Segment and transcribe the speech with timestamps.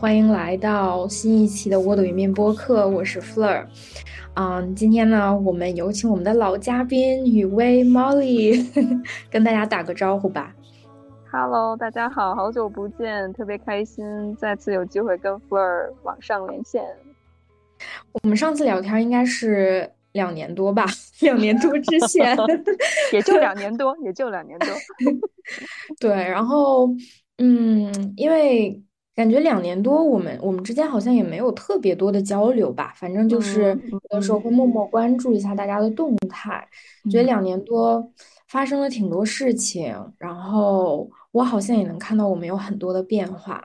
[0.00, 3.66] 好，欢迎来到新一期的窝朵云面播客，我是 Fleur。
[4.34, 8.66] 嗯，今天呢，我们有请我们的老嘉宾雨薇 Molly
[9.30, 10.54] 跟大家打个招呼吧。
[11.30, 16.82] Hello，大家好，好久不见，特别开心，再次有机会跟 Fleur 网上连线。
[18.22, 20.86] 我们上次聊天应该是两年多吧，
[21.20, 22.34] 两年多之前，
[23.12, 24.68] 也就两年多，也就两年多。
[26.00, 26.88] 对，然后，
[27.36, 28.82] 嗯，因为。
[29.14, 32.94] 感觉两年多，我们我们之间好像也没有特别多的交流吧。
[32.96, 36.66] 反正就是有的时候会默默关注一下大家的动态。
[37.10, 38.12] 觉得两年多
[38.48, 43.62] 发生了挺多事情，然后我好像也能看到我们有很多的变化。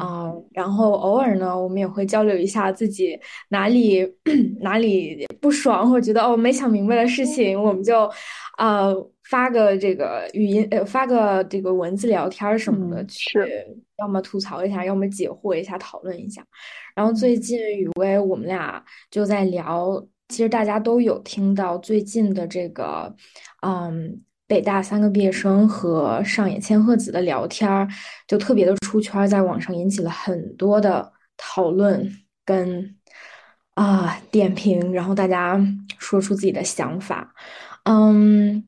[0.00, 4.06] 嗯，然后偶尔呢，我们也会交流一下自己哪里
[4.62, 8.08] 哪里不爽，或者觉得哦没想明白的事情，我们就
[8.56, 8.94] 呃
[9.34, 13.28] 发个这个语音呃发个这个文字聊天什么的去。
[13.98, 16.44] 要么吐槽一下，要么解惑一下，讨论一下。
[16.94, 23.12] 然后最近雨薇，我们俩就在聊，其实大家都有听到最近的这个，
[23.62, 27.88] 嗯，北大三个毕业生和上野千鹤子的聊天，
[28.28, 32.08] 就特别的出圈，在网上引起了很多的讨论
[32.44, 32.96] 跟
[33.74, 35.60] 啊点评，然后大家
[35.98, 37.32] 说出自己的想法，
[37.84, 38.64] 嗯。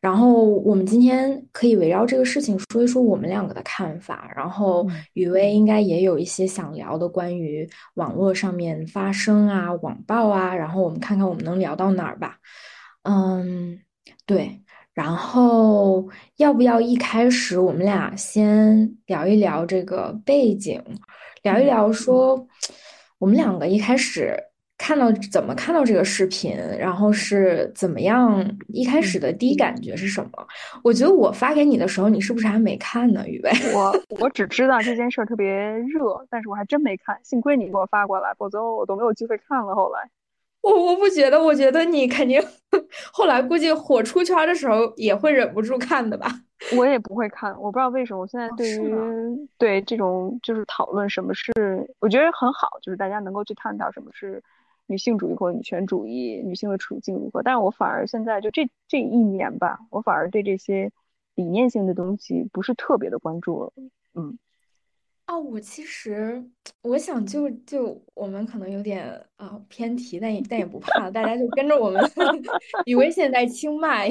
[0.00, 4.30] 然后我们今天可以围绕这个事情说一说我们两个的看法。
[4.36, 10.54] 然后雨薇应该也有一些想聊的关于网络上面发生啊、网暴啊。
[10.54, 12.36] 然后我们看看我们能聊到哪儿吧。
[13.02, 13.80] 嗯，
[14.26, 14.62] 对。
[14.94, 20.82] 然后要不要一开始我们俩先聊一聊这个背景，
[21.42, 22.46] 聊一聊说
[23.18, 24.36] 我们两个一开始。
[24.78, 28.42] 看到怎么看到这个视频，然后是怎么样？
[28.68, 30.30] 一开始的第一感觉是什么？
[30.84, 33.28] 我觉得我发给你的时候，你是不是还没看呢？
[33.28, 37.18] 雨薇， 我我只知道这件事儿特别热，但是我还真没看。
[37.24, 39.74] 幸亏你给我发过来，否则我都没有机会看了。
[39.74, 40.08] 后来，
[40.62, 42.40] 我我不觉得，我觉得你肯定
[43.12, 46.30] 后来估计火出圈的时候也会忍不住看的吧？
[46.76, 48.20] 我也不会看，我不知道为什么。
[48.20, 48.94] 我现在对于
[49.58, 51.52] 对这种就是讨论什么是，
[51.98, 54.40] 我觉得很好，就是大家能够去探讨什么是。
[54.88, 57.42] 女性主义或女权主义，女性的处境如何？
[57.42, 60.90] 但是我反而现在就这这一年吧，我反而对这些
[61.34, 63.72] 理念性的东西不是特别的关注了。
[64.14, 64.38] 嗯，
[65.26, 66.42] 哦，我其实
[66.80, 72.02] 我想就就我们可能有点啊偏题，但也但也不怕，大家就跟着我们。
[72.86, 74.08] 以为现在清迈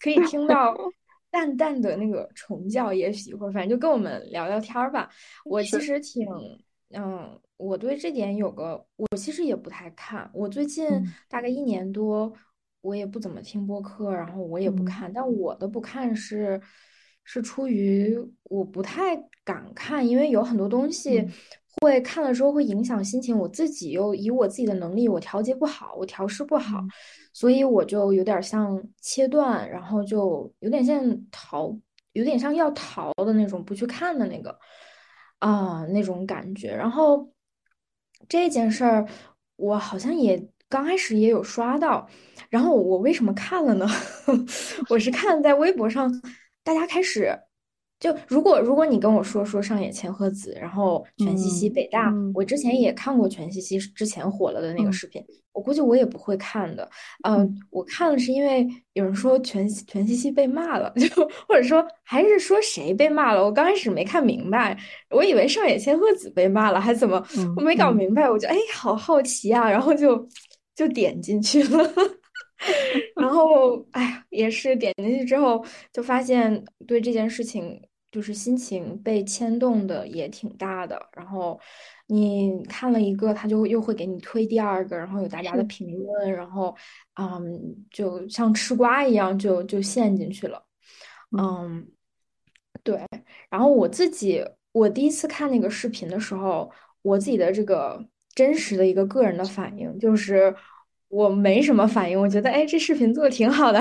[0.00, 0.72] 可以听到
[1.32, 5.10] 淡淡的那个虫叫，也许或者反正就跟我们聊聊天儿吧。
[5.44, 6.28] 我其实挺
[6.90, 7.36] 嗯。
[7.62, 10.28] 我对这点有个，我其实也不太看。
[10.34, 10.84] 我最近
[11.28, 12.32] 大概一年多，
[12.80, 15.12] 我也不怎么听播客，然后我也不看。
[15.12, 16.60] 但我的不看是，
[17.22, 21.24] 是出于我不太敢看，因为有很多东西
[21.80, 23.38] 会看了之后会影响心情。
[23.38, 26.80] 我自己又以我自己的能力，我调节不好，我调试不好，
[27.32, 31.00] 所以我就有点像切断，然后就有点像
[31.30, 31.72] 逃，
[32.12, 34.58] 有点像要逃的那种，不去看的那个
[35.38, 37.31] 啊那种感觉，然后。
[38.28, 39.06] 这件事儿，
[39.56, 42.08] 我好像也刚开始也有刷到，
[42.48, 43.86] 然后我为什么看了呢？
[44.88, 46.10] 我是看在微博上，
[46.64, 47.38] 大家开始。
[48.02, 56.90] 就如果如果你跟我说说上野千鹤子，然后全西西北大，我之前也看过全西西之前火了的那个视频，我估计我也不会看的。
[57.22, 61.08] 嗯，我看了是因为有人说全全西西被骂了， 就
[61.46, 64.76] 或者说还是说谁被骂了，我刚开始没看明白，
[65.10, 67.24] 我以为上野千鹤子被骂了，还怎么
[67.56, 70.26] 我没搞明白，我就哎好好奇啊，然后就
[70.74, 71.88] 就点进去了，
[73.14, 77.80] 然后哎呀也是点进去之后就发现对这件事情。
[78.12, 81.58] 就是心情被牵动的也挺大的，然后
[82.06, 86.76] 你看了一个，他就又会给你推第二个，然后有大家的评论，然后
[87.18, 90.62] 嗯，就像吃瓜一样，就就陷进去了，
[91.36, 91.88] 嗯，
[92.84, 93.04] 对。
[93.50, 96.70] 然后我自己，我第一次看那个视频的时候，
[97.00, 100.54] 我自己的这个真实的一个个人的反应就是。
[101.12, 103.78] 我没什么反应，我觉得哎，这视频做的挺好的。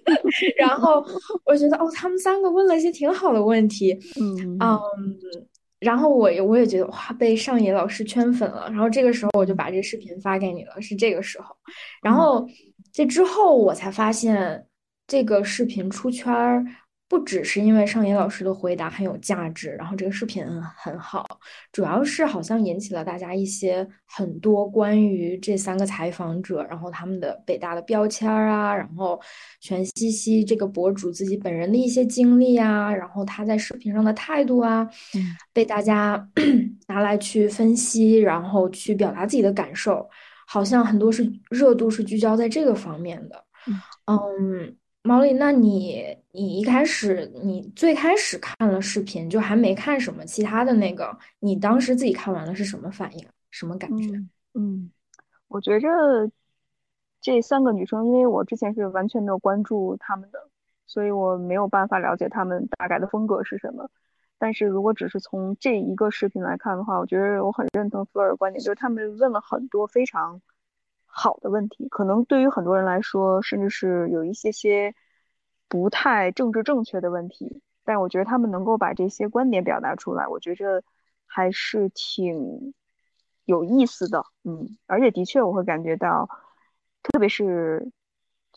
[0.60, 1.02] 然后
[1.46, 5.18] 我觉得哦，他们三个问了一些挺好的问题，嗯嗯。
[5.78, 8.68] 然后我我也觉得哇，被上野老师圈粉了。
[8.70, 11.56] 然后这个时候我就把这视频发给你了，是这个时候。
[12.02, 12.46] 然后
[12.92, 14.62] 这之后我才发现
[15.06, 16.62] 这个视频出圈儿。
[17.08, 20.44] 不只是因为上野老师的回答很有价值，然后这个视频
[20.76, 21.24] 很好，
[21.70, 29.20] 主要是好像引起了大家一些很多关于这三个采访者，然后他们的北大的标签啊，然后
[29.60, 34.88] 全西西这个博主自己本人的一些经历啊，然后他在视频上的态度啊，
[35.52, 36.28] 被大家
[36.88, 40.08] 拿来去分析，然后去表达自己的感受，
[40.44, 43.44] 好像很多是热度是聚焦在这个方面的。
[43.68, 44.76] 嗯嗯，
[45.06, 54.10] 毛利，那你你一开始你最开始看了视频，就还没看什么其他的那个，你当时自己看完了是什么反应，什么感觉？
[54.10, 54.90] 嗯嗯，
[55.46, 55.88] 我觉着
[57.20, 60.48] 这三个女生，因为我之前是完全没有关注她们的，
[60.86, 63.88] 所以我没有办法了解她们大概的风格是什么。
[64.38, 70.40] 但是如果只是从这一个视频来看的话，我觉得我很认同福尔的观点，就是他们问了很多非常
[71.18, 74.94] 好的问题，可能对于很多人来说，甚至是有一些些
[75.66, 80.84] 不太政治正确的问题，但我觉得他们能够把这些观点表达出来，我觉着
[81.24, 82.74] 还是挺
[83.46, 86.28] 有意思的，嗯，而且的确我会感觉到，
[87.02, 87.90] 特别是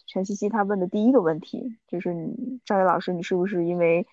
[0.06, 4.06] 全西西他问的第一个问题，就是你赵宇老师，你是不是因为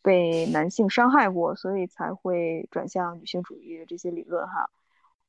[0.00, 4.70] 被男性伤害过，所以才会转向女性主义的这些理论哈。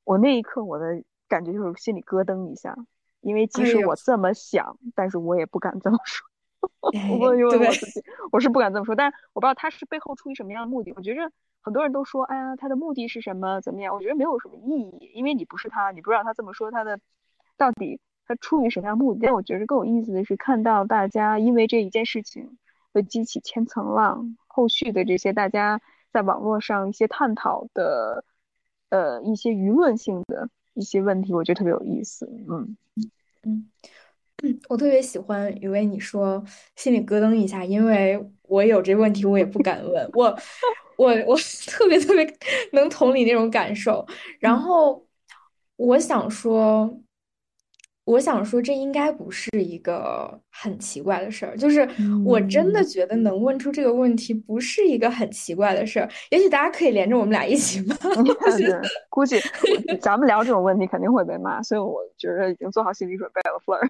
[0.05, 2.77] 我那一刻我的感觉就是心里咯噔一下，
[3.21, 6.27] 因为即使我这么想，但是我也不敢这么说。
[7.09, 10.93] 我问问我自己，我是不敢这么说，但是我不知道他是背后出于什么样的目的。
[10.95, 13.95] 我觉着很多人都说，哎呀，他的目的是什么，怎么样？
[13.95, 16.99] 我觉得没有什么意义，因为你不是他，你不知道他这么说他的
[17.57, 19.21] 到底他出于什么样目的。
[19.23, 22.57] 但我觉得更有意思的是看到大家因为这一件事情
[22.93, 24.37] 会激起千层浪。
[24.47, 25.81] 后续的这些大家
[26.11, 28.23] 在网络上一些探讨的，
[28.89, 32.25] 呃，一些舆论性的一些问题，我觉得特别有意思。
[32.49, 32.77] 嗯
[33.43, 33.69] 嗯
[34.43, 36.43] 嗯，我特别喜欢以为你说
[36.75, 40.09] 心里咯噔一下，因为我有这个问题，我也不敢问。
[40.13, 40.37] 我
[40.97, 41.37] 我我
[41.67, 42.37] 特别特别
[42.71, 44.05] 能同理那种感受。
[44.39, 45.05] 然后
[45.75, 46.99] 我想说。
[48.05, 51.55] 我想说，这应该不是一个很奇怪的事儿。
[51.55, 51.87] 就是
[52.25, 56.09] 我真的觉得能问出这个问题，不是一个很奇怪的事儿。
[56.29, 57.95] 也许大家可以连着我们俩一起骂。
[59.09, 59.39] 估计
[60.01, 63.57] 咱们聊这种问题肯定会被骂，所以我觉得已经做好心理准备了。
[63.65, 63.87] Fleur，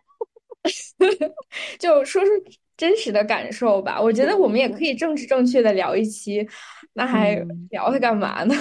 [1.79, 2.29] 就说出
[2.77, 3.99] 真实的感受吧。
[3.99, 6.47] 我觉得我们也可以政治正确的聊一期，
[6.93, 7.35] 那还
[7.71, 8.53] 聊它干嘛呢？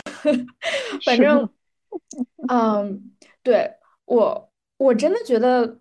[1.04, 1.46] 反正，
[2.48, 3.12] 嗯，
[3.42, 3.70] 对
[4.06, 4.48] 我。
[4.82, 5.78] 我真的觉得，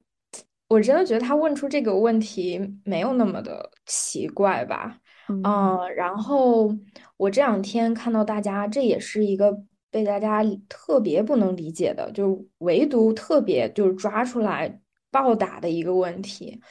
[0.67, 4.97] 我真的觉得他问出这个问题没有那么的奇怪吧？
[5.27, 6.71] 嗯，然后
[7.17, 9.57] 我这两天看到大家，这也是一个
[9.89, 16.61] 被大家特别不能理解的，就是唯独特别就是抓出来暴打的一个问题。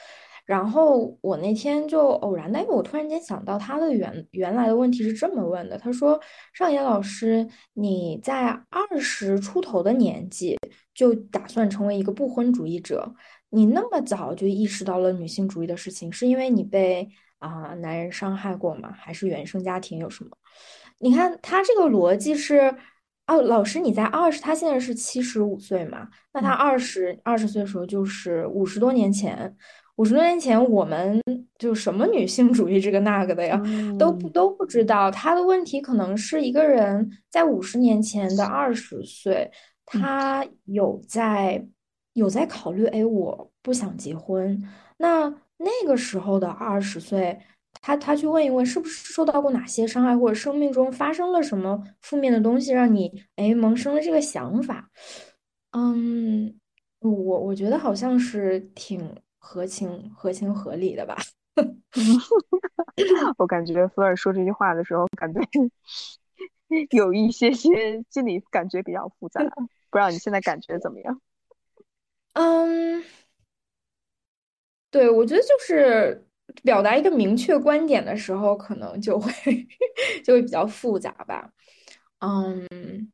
[0.45, 6.19] 然后我那天就偶然的，因为我突然间想到他的原原来的问题是这么问的，他说
[6.53, 10.57] ：“尚野老师，你在二十出头的年纪
[10.93, 13.13] 就打算成为一个不婚主义者，
[13.49, 17.09] 你那么早就意识到了女性主义的事情，是因为你被
[17.39, 18.91] 啊男人伤害过吗？
[18.91, 20.31] 还是原生家庭有什么？
[20.99, 22.75] 你看他这个逻辑是，
[23.27, 29.55] 哦，老师你在二十，他现在是七十五岁嘛，那他二十二十岁的时候就是五十多年前。”
[29.97, 31.21] 五十多年前，我们
[31.59, 33.61] 就什么女性主义这个那个的呀，
[33.99, 35.11] 都不都不知道。
[35.11, 39.51] 他的问题可能是一个人在五十年前的二十岁，
[39.91, 41.65] 他有在
[42.13, 44.61] 有在考虑，哎，我不想结婚。
[44.97, 47.39] 那那个时候的二十岁，
[47.81, 54.89] 他他去问一问，是不是受到过哪些伤害，或者生命中发生了什么负面的东西，让你哎萌生了这个想法？
[55.71, 56.59] 嗯，
[56.99, 59.15] 我我觉得好像是挺。
[59.43, 61.17] 合情合情合理的吧，
[63.39, 65.41] 我感觉福尔说这句话的时候，感觉
[66.95, 69.41] 有一些些心里感觉比较复杂，
[69.91, 71.21] 不知道你现在感觉怎么样？
[72.33, 73.03] 嗯，
[74.89, 76.25] 对，我觉得就是
[76.63, 79.31] 表达一个明确观点的时候，可能就会
[80.25, 81.51] 就会比较复杂吧。
[82.19, 83.11] 嗯，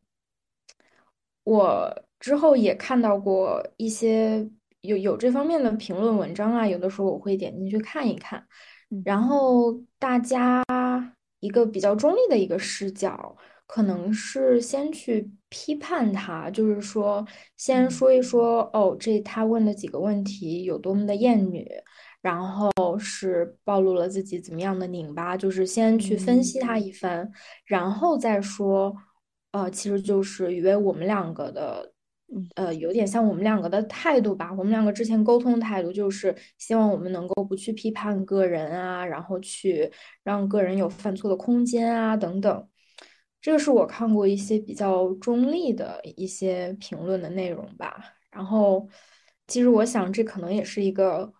[1.43, 4.49] 我之后也看到过一些。
[4.81, 8.47] 有有这方面的评论文章啊，有的时候我会点进去看一看，
[9.03, 10.63] 然后大家
[11.39, 13.35] 一个比较中立的一个视角，
[13.67, 21.69] 可能是先去批判他，就是说先说一说哦，这他问的几个问题有多么的厌女，
[22.21, 27.29] 然后是暴露了自己怎么样的拧巴，就是先去分析他一番，
[27.65, 28.95] 然后再说，
[29.51, 31.93] 呃，其实就是以为我们两个的。
[32.55, 34.51] 呃，有点像我们两个的态度吧。
[34.51, 39.89] 我们两个之前沟通态度就是希望我们能够不去批判个人啊，然后去
[40.23, 42.67] 让个人有犯错的空间啊，等等。
[43.47, 47.95] 这个是我看过一些比较中立的一些评论的内容吧。
[48.29, 48.85] 然后，
[49.47, 51.31] 其实我想这可能也是一个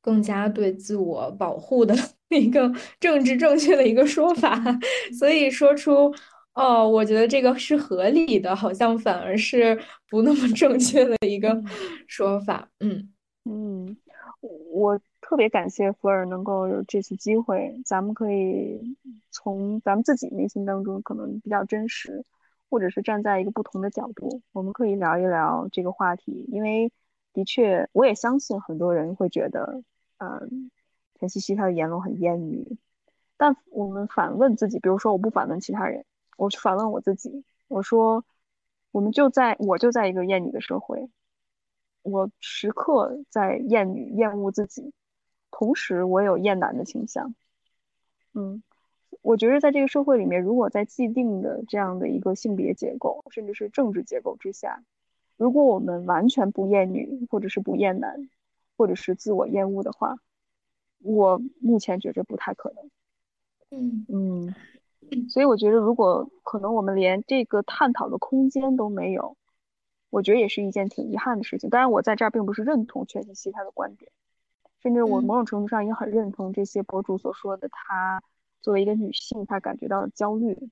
[0.00, 1.92] 更加对自我保护的
[2.30, 4.62] 一个政治正确的一个说法。
[5.18, 6.14] 所以说出
[6.54, 9.76] 哦，我觉得这个是合理的，好像反而是
[10.08, 11.64] 不那么正确的一个嗯
[12.06, 12.70] 说法。
[12.78, 13.12] 嗯
[13.44, 13.96] 嗯，
[14.40, 18.96] 我特别感谢福尔能够有这次机会，咱们可以
[19.32, 22.24] 从咱们自己内心当中可能比较真实，
[22.70, 26.46] 或者是站在一个不同的角度，我们可以聊一聊这个话题。
[26.52, 26.92] 因为
[27.32, 29.82] 的确，我也相信很多人会觉得，
[30.18, 30.70] 嗯，
[31.18, 32.78] 陈茜茜她的言论很厌女，
[33.36, 36.04] 但我们反问自己，比如说我不反问其他人，
[36.36, 38.24] 我去反问我自己，我说，
[38.92, 41.10] 我们就在我就在一个厌女的社会。
[42.02, 44.92] 我时刻在厌女、厌恶自己，
[45.58, 47.34] 同时我有厌男的倾向。
[48.34, 48.62] 嗯，
[49.22, 54.82] 我觉得在这个社会里面，如果在既定的这样的一个性别结构，甚至是政治结构之下，
[55.38, 58.28] 如果我们完全不厌女，或者是不厌男，
[58.76, 60.18] 或者是自我厌恶的话，
[61.02, 62.90] 我目前觉着不太可能。
[63.70, 64.54] 嗯嗯，
[65.30, 69.38] 所以我觉得，如果可能，我们连这个探讨的空间都没有。
[70.10, 71.70] 我觉得也是一件挺遗憾的事情。
[71.70, 74.12] 当然，我在这儿并不是认同全信息他的观点，
[74.86, 78.22] 甚至我某种程度上也很认同这些博主所说的，她
[78.60, 80.70] 作为一个女性，她感觉到焦虑，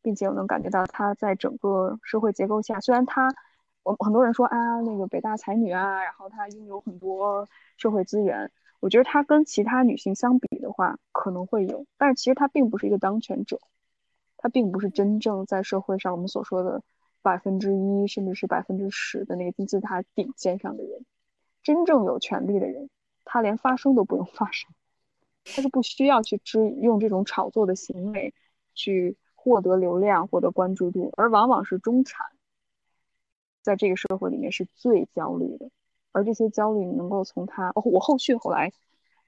[0.00, 3.34] 并且我能感觉到她在整个社会结构下，虽然她，
[3.82, 7.46] 我很多人说啊，那个北大才女啊，然后她拥有很多
[7.76, 13.60] 社会资源，我觉得她跟其他女性相比的话，可能会有，但是其实她并不是一个当权者，
[14.38, 16.82] 她并不是真正在社会上我们所说的。
[17.20, 21.06] 百分之一甚至是百分之十的那个金字塔顶尖上的人，
[21.62, 22.90] 真正有权利的人，
[23.24, 24.70] 他连发声都不用发声，
[25.44, 28.34] 他是不需要去支用这种炒作的行为
[28.74, 32.26] 去获得流量、获得关注度，而往往是中产，
[33.62, 35.70] 在这个社会里面是最焦虑的，
[36.12, 38.72] 而这些焦虑你能够从他，我后续后来，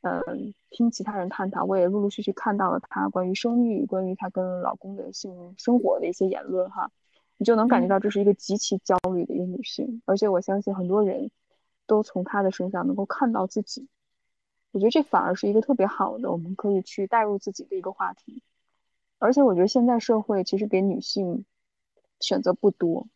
[0.03, 6.91] 嗯，听其他人探讨，我也陆陆续续看到了他关于生育、关于他跟老公的性生活的一些言论哈。
[7.39, 11.31] 你就能感觉到这是一个极其焦虑的一个女性，而且我相信很多人
[11.87, 13.89] 都从她的身上能够看到自己。
[14.73, 18.43] 我觉得这反而是一个特别好的，我们可以去带入自己的一个话题。
[19.19, 21.45] 而且我觉得现在社会其实给女性
[22.21, 23.07] 选择不多，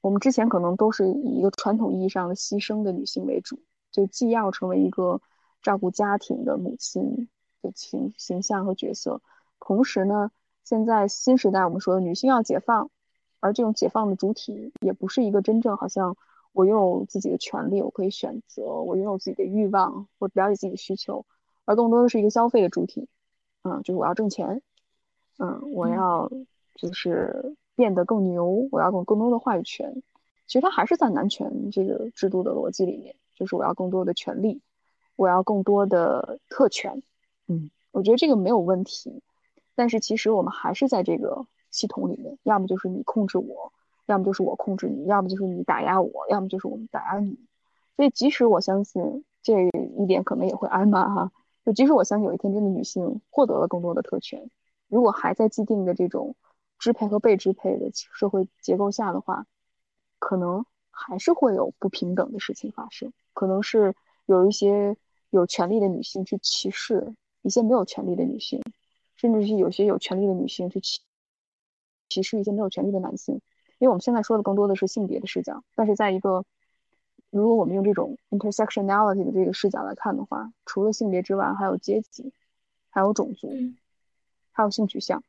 [0.00, 3.58] 我们之前可能都是以一个传统意义上的牺牲的女性为主，
[3.90, 5.20] 就既要成为一个
[5.62, 7.28] 照顾家庭的母亲
[7.60, 9.20] 的形形象和角色，
[9.60, 10.30] 同时呢，
[10.64, 12.90] 现在新时代我们说的女性要解放。
[13.38, 16.16] 而这种解放的主体也不是一个真正好像
[16.56, 21.26] 我拥有自己的权利，我可以选择，我拥有自己的欲望，我了解自己的需求，
[21.66, 23.08] 而更多的是一个消费的主体。
[23.62, 24.62] 嗯，就是我要挣钱，
[25.38, 26.30] 嗯，我要
[26.74, 30.02] 就是变得更牛，我要更更多的话语权。
[30.46, 34.62] 其实它还是在男权这个制度的逻辑里面，就是我要更多的权利，
[35.14, 37.02] 我要更多的特权。
[37.48, 39.20] 嗯，我觉得这个没有问题，
[39.74, 41.46] 但是其实我们还是在这个。
[41.72, 43.70] 系统里面，要么就是你控制我，
[44.06, 47.38] 要么就是我控制你，要么就是你打压我，要么就是我们打压你。
[47.96, 51.32] 所以，即使我相信这一点可能也会挨骂哈，
[51.64, 54.50] 就即使我相信有一天真的女性获得了更多的特权，
[54.88, 56.36] 如果还在既定的这种
[56.78, 59.46] 支配和被支配的社会结构下的话，
[60.18, 63.94] 可能还是会有不平等的事情发生，可能是
[64.26, 64.96] 有一些
[65.30, 68.62] 有权利的女性去歧视一些没有权利的女性，
[69.16, 71.00] 甚至是有些有权利的女性去歧。
[72.08, 73.40] 歧视一些没有权利的男性，
[73.78, 76.44] 因为我们现在说的更多的是性别的视角，但是在一个
[77.30, 82.32] 如果我们用这种 intersectionality 的这个视角来看的话，除了性别之外，还有阶级，
[82.90, 83.52] 还有种族，
[84.52, 85.22] 还有性取向，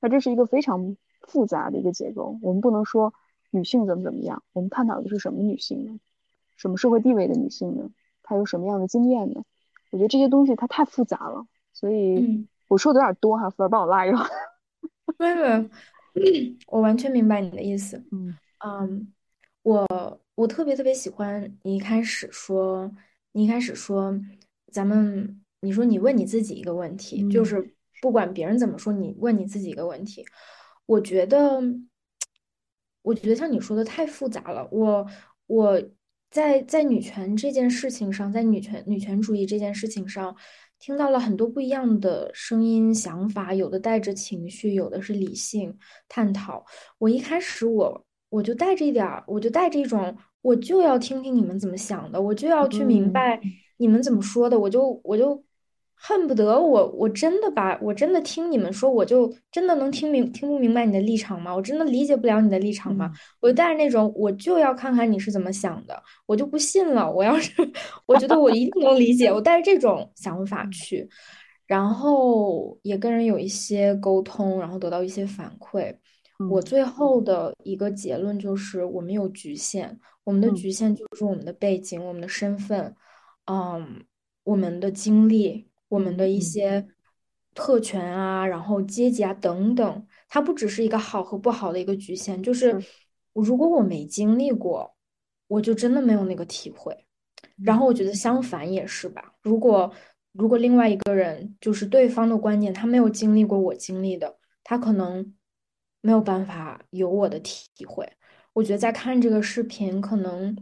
[0.00, 2.38] 那这是一个非常复杂的一个结构。
[2.42, 3.12] 我们不能说
[3.50, 5.98] 女性怎么怎么样，我们探讨的是什么女性呢？
[6.56, 7.90] 什么社会地位的女性呢？
[8.22, 9.42] 她有什么样的经验呢？
[9.90, 14.28] 我觉得这些东西它太复杂了，所以我说的有点多哈，福儿帮我拉一把。
[15.18, 15.64] 没有，
[16.68, 18.02] 我完全明白你的意思。
[18.10, 19.12] 嗯嗯，
[19.62, 22.90] 我我特别特别喜欢你一开始说，
[23.32, 24.18] 你一开始说，
[24.72, 30.24] 咱们你说你问你自己一个问题，就是不管别人怎么说，你问你自己一个问题。
[30.86, 31.60] 我觉得，
[33.02, 34.68] 我觉得像你说的太复杂了。
[34.72, 35.06] 我
[35.46, 35.82] 我
[36.30, 40.34] 在在女权这件事情上，在女权女权主义这件事情上。
[40.78, 45.76] 听到了很多不一样的声音、想法，有的带着情绪，有的是理性
[46.08, 46.64] 探讨。
[46.98, 53.40] 我一开始我我就带着一点儿，我就带着一种，我就要听听你们怎么想的，我就要去明白
[53.78, 55.45] 你们怎么说的，我就我就。
[55.98, 61.54] 恨不得我我真的把我真的听你们说，我就真的能听明听不明白你的立场吗？
[61.54, 63.10] 我真的理解不了你的立场吗？
[63.40, 67.10] 我就带着那种我就要看看你是怎么想的，我就不信了。
[67.10, 67.50] 我要是
[68.06, 71.08] 我觉得我一定能理解，我带着这种想法去。
[71.66, 75.92] 然后也跟人有一些沟通，然后得到一些反馈。
[76.50, 82.94] 我嗯最后的一个结论就是，我们有局限，我们的嗯局限就是我们的背景、我们的身份，
[83.46, 84.04] 嗯，
[84.44, 86.86] 我们的经历、我们的一些
[87.54, 90.06] 特权啊，然后阶级啊等等。
[90.28, 92.92] 它不只是一个好和不好的一个局限，就是是
[93.32, 94.94] 如果我没经历过，
[95.46, 97.06] 我就真的没有那个体会。
[97.62, 99.92] 然嗯后我觉得相反也是吧，如果
[100.32, 105.34] 如果另外一个人就是对方的观点，他没有经历过我经历的，他可能
[106.02, 108.06] 没有办法有我的体会。
[108.52, 110.54] 我觉得在看这个视频，可能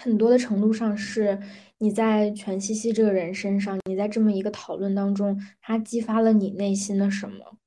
[0.00, 1.38] 很多的程度上是
[1.78, 7.58] 你在全西西这个人身上，你在这么一个讨论当中，他激发了你内心的什么？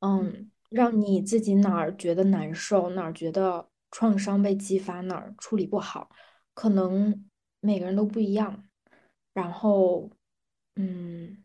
[0.00, 6.08] 嗯，让你自己哪儿觉得难受，哪儿觉得创伤被激发，哪儿处理不好，
[6.54, 7.24] 可能
[7.60, 8.64] 每个人都不一样。
[9.32, 10.10] 然后，
[10.76, 11.44] 嗯，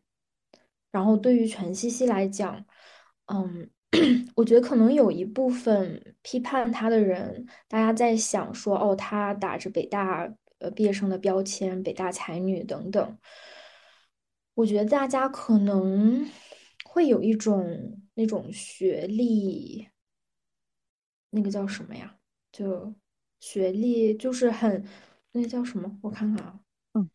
[0.92, 2.66] 然后对于全西西来讲，
[3.28, 3.70] 嗯，
[4.36, 13.18] 我觉得可能有一部分批判他的人，大家在想说，哦，他打着北大呃毕业生的标签，北大才女等等。
[14.54, 16.30] 我觉得大家可能
[16.86, 19.88] 会有一种那种学历，
[21.32, 22.16] 那个叫什么呀？
[22.52, 22.94] 就
[23.40, 24.86] 学历就是很，
[25.32, 25.98] 那个叫什么？
[26.04, 26.60] 我看看啊，
[26.94, 27.10] 嗯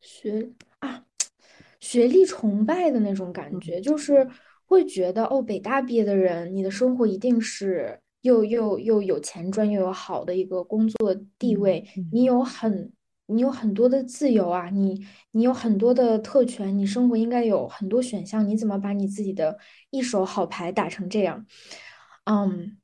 [0.00, 1.04] 学啊，
[1.80, 4.28] 学历崇拜的那种感嗯觉，就是
[4.66, 12.92] 会觉得哦，北大毕业的人，你的生活一定是又又又有钱赚，又有好的一个工作地嗯位，你嗯有很
[13.26, 19.56] 你有很多的自由啊，你你有很多的特权，你生活应该有很多选项，你怎么把你自己的
[19.90, 21.46] 一手好牌打成这样？
[22.24, 22.76] 嗯。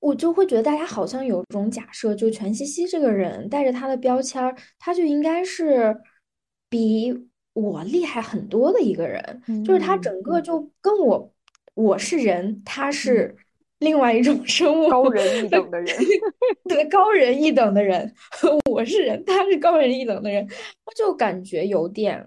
[0.00, 5.96] 我就会觉得大家好像有种假设，就全西西这个人带着他的标签儿，他就应该是
[6.68, 7.14] 比
[7.54, 11.32] 我厉害很多的一个人，就是他整个就跟我
[11.74, 13.36] 我是人，他嗯，是
[13.80, 15.08] 另外一种生物，高。
[15.10, 15.96] 人一等的人。
[16.68, 18.14] 对，高人一等的人，
[18.70, 20.46] 我是人，他是高人一等的人，
[20.86, 22.26] 我就感觉有点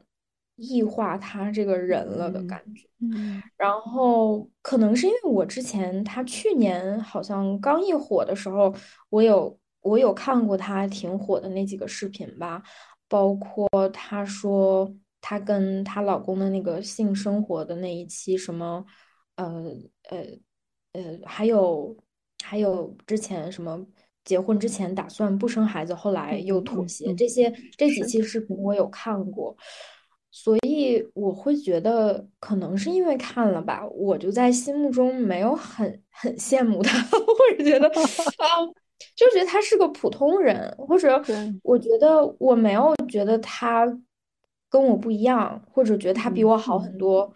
[0.57, 2.88] 异化他这个人了的嗯感觉。
[3.01, 3.41] 嗯。
[3.57, 8.73] 然后可能是因为我之前他去年好像刚一火的时候，
[9.09, 12.61] 我有我有看过他挺火的那几个视频吧，
[13.07, 14.91] 包括他说
[15.27, 18.85] 她跟她老公的那个性生活的那一期，什么
[19.38, 19.73] 呃
[20.11, 20.19] 呃
[20.93, 21.97] 呃，还有
[22.43, 23.83] 还有之前什么
[24.23, 29.57] 结婚之前打算不生孩子，后来又嗯妥协，这些这几期视频我有看过。
[30.29, 37.88] 所以我会觉得，可能是因为看了吧，我就在心目中没有很很羡慕他， 或者觉得
[38.38, 38.61] 啊，
[39.15, 41.19] 就觉得他是个普通人，或者，
[41.63, 43.88] 我觉得我没有觉得他
[44.69, 47.34] 跟我不一样，或者觉得他比嗯我好很多，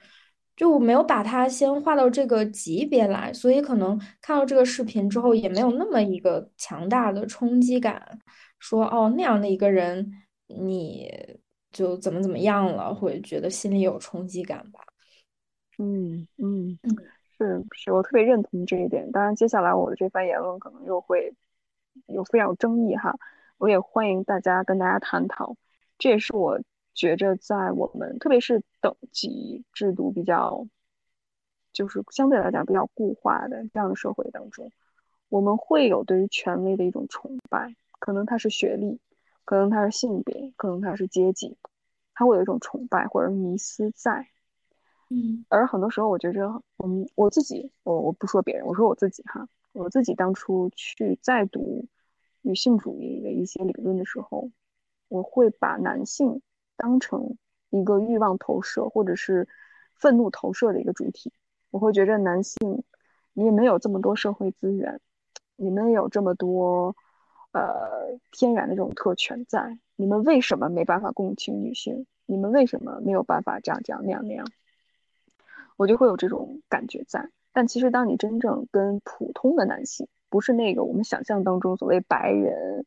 [0.55, 8.19] 就我没有把他先划到这个级别来，所以可能看到这个视频之后，也没有那么一个强大的冲击感，
[8.59, 10.11] 说哦那样的一个人，
[10.47, 11.11] 你
[11.71, 14.81] 就怎么怎么样了，会觉得心里有冲击感吧。
[15.77, 16.77] 嗯嗯。
[16.83, 16.95] 嗯
[17.41, 19.09] 是是，我特别认同这一点。
[19.13, 21.33] 当然，接下来我的这番言论可能又会
[22.07, 23.15] 有非常有争议哈，
[23.57, 25.55] 我也欢迎大家跟大家探讨。
[25.97, 26.59] 这也是我
[26.99, 30.67] 觉着在我们特别是等级制度比较，
[31.71, 34.73] 就是相对来讲比较固化的这样的社会当中，
[35.29, 38.99] 我们会有对于权威的一种崇拜，可能他是学历，
[39.45, 41.57] 可能他是性别，可能他是阶级，
[42.13, 44.27] 他会有一种崇拜或者迷思在。
[45.11, 51.87] 嗯而很多时候，我觉着，嗯，我自己，我我不说别人，我说我自己哈，我自己当初去再读
[52.41, 54.51] 女性主义的一些理论的时候，
[55.07, 56.41] 我会把男性
[56.79, 57.35] 当成
[57.69, 59.47] 一个欲望投射或者是
[59.93, 61.33] 愤怒投射的一个主体。
[61.71, 62.83] 我会觉着男性，
[63.33, 65.01] 你也没有这么多社会资源，
[65.57, 66.95] 你们有这么多
[67.51, 72.07] 呃天然的这种特权在，你们为什么没办法共情女性？
[72.25, 74.47] 你们为什么没有办法这样这样那样那样？
[75.75, 77.29] 我就会有这种感觉在。
[77.51, 82.85] 但其实，当你真正跟普通的男性，不是那个我们想象当中所谓白人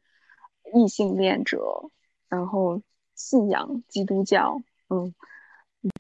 [0.72, 1.90] 异性恋者，
[2.28, 2.80] 然后
[3.22, 5.14] 信仰基督教，嗯，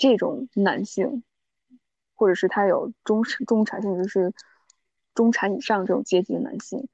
[0.00, 1.22] 这种男性，
[2.16, 4.34] 或者是他有中产中产甚至是
[5.14, 6.88] 中产以上这种阶级的男性，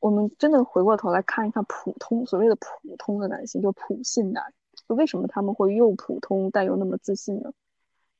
[0.00, 4.54] 我们真的回过头来看一看普通所谓的普通的男性，就普信男，
[4.88, 7.52] 就为什么他们会又普通但又那么自信呢？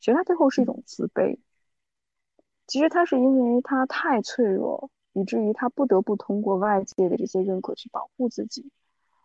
[0.00, 1.38] 其实他背后是一种自卑。
[2.66, 8.70] 其实他是因为他太脆弱，以至于他不得不通过外界的这些认可去保护自己。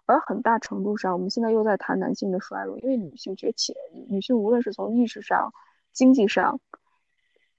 [0.08, 3.76] 而很大程度上，我们现在又在谈男性的衰落，因为女性崛起，
[4.08, 5.54] 女性无论是从意识上、
[5.92, 6.62] 经济上、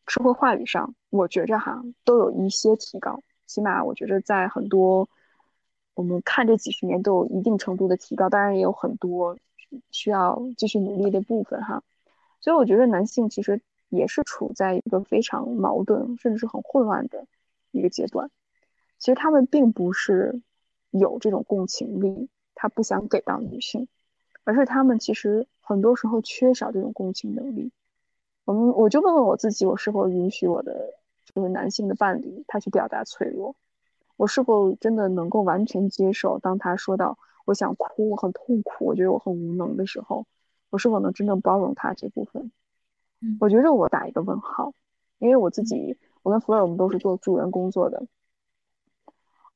[0.07, 5.11] 社会话语上，我觉着哈都有一些提高，起码我觉着在很多
[5.93, 9.37] 我们看这几十年都有一定程度的提高，当然也有很多
[9.91, 11.83] 需要继续努力的部分哈。
[12.41, 17.27] 所以我觉得男性其实也是处在一个非常矛盾，甚至是很混乱的
[17.73, 18.31] 一个阶段。
[18.99, 20.41] 其实他们并不是
[20.91, 22.31] 有这种共情力。
[22.61, 23.87] 他不想给到女性，
[24.43, 27.71] 而是他们其实很多时候缺少这种共情能力。
[28.45, 33.55] 我们我就问问我自己，我是否允许我的就是男性的伴侣他去表达脆弱？
[34.17, 40.27] 我是否真的能够完全接受，当他说到我想哭，我很痛苦，我觉得我很无能的时候，
[40.71, 42.51] 我是否能真正包容他这部分？
[43.39, 44.75] 我觉着我打一个问号，
[45.19, 48.07] 因为我自己，我跟弗尔我们都是做助人工作的，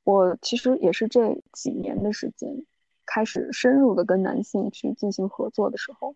[0.04, 2.64] 我其实也是这几年的时间。
[3.14, 6.14] 开始深入的跟男性去进行合作的时候，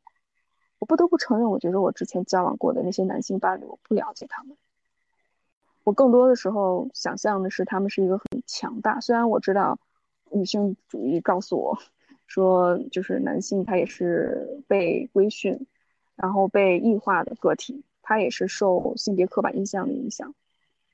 [0.79, 4.57] 我不得不承认，我觉得我之前交往过的那些男性伴侣，我不了解他们。
[5.85, 9.79] 我更多的时候想象的是他们是一个很强大，虽然我知道
[10.31, 11.79] 女性主义告诉我
[12.27, 15.67] 说，就是男性他也是被规训，
[16.15, 20.35] 然后被异化的个体，他也是受性别刻板印象的影响。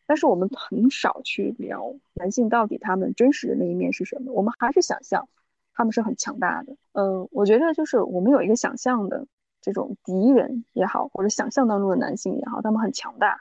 [0.04, 5.28] 但是我们很少去聊男性到底他们真实的那一面是什么，我们还是想象。
[5.74, 9.26] 他们是很强大的，嗯，我觉得就是我们有一个想象的
[9.60, 13.40] 这种敌人也好，或者想象当中的男性也好，他们很强大，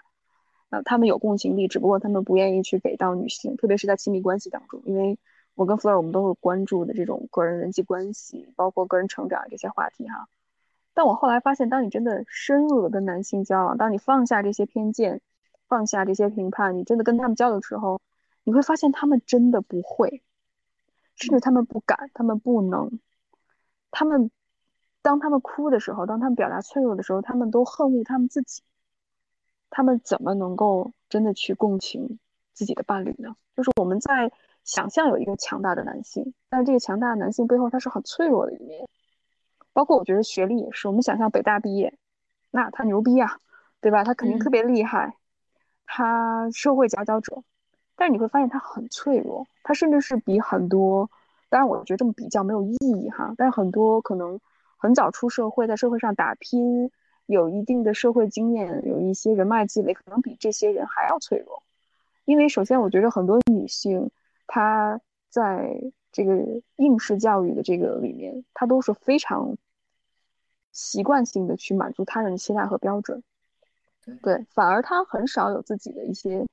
[0.70, 4.82] 啊，他们有共情力，只不过他们不愿意去给到女性，特别是在亲密关系当中。
[4.86, 5.20] 因为
[5.56, 10.28] 我跟弗尔，我们都是关注的这种个人人际关系，包括个人成长这些话题哈。
[10.94, 15.22] 但我后来发现，当你真的深入的跟男性交往，当你放下这些偏见，
[15.68, 18.00] 放下这些评判，你真的跟他们交流的时候，
[18.44, 20.22] 你会发现他们真的不会。
[21.22, 23.00] 甚至他们不敢，他们不能，
[23.92, 24.32] 他们
[25.02, 28.64] 当他们哭的时候，当他们表达脆弱的时候，他们都恨恶他们自己。
[29.70, 32.20] 他们怎么能够真的去共情
[32.54, 33.36] 自己的伴侣呢？
[33.56, 34.32] 就是我们在
[34.66, 38.88] 想象有一个强大的男性，但是这个强大的男性背后他是很脆弱的一面。
[39.72, 41.98] 包括我觉得学历也是，我们想象北大毕业，
[42.50, 43.40] 那他牛逼啊，
[43.80, 44.04] 对吧？
[44.04, 45.16] 他肯定特别厉害，
[45.86, 47.44] 他社会佼佼者。
[47.96, 51.10] 但是你会发现他很脆弱，他甚至是比很多，
[51.50, 53.34] 当然我觉得这么比较没有意义哈。
[53.38, 54.40] 但是很多可能
[54.78, 56.90] 很早出社会，在社会上打拼，
[57.28, 61.62] 有一定的社会经验，有一些人脉积累，可能比这些人还要脆弱。
[62.26, 64.10] 因为首先，我觉得很多女性，
[64.48, 65.00] 她
[65.30, 65.80] 在
[66.12, 69.56] 这个应试教育的这个里面，她都是非常
[70.72, 73.22] 习惯性的去满足他人的期待和标准，
[74.24, 76.48] 对，反而她很少有自己的一些。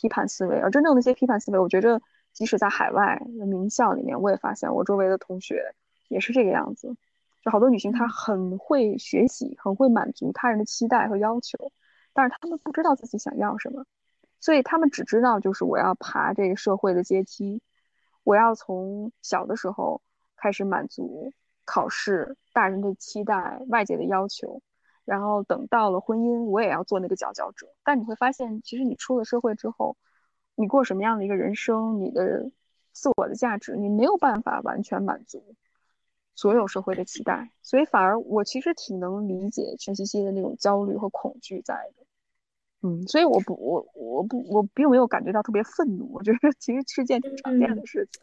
[0.00, 2.00] 批判思维，而真正的一些批判思维，我觉着
[2.32, 5.74] 即使在海外的名校里面，我也发现我周围的同学
[6.08, 6.96] 也是这个样子。
[7.42, 11.70] 就好多女性，她很会学习，很会满足他人的期待和要求，
[12.14, 13.84] 但是她们不知道自己想要什么，
[14.40, 17.60] 所以她们只知道就是我要爬这个社会的阶梯，
[18.24, 20.00] 我要从小的时候
[20.36, 21.32] 开始满足
[21.64, 24.62] 考试、大人的期待、外界的要求。
[25.10, 27.66] 然后等到了婚姻，我也要做那个佼佼者。
[27.82, 29.96] 但你会发现，其实你出了社会之后，
[30.54, 32.52] 你过什么样的一个人生，你的
[32.92, 35.42] 自我的价值，你没有办法完全满足
[36.36, 37.50] 所有社会的期待。
[37.60, 42.04] 所以反而我其实挺能理解全西西的那种焦虑和恐惧在的。
[42.82, 46.08] 嗯，所以我不，我我不，我并没有感觉到特别愤怒。
[46.12, 48.22] 我觉得其实是件挺常见的事情。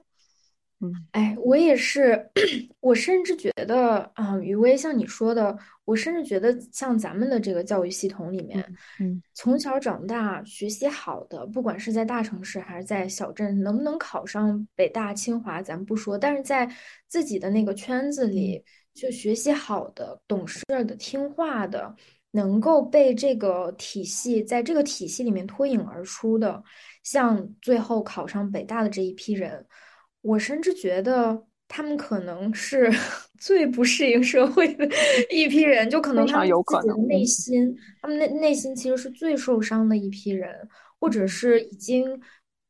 [0.80, 2.30] 嗯，哎，我也是，
[2.82, 8.64] 我甚至觉得啊，余薇像你说的，我甚至觉得像咱们的这个教育系统里面，
[9.00, 16.70] 嗯，从小长大学习好的，不管是在大城市还是在小镇，能不能考上北大清华咱不说，但是在
[17.08, 18.64] 自己的那个圈子里，
[18.94, 21.96] 就学习好的、懂事的、听话的，
[22.30, 26.64] 能够被这个体系在这个体系里面脱颖而出的，
[27.02, 29.66] 像最后考上北大的这一批人。
[30.28, 32.92] 我甚至觉得他们可能是
[33.40, 34.86] 最不适应社会的
[35.32, 40.68] 一批人，就可能他们自己的内心，他们内内心其实是最受伤的一批人，
[41.00, 42.20] 或者是已经，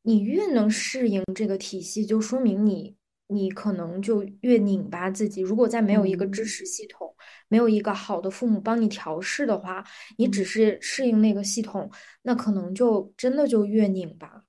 [0.02, 2.94] 你越能适应这个体系，就说明你
[3.26, 5.40] 你可能就越拧巴自己。
[5.40, 7.12] 如果再没有一个支持系统，
[7.48, 9.84] 没有一个好的父母帮你调试的话，
[10.16, 11.90] 你只是适应那个系统，
[12.22, 14.44] 那可能就真的就越拧巴。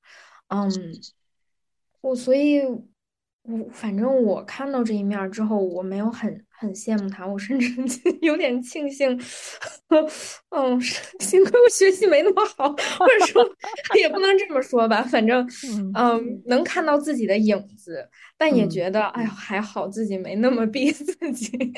[0.49, 0.69] 嗯，
[2.01, 2.61] 我所以。
[3.49, 7.71] 我反正我看到这一面之后，我没有很很羡慕他，我甚至
[8.21, 9.19] 有点庆幸，
[10.51, 10.79] 嗯，
[11.19, 13.43] 幸亏我学习没那么好，或者说
[13.95, 15.47] 也不能这么说吧，反正
[15.97, 18.07] 嗯，能看到自己的影子，
[18.37, 21.73] 但也觉得哎呀还好自己没那么逼自己。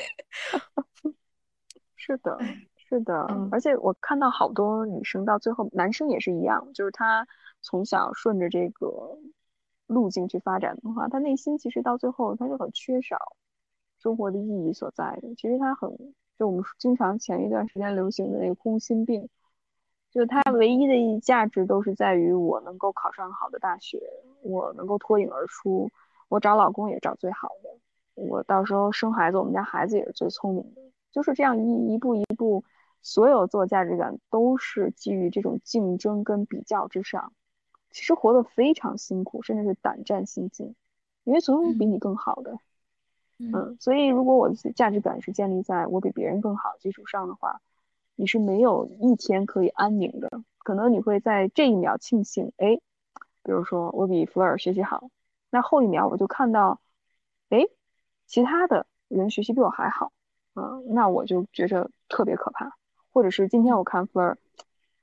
[1.96, 2.38] 是的，
[2.76, 3.14] 是的，
[3.50, 7.26] 而且我看到好多女生到最后，男生也是一样，就是他
[7.62, 9.18] 从小顺着这个。
[9.92, 13.16] 路径去发展的话，他内心其实到最后他就很缺少
[13.98, 15.34] 生活的意义所在的。
[15.36, 15.96] 其实他很，
[16.36, 19.28] 就我们经常前一段时间流行的那个空心病，
[20.10, 24.02] 就他唯一的一价值都是在于我能够考上好的大学，
[24.42, 25.90] 我能够脱颖而出，
[26.28, 27.70] 我找老公也找最好的，
[28.14, 30.82] 我到时候生孩子，我们家孩子也是最聪明的。
[31.12, 32.64] 就是这样一一步一步，
[33.02, 37.34] 所有做价值感都是基于这种竞争跟比较之上。
[37.92, 40.74] 其实活得非常辛苦，甚至是胆战心惊，
[41.24, 42.58] 因为总有比你更好的。
[43.38, 47.60] 嗯，所以如果我的价值感是建立在我比别人更好基础上的话，
[48.14, 50.30] 你是没有一天可以安宁的。
[50.58, 52.80] 可能你会在这一秒庆幸，哎，
[53.42, 55.10] 比如说我比弗尔学习好，
[55.50, 56.80] 那后一秒我就看到，
[57.50, 57.66] 哎，
[58.26, 60.12] 其他的人学习比我还好，
[60.54, 62.76] 嗯，那我就觉着特别可怕。
[63.12, 64.38] 或者是今天我看弗尔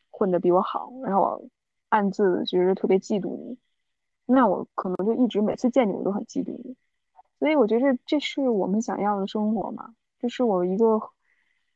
[0.09, 1.49] 混得比我好，然后我。
[1.89, 3.57] 暗自觉得特别嫉妒你，
[4.25, 6.75] 那我可能就一直每次见你我都很嫉妒你，
[7.39, 11.01] 所以我觉得这是我们想要的生活嘛，这是我一个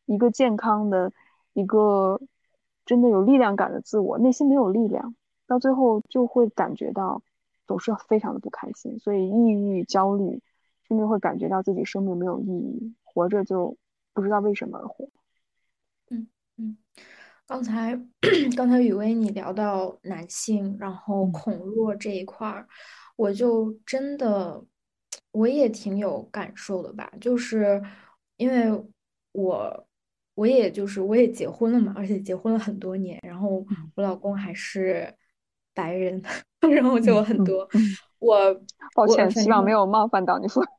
[0.06, 1.12] 一个健康的、
[1.54, 2.22] 一个
[2.86, 4.18] 真的有力量感的自我。
[4.18, 5.16] 内心没有力量，
[5.48, 7.22] 到最后就会感觉到
[7.66, 10.42] 总是非常的不开心，所以抑郁、焦虑，
[10.88, 13.78] 甚至会感觉到自己生命没有意义，活着就
[14.14, 15.10] 不知道为什么而活。
[16.10, 16.78] 嗯嗯。
[17.46, 18.00] 刚才，
[18.56, 22.68] 刚才雨薇你聊到男性，然后恐弱这一块儿，
[23.16, 24.64] 我就真的，
[25.32, 27.12] 我也挺有感受的吧。
[27.20, 27.82] 就是
[28.38, 28.72] 因为
[29.34, 29.88] 我，
[30.36, 33.64] 我也就是我也结婚了嘛，而且结婚了很多年，然后
[33.96, 35.14] 我老公还是
[35.74, 36.22] 白人，
[36.74, 37.68] 然后就很多。
[38.20, 38.38] 我
[38.96, 40.64] 抱歉，希望没有冒犯到你说。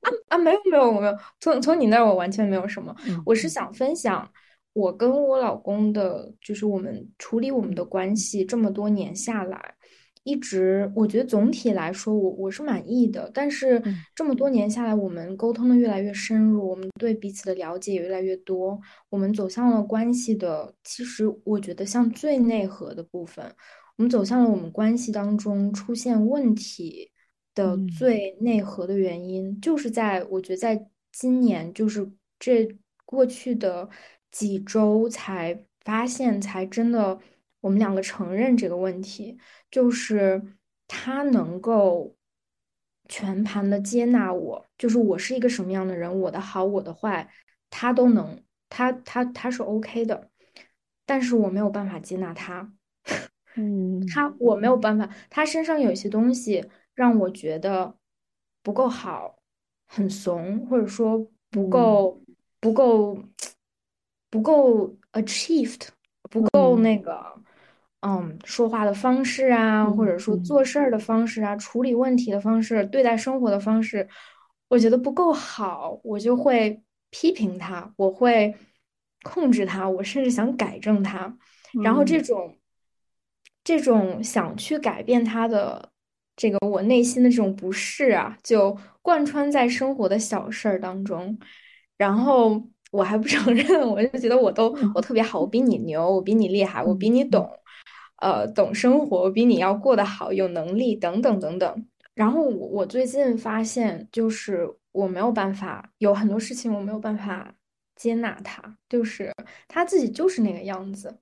[0.00, 2.94] 啊啊，没有没有没有，从从你那儿我完全没有什么，
[3.26, 4.26] 我是想分享。
[4.74, 9.74] 我跟我老公的，就是我们处理我们的关系这么多年下来，
[10.24, 13.30] 一直我觉得总体来说，我我是满意的。
[13.32, 13.80] 但是
[14.16, 18.76] 这么多年下来，我们沟通的越来越深入，我们对彼此的了解也越来越多，
[19.10, 23.44] 我们走向了关系的，其实我觉得像最内核的部分，
[23.96, 27.12] 我们走向了我们关系当中出现问题
[27.54, 32.10] 的最内核的原因，就是在我觉得在今年，就是
[32.40, 32.68] 这
[33.04, 33.88] 过去的。
[34.34, 37.20] 几周才发现，才真的，
[37.60, 39.38] 我们两个承认这个问题，
[39.70, 40.42] 就是
[40.88, 42.16] 他能够
[43.08, 47.30] 全盘的接纳我，就是我是一个什么样的人，我的好，我的坏，
[47.70, 50.28] 他都能，他他他是 OK 的，
[51.06, 52.72] 但是我没有办法接纳他，
[53.54, 57.96] 嗯， 他我没有办法，他身上有一些东西让我觉得
[58.64, 59.38] 不够好，
[59.86, 62.20] 很怂，或者说不够
[62.58, 63.16] 不够。
[64.34, 65.82] 不够 achieved，
[66.28, 67.24] 不够那个，
[68.00, 74.08] 嗯，说话的方式啊，或者说做事儿的方式啊，处理问题的方式，对待生活的方式，
[74.66, 78.52] 我觉得不够好，我就会批评他，我会
[79.22, 81.32] 控制他，我甚至想改正他。
[81.84, 82.56] 然后这种
[83.62, 85.90] 这种想去改变他的
[86.34, 91.38] 这个我内心的这种不适啊，就贯穿在生活的小事儿当中，
[91.96, 92.60] 然后。
[92.94, 97.44] 我还不承认， 我就觉得我都我特别好，我比你牛，我比你厉害，我比你懂，
[98.22, 101.86] 呃，懂生活，我比你要过得好，有能力等等等等。
[102.14, 107.52] 然后我我最近发现，就是我没有办法，有很多事情我没有办法
[107.96, 109.32] 接纳他，就是
[109.66, 111.18] 他自己就是那个样子，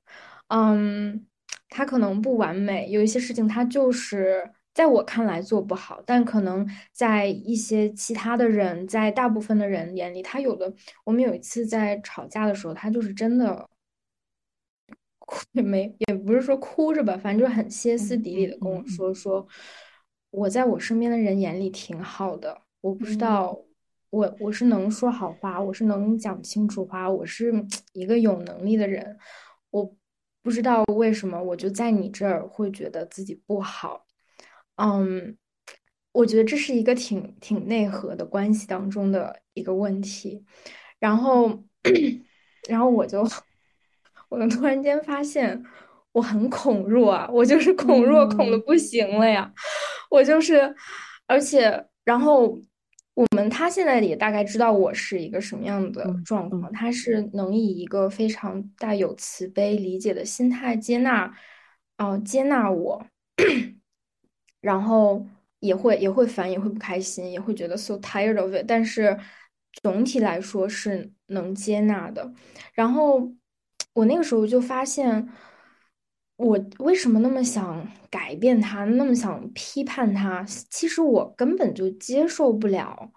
[0.48, 1.26] 嗯，
[1.70, 4.44] 他可能不完美，有一些事情他就是。
[4.74, 10.72] 在我看来做不好，但可能在一些其他的人，在大部分的人眼里，他有的。
[11.04, 13.68] 我们有一次在吵架的时候，他就是真的
[15.18, 19.46] 哭 也没，也不是说哭着吧，反正就很歇斯底里的跟我说说，
[20.30, 23.58] 我在我身边的人眼里挺好的，我不知道，
[24.10, 27.52] 我我是能说好话，我是能讲清楚话，我是
[27.92, 29.18] 一个有能力的人，
[29.70, 29.94] 我
[30.42, 34.06] 不知道为什么我就在你这儿会觉得自己不好。
[34.82, 35.36] 嗯，
[36.10, 40.44] 我觉得这是一个挺挺内核的关系当中的一个问题，
[40.98, 41.62] 然后，
[42.68, 43.24] 然后我就，
[44.28, 45.62] 我就突然间发现
[46.10, 49.52] 我很恐弱啊，我就是恐弱恐的不行了呀，
[50.10, 50.74] 我就是，
[51.28, 52.58] 而且然后
[53.14, 61.32] 我们他现在也大概知道我是一个什么样的嗯状况，嗯他是能以一个非常带有慈悲理解的心态接纳，
[61.98, 63.06] 哦、接纳我，
[64.62, 65.22] 然后
[65.60, 69.18] 也会也会烦，也会不开心，也会觉得 so tired of it，但是
[69.82, 72.32] 总体来说是能接纳的。
[72.72, 73.30] 然后
[73.92, 75.28] 我那个时候就发现，
[76.36, 80.42] 我为什么那么想改变他，那么想批判他？
[80.44, 83.12] 其实我根本就接受不了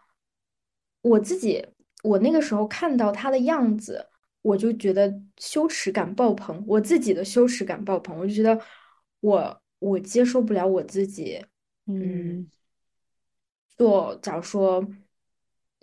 [1.01, 1.65] 我自己。
[2.03, 4.05] 我那个时候看到他的样子，
[4.43, 8.61] 我就觉得羞耻感爆棚，我自己的羞耻感爆棚，我就觉得
[9.21, 11.39] 我我接受不了我自己。
[11.85, 12.51] 嗯，嗯
[13.77, 14.83] 做，假如说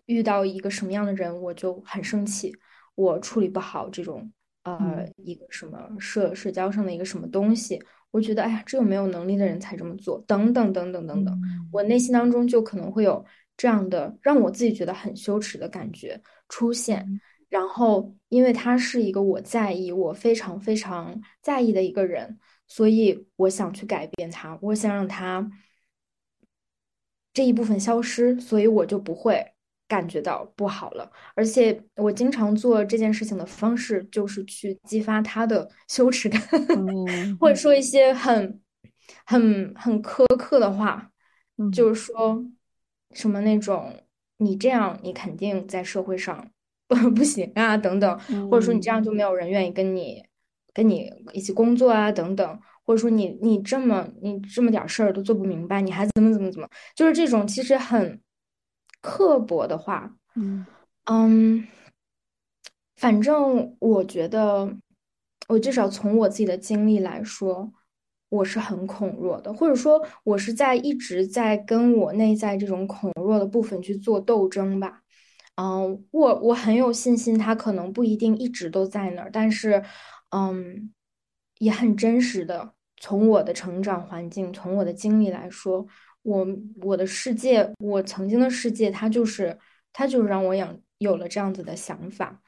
[0.06, 2.52] 遇到一个什么样的人，我就很生气，
[2.96, 4.32] 我处理不好这种
[4.64, 13.24] 呃嗯一个什么社社交上的一个什么东西，我觉得哎呀，只有没有能力的人才这么做，等等等等等等，嗯我内心当中就可能会有
[13.56, 17.00] 这样的让我自己觉得很羞耻的感觉出现。
[17.06, 17.20] 嗯
[17.52, 22.38] 然后，因为他是一个我在意、我非常非常在意的一个人，
[22.74, 25.46] 所以我想去改变他，我想让他
[27.34, 29.44] 这一部分消失，所以我就不会
[29.86, 31.12] 感觉到不好了。
[31.34, 36.40] 而且我经常做这件事情的方式，就是去激发他的 羞耻感，
[36.78, 38.58] 嗯或者说一些很、
[39.26, 41.10] 很、很苛刻的话，
[41.58, 42.42] 嗯就是说
[43.10, 43.94] 什么那种
[44.38, 46.50] 你这样，你肯定在社会上
[46.88, 48.18] 不不行啊，等等，
[48.50, 50.24] 或者说你这嗯样就没有人愿意跟你
[50.72, 52.60] 跟你一起工作啊，等等。
[52.84, 58.20] 或者说你你这么你这么点事儿都做不明白，你还怎么怎么怎么，就是这种其实很
[59.00, 60.66] 刻薄的话，嗯
[61.04, 61.64] 嗯，
[62.96, 64.76] 反正我觉得，
[65.46, 67.72] 我至少从我自己的经历来说，
[68.28, 75.02] 我是很恐弱的，或者说我是在一直在跟我内在这种恐弱的部分去做斗争吧。
[75.54, 79.84] 嗯，我我很有信心，他可能不一定一直都在那儿，但是，
[80.32, 80.92] 嗯，
[81.58, 85.86] 也很真实的，从我的成长环境，从我的经历来说，
[86.22, 86.46] 我
[86.82, 89.58] 我的世界，我曾经的世界，它就是
[89.92, 92.42] 它就是让我养有了这样子的想法，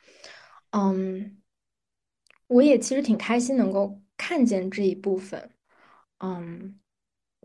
[0.70, 1.40] 嗯，
[2.49, 5.51] 我也其实挺开心能够看见这一部分，
[6.18, 6.79] 嗯。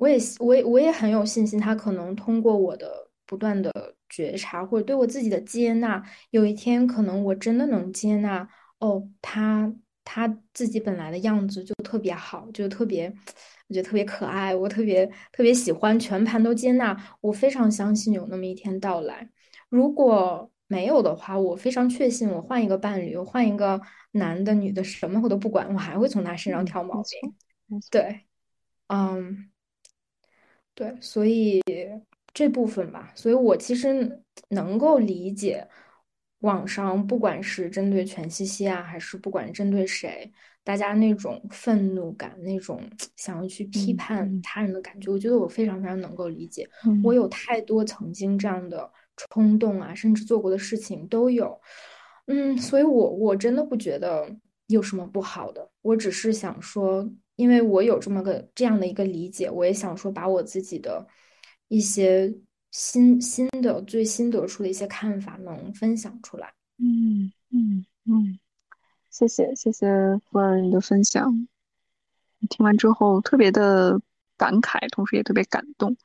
[0.01, 3.69] 我也我也我也很有信心，他可能通过我的不断的
[4.07, 8.47] 觉察，或者对我自己的接纳，有一天可能我真的能接纳，
[8.77, 9.75] 哦，他
[10.11, 13.07] 他自己本来的样子就特别好，就特别，
[13.67, 19.29] 我觉得特别可爱，我特别特别喜欢，全盘都接纳，我非常相信有那么一天到来。
[19.69, 23.79] 如果没有的话，我非常确信，我换一个伴侣，我换一个
[24.13, 27.79] 男的、女的，什么我都不管，我还会从他身上嗯，挑毛病。
[27.91, 28.21] 对，
[28.87, 29.51] 嗯。
[30.73, 31.61] 对，所以
[32.33, 35.67] 这部分吧，所以我其实能够理解
[36.39, 40.31] 网上不管是针对全西西啊，还是不管针对谁，
[40.63, 42.81] 大家那种愤怒感，那种
[43.17, 46.69] 想要去批嗯判嗯他人的感觉，我觉得我非常非常能够理解。
[47.03, 51.59] 我嗯有太多曾经这样的冲动啊，甚至做过的事情都有。
[52.27, 54.29] 嗯，所以我我真的不觉得
[54.67, 61.05] 有什么不好的，我只是想说，因为我有这么个这样的一个理解，我也想说把我自己的
[61.67, 62.33] 一些
[62.71, 66.53] 新新的最新得出的一些看法能分享出来。
[66.77, 68.39] 嗯嗯嗯，
[69.09, 69.87] 谢谢谢谢
[70.29, 71.47] 福尔你的分享，
[72.49, 73.99] 听完之后特别的
[74.37, 75.97] 感慨，同时也特别感动。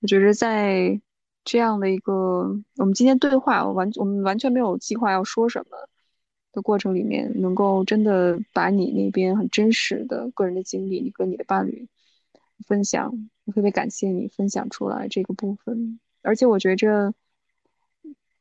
[0.00, 1.00] 我觉得在
[1.44, 2.12] 这样的一个
[2.76, 5.76] 我们今天对话，我完我们完全没有计划要说什么
[6.52, 11.88] 的过程里面，能够真的把你那边很真实的个人的经历，你跟你的伴侣
[12.66, 13.12] 分享，
[13.48, 15.98] 我特别感谢你分享出来这个部分。
[16.20, 17.14] 而且我觉着，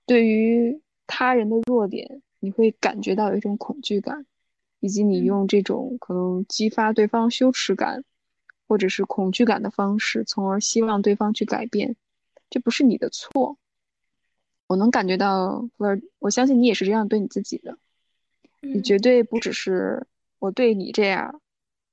[0.06, 4.26] 对于他人的弱点，你会感觉到有一种恐惧感，
[4.82, 8.04] 以及你嗯用这种可能激发对方羞耻感
[8.67, 11.96] 或者是恐惧感的方式，从而希望对方去改变，
[12.50, 13.58] 这不是你的错。
[14.67, 17.77] 我能感觉到，福尔，我相信你也是这样对你自己的。
[18.60, 20.06] 你嗯绝对不只是
[20.40, 21.40] 我对你这样，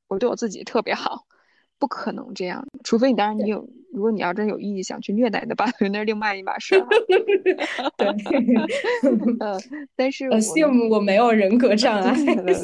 [0.09, 1.25] 我对我自己特别好，
[1.79, 2.67] 不可能这样。
[2.83, 6.75] 除非你，当然你有，如果你要真有意想去虐待你的伴侣， 那是另外一码事。
[7.97, 8.07] 对，
[9.41, 9.59] 呃，
[9.97, 12.15] 但是呃，我能，羡慕我没有人格障碍，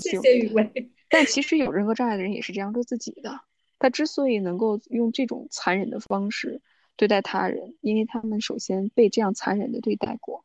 [0.01, 0.91] 谢就谢雨薇。
[1.09, 3.41] 但其实有人格障碍的人也是这样对自己的。
[3.79, 6.61] 他之所以能够用这种残忍的方式
[6.97, 10.45] 对待他人，因为他们首先被这样残忍的对待过，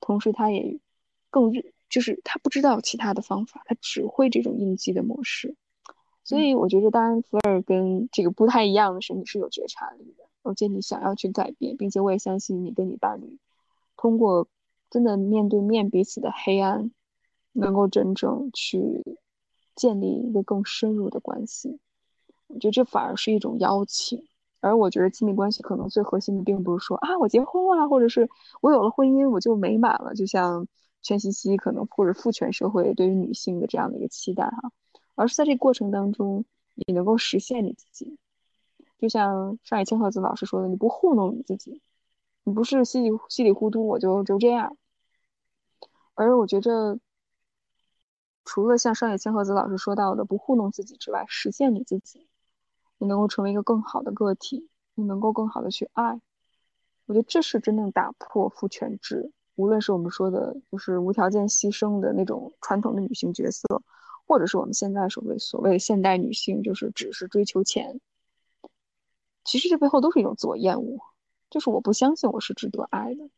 [0.00, 0.80] 同时他也
[1.30, 1.52] 更，
[1.90, 5.54] 就是他不知道其他的方法，他只会这种应激的模式。
[6.24, 13.38] 所以我觉得，当然福尔跟这个不太一样的是，你是有觉察力的，而且你想要去改变，并且我也相信你跟你伴侣
[13.96, 14.48] 通过
[14.90, 16.90] 真的面对面彼此的黑暗，
[17.52, 19.18] 能够真正去
[19.76, 21.78] 建立一个更深入的关系。
[22.46, 24.26] 我觉得这反而是一种邀请。
[24.60, 28.30] 而我觉得亲密关系可能最核心的，并不是说啊我结婚了，或者是
[28.62, 30.66] 我有了婚姻我就美满了，就像
[31.02, 34.72] 全西西可能或者父权社会对于女性的这样的一个期待哈。
[35.14, 36.44] 而是在这过程当中，
[36.74, 38.18] 你能够实现你自己，
[38.98, 41.82] 就像上野千鹤子老师说的，你不糊弄你自己，
[42.42, 44.76] 你不是稀里稀里糊涂我就就这样。
[46.14, 46.98] 而我觉着，
[48.44, 52.28] 除了像上野千鹤子老师说到的不糊弄自己之外，实现你自己，
[52.98, 56.20] 你能够成为一个更好的个体，你能够更好的去爱，
[57.06, 63.82] 我觉得这是真正打破父权制，无论是我们说的，就是无条件牺牲的那种传统的女性角色。
[64.26, 68.00] 或者是我们现在所谓所谓的现代女性，就是只是追求钱。
[69.44, 70.98] 其实这背后都是一种自我厌恶，
[71.50, 73.28] 就是我不相信我是值得爱的。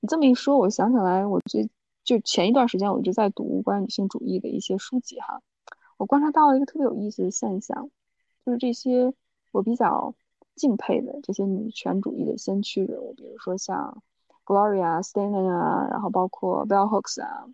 [0.00, 1.68] 你这么一说，我想起来，我最
[2.04, 5.42] 就前一段时间我一直在读关于女性主义的一些书籍哈，
[5.96, 7.90] 我观察到了一个特别有意思的现象，
[8.46, 9.12] 就是这些
[9.50, 10.14] 我比较
[10.54, 14.02] 敬佩的这些女权主义的先驱人物，比如说像
[14.44, 17.46] Gloria Steinem 啊，然后包括 Bell Hooks 啊。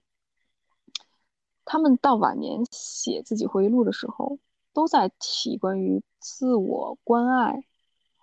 [1.71, 4.39] 他们到晚年写自己回忆录的时候，
[4.73, 7.63] 都在提关于自我关爱，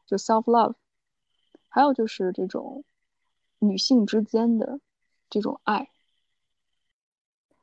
[0.07, 0.73] 就 self love，
[1.69, 2.83] 还有就是这种
[3.59, 4.79] 女性之间的
[5.29, 5.91] 这种爱。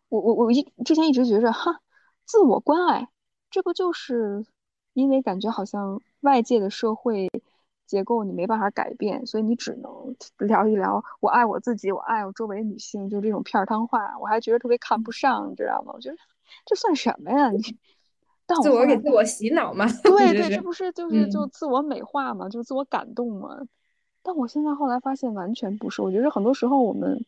[0.08, 1.80] 我我我一之前一直觉着，哈，
[2.24, 3.08] 自我关爱，
[3.50, 4.46] 这不就是
[4.92, 7.28] 因为感觉好像外界的社会。
[7.92, 15.92] 结构你没办法改变，所以你只能聊一聊我爱我自己，我爱我周围女性，就这种片儿汤话，我还觉得特别看不上，你知道吗？
[15.94, 16.16] 我觉得
[16.64, 17.50] 这算什么呀？
[17.50, 17.60] 你
[18.62, 19.84] 自我给自我洗脑嘛？
[20.02, 23.58] 对 对，这不是就是就自我美化嘛，就是自我感动嘛。
[24.22, 27.26] 但我现在后来发现完全不是，我觉得很多时候我们，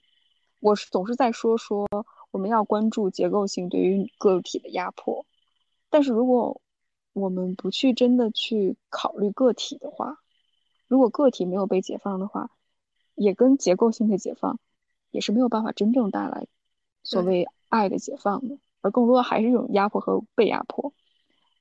[0.61, 1.87] 我是总是在说说
[2.31, 5.27] 我们要关注结构性对于个体的压迫，
[5.91, 6.63] 但是如果
[7.13, 10.19] 我们不去真的去考虑个体的话，
[10.89, 12.51] 如果个体没有被解放的话，
[13.15, 14.59] 也跟结构性的解放
[15.11, 16.47] 也是没有办法真正带来
[17.03, 20.93] 所谓爱的解放的，而更多的还是一种压迫和被压迫。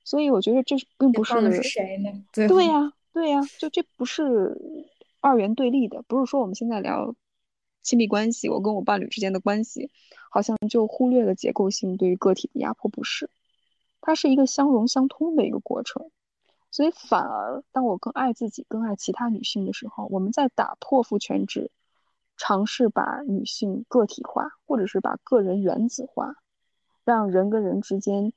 [0.04, 2.24] 所以我觉得这并不是是谁呢？
[2.32, 4.84] 对呀，对呀，就这不是
[5.20, 7.14] 二元对立的，不是说我们现在聊
[7.82, 9.90] 亲密关系，我跟我伴侣之间的关系，
[10.30, 13.30] 好像就忽略了结构性对于个体的压迫，不是，
[14.00, 16.10] 它是一个相融相通的一个过程。
[16.74, 21.70] 所以，反而当我更爱自己、更爱其他女性的时候，我们在打破父权制，
[22.36, 26.34] 尝试把女性个体化，或者是把个人原子化，
[27.04, 28.32] 让人跟人之间，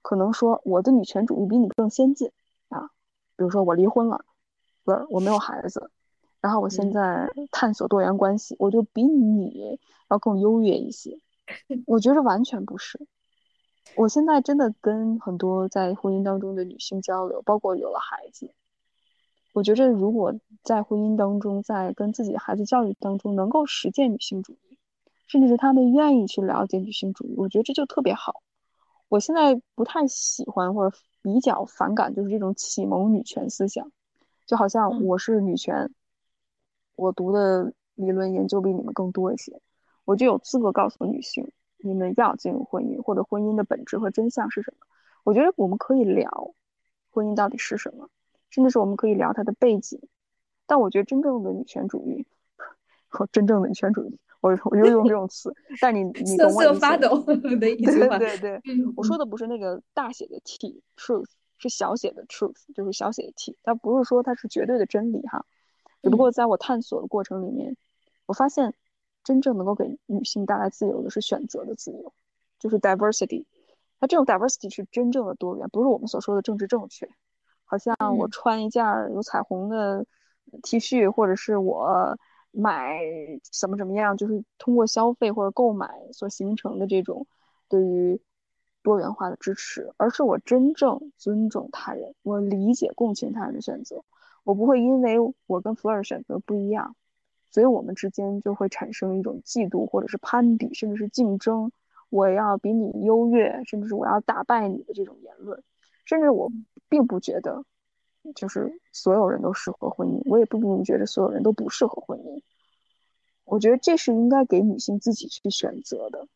[0.00, 2.32] 可能说我的女权主义比你更先进
[2.70, 2.88] 啊。
[3.36, 4.24] 比如说我离婚了，
[4.82, 5.90] 不是我没有孩子，
[6.40, 9.78] 然后我现在探索多元关系，我就比你
[10.08, 11.18] 要更优越一些。
[11.84, 13.06] 我觉得完全不是。
[13.96, 18.50] 我现在真的跟很多在婚姻当中的女性交流，包括有了孩子，
[19.52, 24.78] 我觉着如果在婚姻当中，在跟自己的孩子教育当中能够实践女性主义，
[25.28, 28.42] 甚至是他们愿意去了解女性主义，我觉得这就特别好。
[29.08, 33.92] 我现在不太喜欢或者比较反感，就是这种启蒙女权思想，
[34.46, 35.92] 就好像我是女权，
[36.96, 39.60] 我读的理论研究比你们更多一些，
[40.04, 41.52] 我就有资格告诉女性。
[41.84, 44.86] 你们要进入婚姻，或者婚姻的本质和真相是什么？
[45.22, 46.54] 我觉得我们可以聊
[47.10, 48.08] 婚姻到底是什么，
[48.48, 50.00] 甚至是我们可以聊它的背景。
[50.66, 52.26] 但我觉得真正的女权主义
[53.06, 56.62] 和真正的女权主义，我我就用这种词，但你 你懂我
[57.60, 58.62] 的意思对对对，
[58.96, 61.28] 我说的不是那个大写的 T truth，
[61.58, 63.58] 是小写的 truth，就是小写的 T。
[63.62, 65.44] 它不是说它是绝对的真理哈，
[66.02, 67.76] 只不过在我探索的过程里面，
[68.24, 68.74] 我发现。
[69.24, 72.12] 真正能够给女性带来自由的是选择的自由，
[72.58, 73.46] 就是 diversity。
[73.98, 77.08] 那这种 diversity 是真正的多元，不是我们所说的政治正确。
[77.64, 80.04] 好像我穿一件有彩虹的
[80.62, 82.18] T 恤，或者是我
[82.50, 83.00] 买
[83.50, 87.26] 怎么怎么样，就是通过消费或者购买所形成的这种
[87.68, 88.20] 对于
[88.82, 94.04] 多元化的支持，而是我真正尊重他人，我理解共情他人的选择，
[94.44, 95.16] 我不会因为
[95.46, 96.94] 我跟福尔选择不一样。
[97.54, 101.70] 所以我们之间就会产生一种嫉妒，或者是攀比，甚至是竞争。
[102.10, 105.62] 我要比你优越，甚至是我要打败你的这种言论。
[106.04, 106.50] 甚至我
[106.88, 107.64] 并不觉得，
[108.34, 112.42] 就是所有人都适合婚姻，我也不不觉得所有人都不适合婚姻。
[113.44, 116.26] 我觉得这是应该给女性自己去选择的。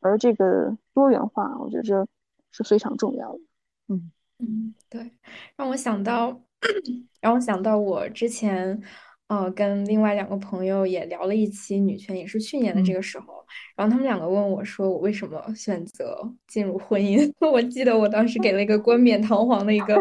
[0.00, 2.08] 而这个多元化，我觉得
[2.50, 3.38] 是非常重要的。
[3.86, 4.10] 嗯
[4.40, 5.12] 嗯，对，
[5.54, 6.36] 让我想到，
[7.22, 8.82] 让我想到我之前，
[9.28, 13.44] 呃，跟另外两个朋友也聊了一期女权，也是去年的这嗯个时候，
[13.74, 17.32] 然后他们两个问我说，我为什么选择进入婚姻？
[17.40, 19.94] 我记得我当时给了一个冠冕堂皇的一个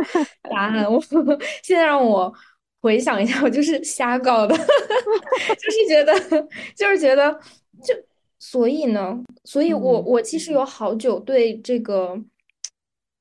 [0.50, 1.02] 答案，我
[1.64, 2.34] 现在让我
[2.82, 7.32] 回想一下，我就是瞎搞的， 就是觉得，就是觉得，
[7.82, 7.96] 就
[8.40, 12.22] 所以呢，所以我嗯我其实有好久对这个。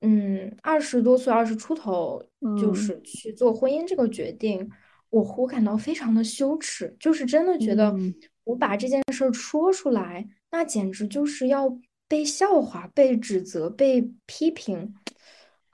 [0.05, 2.21] 嗯，二十多岁，二十出头，
[2.61, 4.69] 就嗯是去做婚姻这个决定，
[5.13, 14.95] 我我感到非常的羞耻，就是真的觉得嗯我把这件事儿说出来，那简直就是要被笑话、被指责、被批评。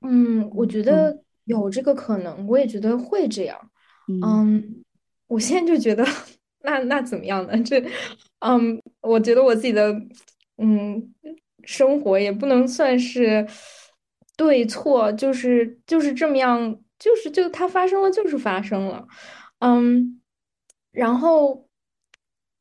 [0.03, 3.57] 嗯，我觉嗯得有这个可能，我也觉得会这样。
[4.09, 4.85] 嗯嗯，
[5.29, 6.05] 我现在就觉得，
[6.63, 7.57] 那那怎么样呢？
[7.63, 7.81] 这，
[8.41, 9.93] 嗯，我觉得我自己的，
[10.57, 11.15] 嗯，
[11.63, 13.47] 生活也不能算是
[14.37, 19.07] 对错，就是就是这么样，就是就它发生了，就是发生了，
[19.61, 20.21] 嗯，
[20.91, 21.69] 然后，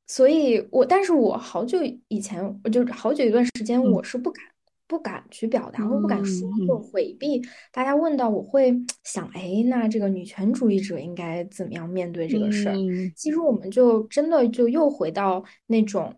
[0.05, 4.43] 所以我，但是我好久以前，我就好久一段时间，嗯我是不敢
[4.87, 7.41] 不敢去表达，或者不敢说，或回避。
[7.71, 8.73] 大家问到，我会
[9.03, 12.75] 想，哎，那这个女权主义者应该怎么样面对这个事儿？
[12.75, 16.15] 嗯其实我们就真的就又回到那种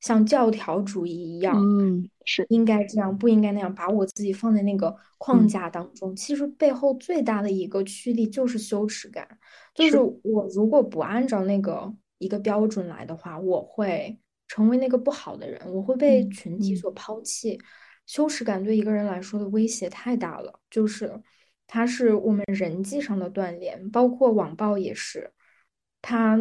[0.00, 5.48] 像教条主义一样，嗯，是，应该这样，不应该那样，把我自己放在那个框嗯。
[5.48, 6.14] 架当中。
[6.14, 9.26] 其实背后最大的一个驱力就是羞耻感，
[9.74, 9.92] 就是。
[9.92, 17.58] 是，我如果不按照那个一个标准来的话，我会成为那个不好的人，我会被群体所抛弃。
[18.06, 21.22] 羞耻感对一个人来说的威胁太大了，就是
[21.66, 25.32] 它是我们人际上的锻炼，包括网暴也是，
[26.02, 26.38] 它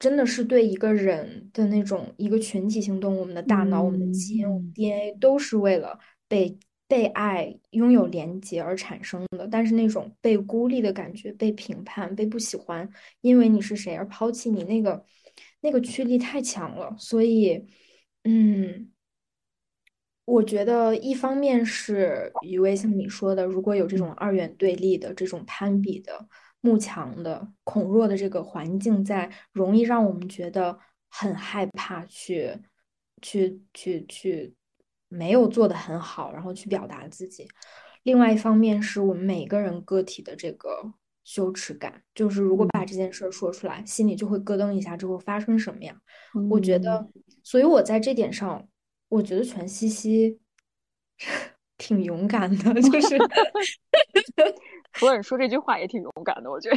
[0.00, 5.96] 真的是对一个人的那种一个群体行动，我们的大脑、我们的嗯基因、我们嗯 DNA 都是为了
[6.26, 9.46] 被被爱、拥有连接而产生的。
[9.48, 12.88] 但是那种被孤立的感觉、被评判、被不喜欢，
[13.20, 15.04] 因为你是谁而抛弃你，那个
[15.60, 16.96] 那个驱力太强了。
[16.98, 17.64] 所以，
[18.24, 18.90] 嗯。
[20.24, 26.28] 我觉得一方面是余威像你说的，如果有这嗯种二元对立的、这种攀比的、
[26.60, 32.56] 慕强的、恐弱的这个环境在，容易让我们觉得很害怕去、
[33.22, 34.54] 去、去、去，
[35.08, 37.48] 没有做的很好，然后去表达自己。
[38.02, 40.92] 另外一方面是我们每个人个体的这个
[41.24, 45.94] 羞耻感，就是如果把嗯这件事儿说出来，心里就会咯噔一下，之后发生什么呀？
[46.50, 47.08] 我觉嗯，得，
[47.42, 48.66] 所以我在这点上。
[49.10, 50.38] 我觉得全西西
[51.76, 53.18] 挺勇敢的，就是
[54.92, 56.76] 普洱说这句话也挺勇敢的，我觉得。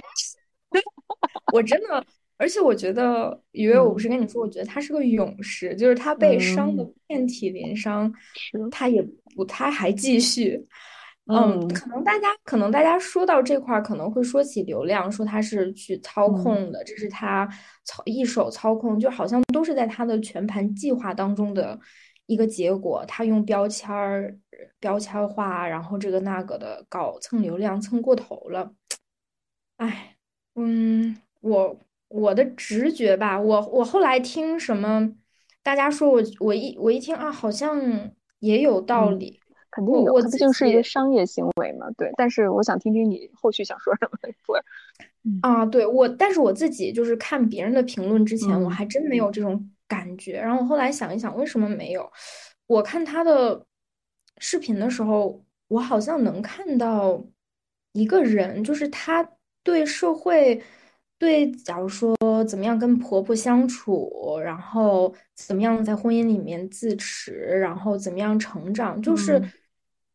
[1.54, 2.04] 我真的，
[2.38, 9.00] 而且我觉得，因为我不嗯是跟你说，我觉得他是个勇士，就是他被伤的嗯，遍体鳞伤，是，他也
[9.36, 10.68] 不，他还继续。
[11.28, 17.48] 嗯，嗯可能大家可能大家说到这块儿，可能会说起流量，说他是去操嗯控的，这是他
[17.86, 21.80] 操一手操控，就好像都是在他的全盘计划当中的
[22.26, 23.04] 一个结果。
[23.08, 24.38] 他用标签儿、
[24.80, 28.74] 标签化，然后这个那个的搞蹭流量，蹭过头了。
[29.78, 30.16] 哎，
[30.56, 35.14] 嗯，我我的直觉吧，我我后来听什么，
[35.64, 39.40] 大家说我我一我一听啊，好像也有道嗯，理。
[39.72, 42.12] 肯定有，它毕我我自竟是一个商业行为嘛，对。
[42.16, 44.20] 但是我想听听你后续想说什么，
[45.42, 50.40] 啊，对，我，但是我自己就是看别人的评论之前，我嗯还真没有这种感觉。
[50.40, 52.12] 然后我后来想一想，为什么没有？
[52.68, 53.66] 我看他的
[54.40, 57.24] 视频的时候，我好像能看到
[57.92, 59.28] 一个人，就是他
[59.62, 60.62] 对社会，
[61.20, 62.16] 对，假如说
[62.48, 69.42] 怎么样跟婆婆相处，然后怎么样在婚姻里面自持，然后怎么样成长，就是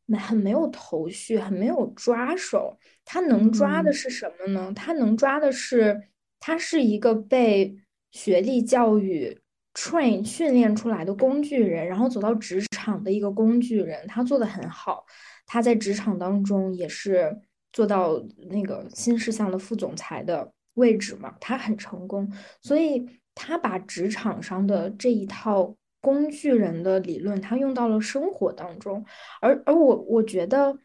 [0.08, 2.76] 嗯很没有头绪，很没有抓手。
[3.04, 4.72] 他能抓的嗯是什么呢？
[4.74, 6.02] 他能抓的是，
[6.40, 7.74] 他是一个被
[8.10, 9.40] 学历教育
[9.78, 15.04] train 训练出来的工具人，然后走到职场的一个工具人，他做的很好。
[15.46, 17.38] 他在职场当中也是
[17.72, 18.20] 做到
[18.50, 22.28] 那个新事项的副总裁的位置嘛，他很成功，
[22.60, 23.06] 所以
[23.36, 29.04] 他把职场上的这一套工具人的理论，他用到了生活当中。
[29.40, 30.76] 而而我我觉得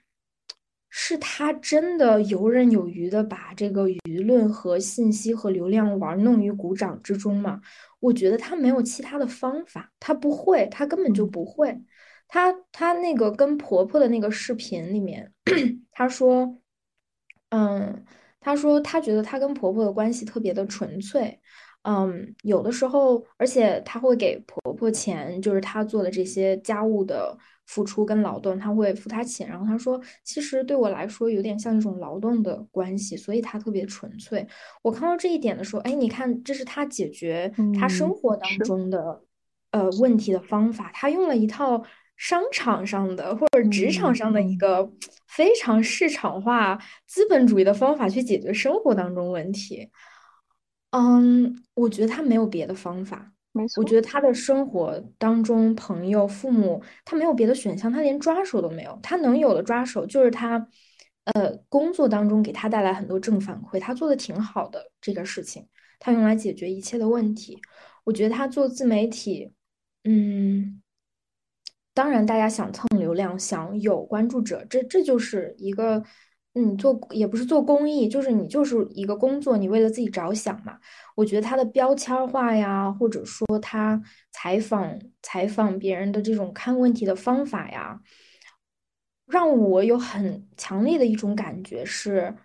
[0.95, 7.59] 是他真的游刃有余的把这个舆论和信息和流量玩弄于股掌之中吗。
[7.99, 11.75] 我觉得他没有其他的方法，他不会，他根本就嗯不会。
[12.27, 15.31] 他他那个跟婆婆的那个视频里面，
[15.91, 16.59] 他说，
[17.49, 18.05] 嗯，
[18.39, 21.39] 他说他觉得他跟婆婆的关系特别的纯粹，
[21.81, 27.35] 嗯，有的时候，而且他会给婆婆钱，就是他做的这些家务的
[27.66, 29.47] 付出跟劳动，他会付他钱。
[29.47, 34.45] 然后他说，其实对我来说有点像一种劳动的关系，所以他特别纯粹。
[34.82, 39.22] 我看到这一点的时候，哎，你看，这是他解决他生嗯，活当，中的
[39.72, 41.84] 呃问题的方法，他用了一套
[42.16, 44.91] 商场上的或者职场嗯上的一个
[45.28, 49.89] 非常市场化资本主义的方法去解决生活当中问题。
[50.91, 53.32] 嗯，我觉得他没有别的方法。
[53.53, 58.99] 没错，我觉得他的生活当中，朋友、父母，他没有别的选项，他连抓手都没有。
[59.01, 60.67] 他能有的抓手就是他，
[61.35, 65.67] 呃，工作当中给他带来很多正反馈，他做的挺好的这个事情，
[65.99, 67.61] 他用来解决一切的问题。
[68.03, 69.53] 我觉得他做自媒体，
[70.03, 70.81] 嗯。
[71.95, 76.03] 当然，大家想蹭流量，想有关注者，这这就是一个，
[76.55, 80.77] 嗯，做也不是做公益，就是你就是一个工作，你为了自己着想嘛。
[81.15, 83.99] 我觉得他的标签儿化呀，或者说他
[84.31, 87.99] 采访采访别人的这种看问题的方法呀，
[89.25, 92.35] 让我有很强烈的一种感觉是，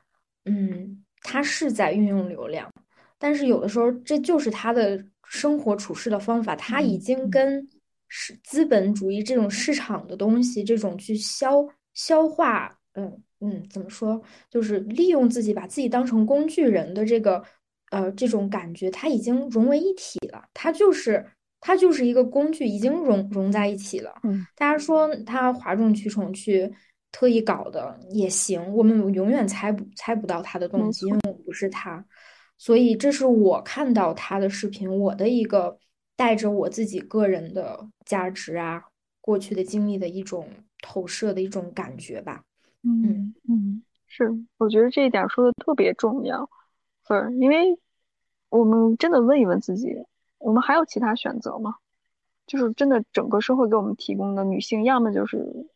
[0.46, 2.70] 嗯，他是在运用流量。
[3.18, 7.68] 但是有的时候这就是他的生活处事的方法，他已嗯经跟
[8.08, 14.20] 是资本主义这种市场的东西，这种去消消化，嗯嗯，怎么说，
[14.50, 17.42] 就是利用自己，把自己当成工具人的这个
[17.90, 21.24] 呃这种感觉，它已经融为一体了，它就是
[21.60, 24.12] 它就是一个工具，已经融融在一起了。
[24.24, 26.68] 嗯，大家说他哗众取宠去
[27.12, 32.04] 特意搞的也行，我们永远猜不猜不到他的动机，因错，为我不是他。
[32.58, 35.78] 所以这是我看到他的视频，我的一个
[36.16, 38.82] 带着我自己个人的价值啊，
[39.20, 40.48] 过去的经历的一种
[40.82, 42.42] 投射的一种感觉吧。
[42.82, 46.48] 嗯嗯嗯，是，我觉得这一点说的特别重要，
[47.06, 47.78] 是，因为
[48.48, 50.04] 我们真的问一问自己，
[50.38, 51.74] 我们还有其他选择吗？
[52.46, 55.66] 就是真的整个社会给我们提供的女性，要么就是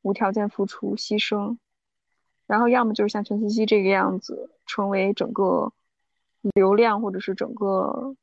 [0.00, 1.58] 无条件付出牺牲，
[2.46, 5.72] 然后要么就是像全茜茜这个样子，成为整个
[6.54, 8.16] 流量或者是整个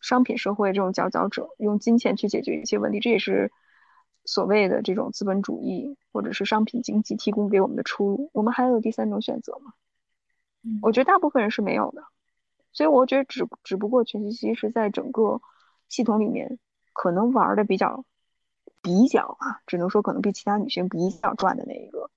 [0.00, 3.50] 商品社会这种佼佼者，用金钱去解决一些问题，这也是
[4.30, 8.30] 所谓的这种资本主义或者是商品经济提供给我们的出路。
[8.32, 9.72] 我们还有第三种选择吗？
[10.82, 12.04] 我嗯觉得大部分人是没有的。
[12.72, 15.42] 所以我觉得只只不过全茜茜是在整个
[15.88, 16.60] 系统里面
[16.92, 18.04] 可能玩的比较
[18.80, 22.08] 比较啊，只能说可能比其他女性比较赚的那一个。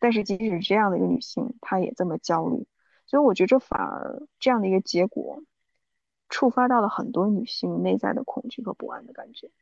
[0.00, 2.66] 但是即使这样的一个女性，她也这么焦虑，
[3.06, 5.44] 所以我觉着反而这样的一个结果，
[6.28, 9.52] 触发到了很多女性内在的恐惧和不安的感觉。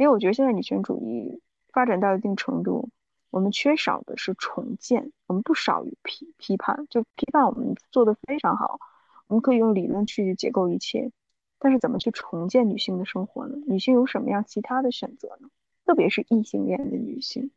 [0.00, 1.42] 因为我觉得现在女权主义
[1.74, 2.88] 发展到一定程度，
[3.28, 8.80] 我们缺少的是重建，我们不少于批批判，就批判我们做的非常好，
[9.26, 11.12] 我们可以用理论去解构一切，
[11.58, 13.58] 但是怎么去重建女性的生活呢？
[13.66, 15.50] 女性有什么样其他的选择呢？
[15.84, 17.50] 特别是异性恋的女性，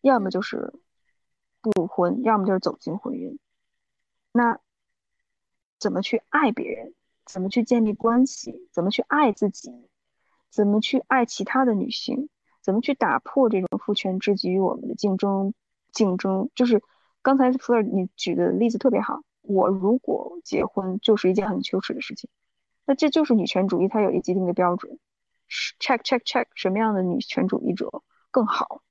[0.00, 0.72] 要么就是
[1.60, 3.38] 不婚，要么就是走进婚姻。
[4.32, 4.58] 那
[5.78, 6.94] 怎么去爱别人？
[7.26, 8.68] 怎么去建立关系？
[8.72, 9.72] 怎么去爱自己？
[10.52, 12.28] 怎么去爱其他的女性？
[12.60, 15.54] 怎么去打破这种父权制给予我们的竞争？
[15.92, 16.80] 竞争就是
[17.22, 19.22] 刚才福尔你举的例子特别好。
[19.40, 22.30] 我如果结婚就是一件很羞耻的事情，
[22.86, 24.98] 那这就是女权主义，它有一个既定的标准
[25.80, 28.82] ，check check check，什么样的女权主义者更好，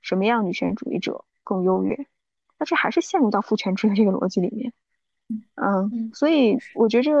[0.00, 2.06] 什么样女权主义者更优越？
[2.58, 4.72] 那这还是陷入到父权制的这个逻辑里面。
[5.28, 7.20] 嗯，嗯，所以我觉着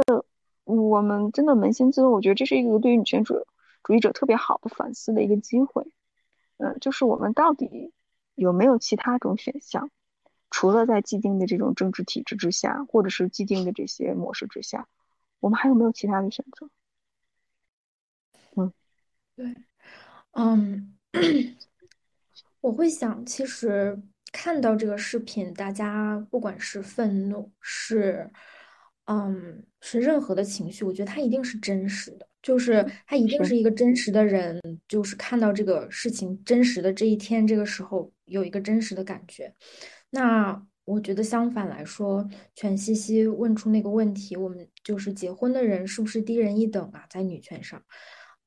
[0.64, 3.34] 我们真的扪心自问，我觉得这是一个对于女权主
[3.82, 5.90] 主义者特别好的反思的一个机会。
[6.58, 7.92] 嗯，就是我们到底
[8.34, 9.90] 有没有其他种选项？
[10.50, 14.86] 除了在既定的这种政治体制之下，或者是既定的这些模式之下，
[15.40, 16.68] 我们还有没有其他的选择？
[18.56, 18.72] 嗯
[19.34, 19.56] 对，
[20.32, 20.96] 嗯。
[22.62, 24.00] 我会想，其实
[24.32, 28.30] 看到这个视频，大家不管是愤怒，是，
[29.06, 39.52] 嗯，是任何的情绪，我觉得他一定是真实的，就是他一定是，是一个真实的人，就是看到这个事情真实的这一天，这个时候有一个真实的感觉。
[40.10, 47.04] 那我觉得相反来说，全西西问出那个问题，我们就是结婚的人是不是低人一等啊？
[47.10, 47.82] 在女权上，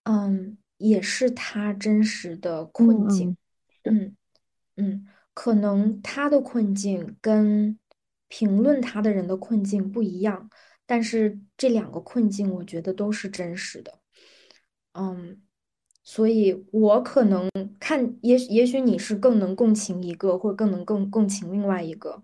[0.03, 3.35] 嗯，也是他真实的困境。
[3.83, 4.15] 嗯
[4.77, 7.77] 嗯，可能他的困境跟
[8.27, 10.49] 评论他的人的困境不一样，
[10.85, 13.99] 但是这两个困境我觉得都是真实的。
[14.93, 15.41] 嗯，
[16.03, 17.49] 所以我可能
[17.79, 22.23] 看，也也许你是更能共情一个，或者更能共共情另外一个。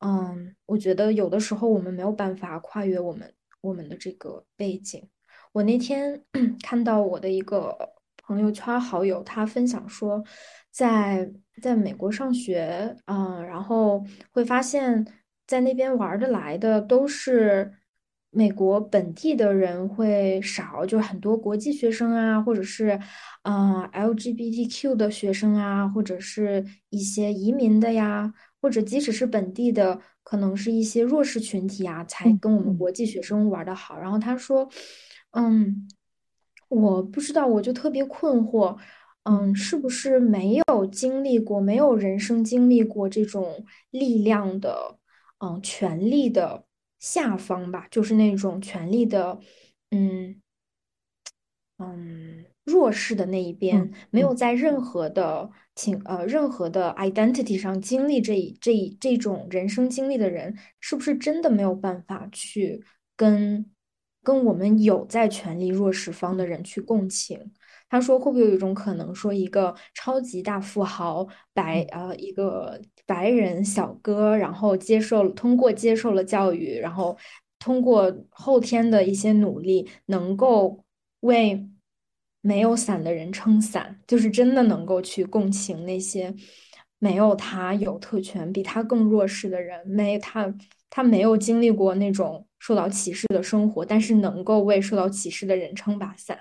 [0.00, 5.08] 嗯，我觉得有的时候我们没有办法跨越我们我们的这个背景。
[5.52, 6.22] 我那天
[6.62, 7.76] 看到我的一个
[8.22, 10.22] 朋友圈好友，他分享说，
[10.70, 11.32] 在
[11.62, 15.06] 在美国上学，嗯，然后会发现，
[15.46, 17.72] 在那边玩得来的都是
[18.30, 22.98] 美国本地的人会少，就很多国际学生啊，或者是
[23.42, 33.98] 嗯 LGBTQ 的学生啊，或者是一些移民的呀，或者即使是本地的，可能是一些弱势群体啊，才嗯跟我们嗯国际学生玩的好。
[33.98, 34.68] 然后他说。
[35.36, 35.88] 嗯，
[36.68, 38.78] 我不知道，我就特别困惑，
[39.24, 44.96] 嗯，嗯是不是没有经历过，没有人生经历过这种力量的，
[45.44, 46.64] 嗯，权力的
[46.98, 49.38] 下方吧，就是那种权力的，
[49.90, 50.40] 嗯。
[51.76, 62.80] 嗯，弱势的那一边嗯没有嗯在任何的情呃任何的 identity 上经历这一这一这种人生经历的人，是不是真的没有办法去
[63.16, 63.68] 跟
[64.22, 67.52] 跟我们有在权力弱势方的嗯人去共情？
[67.88, 77.16] 他说，会不会有一种可能，说一个超级大富豪白嗯呃一个白人小哥，然后接受通过接受了教育，然后
[77.58, 80.84] 通过后天的一些努力，能够
[81.20, 81.68] 为
[82.40, 86.34] 没有伞的人撑伞，就是真的能够去共情那些
[86.98, 90.52] 没有他有特权、比他更弱势的人，没他
[90.90, 96.38] 他没有经历过那种受到歧视的生活，但是能够为受到歧视的人撑把伞。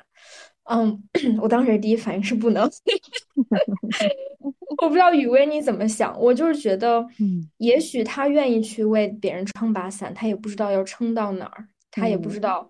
[0.66, 1.04] 嗯，
[1.42, 2.70] 我当时第一反应是不能。
[4.82, 12.70] 我不知道雨薇你怎么想，我就是觉得，嗯也许他愿意去为别人撑把伞，他也不知道要撑到哪儿，他也不知嗯道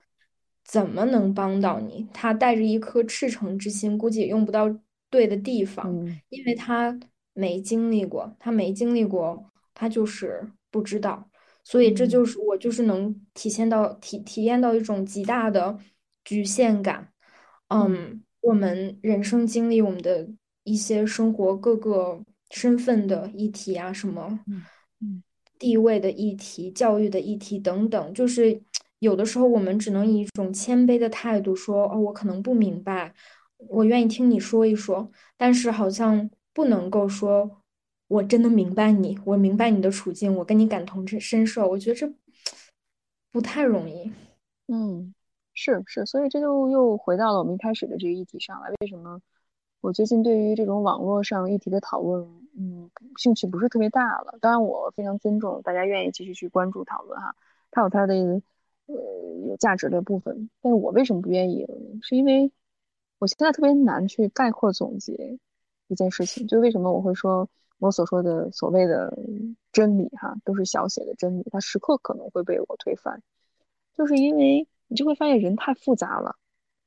[0.66, 2.08] 怎么能帮到你。
[2.14, 4.70] 他带着一颗赤诚之心，估计也用不到
[5.10, 6.98] 对的地方，嗯因为他
[7.34, 11.30] 没经历过，他没经历过，他就是不知道。
[11.64, 15.80] 所以这嗯就是我就是能体现到体体验到一种极大的
[16.26, 17.13] 局限感。
[17.74, 20.28] 嗯嗯，我们人生经历，我们的
[20.64, 24.64] 一些生活各个身份的议题啊，什么嗯
[25.02, 25.24] 嗯
[25.58, 28.62] 地位的议题、教育的议题等等，就是
[29.00, 33.14] 有的时候我们只能以一种谦卑的态度说：“哦，我可能不明白，
[33.70, 37.62] 我愿意听你说一说。”但是好像不能够说
[38.08, 41.68] 我真的明白你，我明白你的处境，我跟你感同身身受。
[41.68, 42.14] 我觉得这
[43.32, 44.12] 不太容易。
[44.68, 45.14] 嗯，
[45.54, 48.70] 是是，所以这就又回到了我们一开始的这个议题上来。
[48.82, 49.22] 为什么
[49.82, 52.28] 我最近对于这种网络上议题的讨论，
[52.58, 54.38] 嗯，兴趣不是特别大了？
[54.42, 57.36] 当然，我非常尊重大家愿意继续去关注讨论哈，
[57.70, 58.16] 它有它的
[58.88, 58.96] 呃
[59.48, 60.50] 有价值的部分。
[60.62, 61.68] 但是我为什么不愿意？
[62.02, 62.52] 是因为
[63.20, 65.38] 我现在特别难去概括总结
[65.88, 67.48] 一件事情，就为什么我会说
[67.78, 69.18] 我所说的所谓的
[69.72, 73.22] 真理哈，都是小写的真理，它时刻可能会被我推翻。
[73.96, 76.36] 就是因为你就会发现人太复杂了，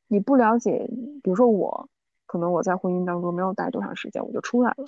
[0.06, 0.88] 你不了解，
[1.22, 1.88] 比如说我，
[2.26, 4.86] 可能我在婚姻当中没有待多长时间我就出来了，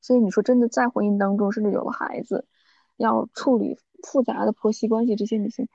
[0.00, 2.46] 所以你说真的在婚姻当中，甚至有了孩子，
[2.96, 5.68] 要处理复杂的婆媳关系，这些女性，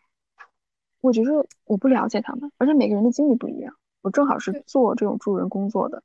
[1.02, 6.04] 我觉得我不了解他们，而且每个人的经历不一样，我正好是做这种助人工作的，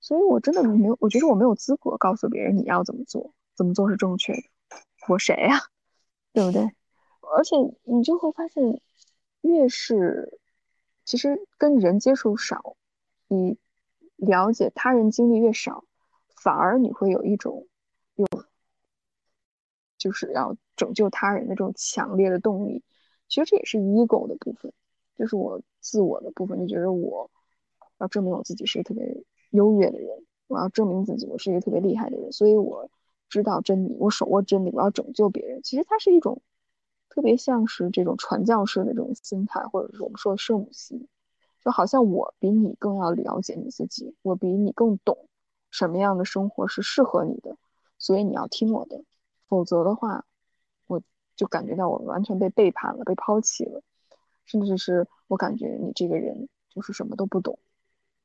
[0.00, 4.42] 所以我真的没有，我觉得我没有资格告诉别人你要怎么做，怎么做是正确的，
[5.08, 5.58] 我谁呀、
[6.32, 6.70] 对不对？
[7.34, 8.80] 而且你就会发现，
[9.42, 10.40] 越是
[11.04, 12.76] 其实跟人接触少，
[13.28, 13.58] 你
[14.16, 15.84] 了解他人经历越少，
[16.36, 17.66] 反而你会有一种
[18.14, 18.26] 有
[19.98, 22.82] 就是要拯救他人的这种强烈的动力。
[23.28, 24.72] 其实这也是 ego 的部分，
[25.16, 27.30] 就是我自我的部分，就觉得我
[27.98, 32.90] 要证明我自己是一个特别优越的人，我要证明自己我是一个特别厉害的人，所以我
[33.28, 35.62] 知道真理，我手握真理，我要拯救别人。
[35.62, 36.42] 其实它是一种
[37.14, 41.08] 特别像是这种传教士的这种心态，或者是我们说的圣母心，
[41.62, 45.28] 就好像我比你更要了解你自己，我比你更懂
[45.70, 47.58] 什么样的生活是适合你的，
[47.98, 49.04] 所以你要听我的，
[49.46, 50.24] 否则的话，
[50.86, 51.02] 我
[51.36, 53.82] 就感觉到我完全被背叛了，被抛弃了，
[54.46, 57.58] 甚至是我感觉你这个人就是什么都不懂，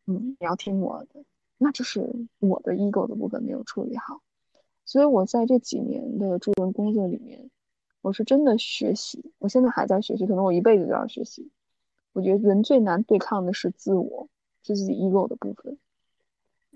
[0.06, 1.26] 嗯，你要听我的，
[1.58, 2.10] 那就是
[2.40, 4.22] 我的 ego 的部分没有处理好，
[4.86, 7.50] 所以我在这几年的助人工作里面，
[8.08, 11.52] 我是真的学习，我现在还在学习，可能我一辈子都要学习。
[12.14, 14.30] 我觉得人最难对抗的是自我，
[14.64, 15.78] 是自己 ego 的部分，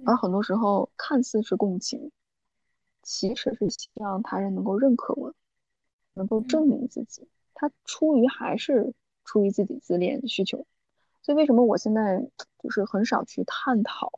[0.03, 2.11] 而很多时候看似是共情，
[3.01, 5.33] 其实是希望他人能够认可我，
[6.15, 7.25] 能够证明自己。
[7.53, 10.65] 他出于还是出于自己自恋的需求，
[11.21, 12.29] 所以为什么我现在
[12.59, 14.11] 就是很少去探讨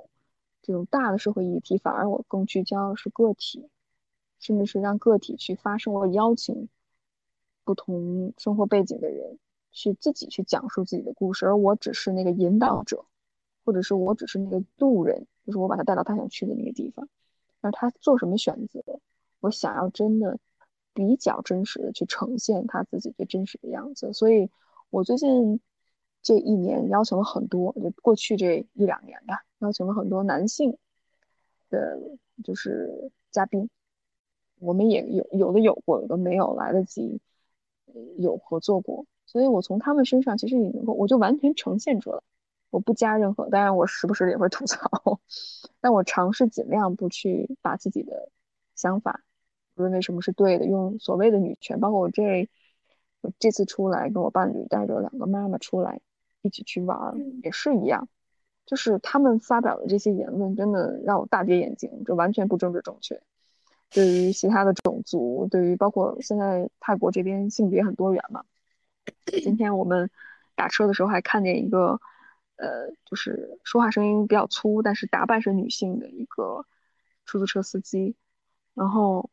[0.64, 3.70] 这种大的社会议题，反而我更聚焦的是个体，
[4.40, 6.70] 甚至是让个体去发声，我邀请
[7.64, 9.38] 不同生活背景的人
[9.72, 13.06] 去自己去讲述自己的故事，而我只是那个引导者。
[13.66, 17.08] 或者是我只是那个路人，就是我把他带到他想去的那个地方，
[17.62, 18.84] 而他做什么选择，
[19.40, 20.38] 我想要真的
[20.94, 24.12] 比较真实的去呈现他自己最真实的样子。
[24.12, 24.50] 所以，
[24.90, 25.62] 我最近
[26.22, 30.78] 这一年邀请了很多，就过去这一两年吧，邀请了很多男性
[31.70, 31.98] 的，
[32.44, 33.70] 就是嘉宾。
[34.60, 37.22] 我们也有有的有过，有的没有来得及
[38.18, 39.06] 有合作过。
[39.26, 42.20] 所以我从他们身上其实也能够，我就完全呈现出来，
[42.70, 45.20] 我不加任何，当然我时不时的也会吐槽，
[45.80, 48.30] 但我尝试尽量不去把自己的
[48.76, 49.24] 想法，
[49.74, 52.50] 不认为什么是对的，用所谓的女权，包括我这
[53.22, 56.02] 我这次出来跟我伴侣带着两个妈妈出来
[56.42, 58.10] 一起去玩，也是一样，
[58.66, 63.22] 就是他们发表的这些言论真的让我大跌眼镜，这完全不政治正确。
[63.94, 68.44] 对于其他的种族，对于包括现在泰国这边性别很多元嘛。
[69.26, 70.10] 今天我们
[70.56, 72.00] 打车的时候还看见一个，
[72.56, 76.66] 呃，就是说话声音比较粗，但是打扮是女性的一个
[77.26, 78.16] 出租车司机。
[78.74, 79.30] 然后，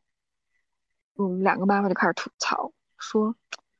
[1.15, 3.35] 我们，两个妈妈就开始吐槽，说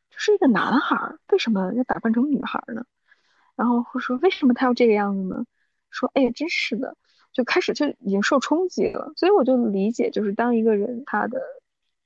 [0.10, 2.86] 这是一个男孩，为什么要打扮成女孩呢？
[3.56, 5.46] 然后会说为什么他要这个样子呢？
[5.92, 6.98] 说哎呀，真是的，
[7.34, 9.14] 就开始就已经受冲击了。
[9.16, 11.42] 所以我就理解，就是当一个人他的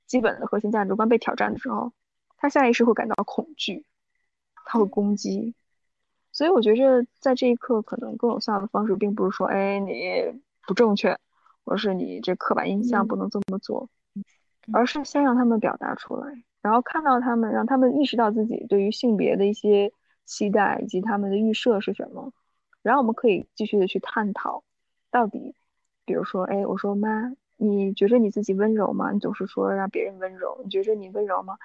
[0.06, 1.92] 基本的核心价值观被挑战的时候。
[2.38, 3.86] 他下意识会感到恐惧，
[4.66, 5.54] 他会攻击，
[6.32, 9.92] 所以我觉着在这一刻，可能更有效的方式，并不是说，哎，你
[10.66, 11.18] 不正确，
[11.64, 13.88] 而是你这刻板印象不能这么做，
[14.70, 19.90] 而是先让他们表达出来，然后看到他们，让他们意识到自己对于性别的一些
[20.26, 22.34] 期待以及他们的预设是什么，
[22.82, 24.62] 然后我们可以继续的去探讨，
[25.16, 25.54] 到底，
[26.04, 29.12] 比如说，哎，我说妈，你觉着你自己温柔吗？
[29.12, 31.56] 你总是说让别人温柔，你觉着你温柔吗？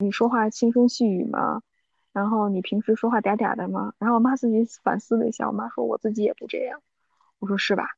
[0.00, 1.62] 你说话轻声细语吗？
[2.12, 3.94] 然后你平时说话嗲嗲的吗？
[4.00, 6.82] 然后我妈自己反思了一下，我妈说我自己也不这样。
[7.38, 7.90] 我说是吧？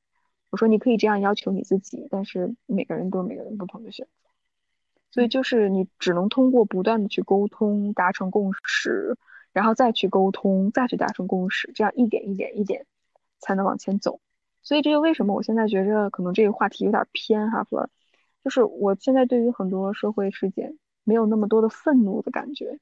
[0.50, 4.28] 我说你可以这样要求你自己，但是每个人都有每个人不同的选择。
[5.10, 9.16] 所以就是你只能通过不断的去沟通，达成共识，
[9.54, 12.84] 然后再去沟通，再去达成共识，这样一点一点一点
[13.38, 14.20] 才能往前走。
[14.64, 17.88] 所以这就为什么我现在觉着可能这个话题有点偏哈，弗
[18.42, 20.76] 就是我现在对于很多社会事件。
[21.06, 22.78] 没有那么多的愤怒的感觉，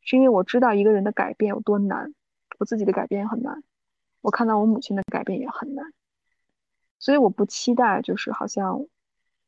[0.00, 2.12] 是因为我知道一个人的改变有多难，
[2.58, 3.62] 我自己的改变也很难，
[4.22, 5.92] 我看到我母亲的改变也很难，
[6.98, 8.86] 所以我不期待就是好像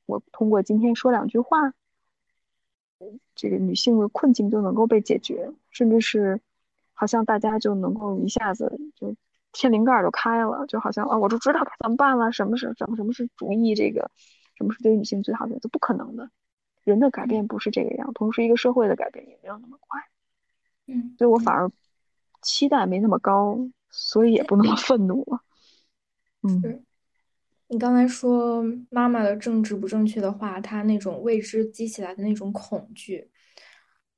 [0.06, 1.74] 我通过今天说两句话，
[3.34, 6.40] 这个女性的困境就能够被解决，甚至是
[6.92, 8.78] 好像大家就能够一下子
[9.52, 14.10] 天灵盖都开了，就好像啊我就知道该怎么办了，什么是什么什么是主义，这个
[14.56, 16.30] 什么是对女性最好的，这不可能的。
[16.84, 20.00] 人的改变不是这个样，同时一个社会的改变也没有那么快，
[20.88, 21.70] 嗯，所以我反而
[22.40, 23.56] 期待没那么高，
[23.88, 25.40] 所以也不那么愤怒了。
[26.42, 26.84] 嗯，
[27.68, 33.30] 你刚才说妈妈的政治不正确的话，她那种未知激起来的那种恐惧，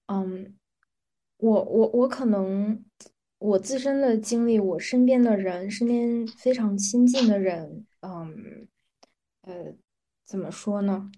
[0.07, 0.57] 嗯，
[1.37, 2.83] 我我我可能
[3.45, 8.67] 我自身的经历，我身边的人，身边非常亲近的人，嗯，
[9.43, 9.75] 呃，
[10.25, 11.11] 怎么说呢？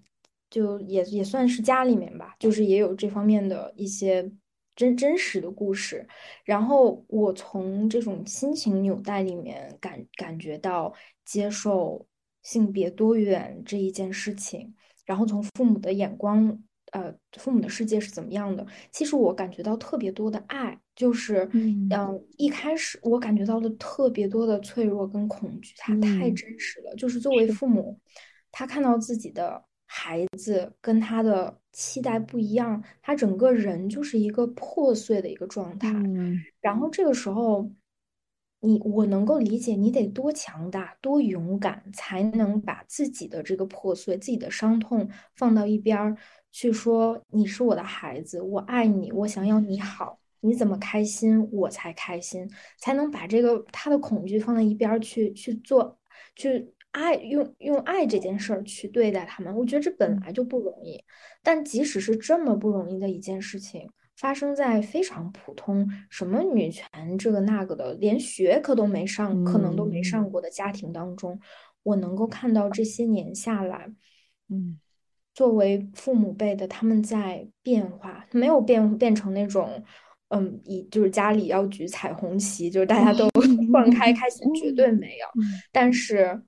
[0.49, 4.29] 就也也算是家里面吧，就是也有这方面的一些
[4.75, 6.05] 真真实的故事。
[6.43, 12.05] 然后我从这种亲情纽带里面感感觉到接受
[12.43, 14.75] 性别多元这一件事情，
[15.05, 16.61] 然后从父母的眼光，
[16.91, 18.65] 呃，父母的世界是怎么样的？
[18.91, 21.89] 其实我感觉到特别多的爱，就是嗯，
[22.37, 26.95] 一开始我感觉到的特别多的脆弱跟恐惧，它太真实了。
[26.95, 27.99] 就是作为父母，
[28.51, 29.63] 他看到自己的。
[29.89, 35.89] 孩子跟他的期待不一样，他整个人就是一个破碎的一个状态。
[36.59, 37.71] 然后这个时候，
[38.59, 46.17] 你我能够理解，你得多强大、多勇敢，才能把自己的这个破碎、自己的伤痛放到一边儿
[46.51, 55.99] 去说：“你是我的孩子，我爱你，我想要你好，你怎么开心我才开心。”才能把这个他的恐惧放在一边儿去去做
[56.35, 56.73] 去。
[56.91, 61.03] 爱用用爱这件事儿去对待他们，我觉得这本来就不容易。
[61.43, 66.87] 但即使是这么不容易的一件事情，发生在非常普通、什么女权
[67.19, 71.39] 这个那个的，连学科都没上，可能都没上过的家庭当中，
[71.83, 73.93] 我能够看到这些年下来，
[74.49, 74.79] 嗯，
[75.37, 79.69] 作为父母辈的他们在变化，没有变变成那种，
[80.29, 83.29] 嗯，以就是家里要举彩虹旗，就是大家都
[83.71, 85.27] 放开开心，绝对没有。
[85.71, 86.41] 但是。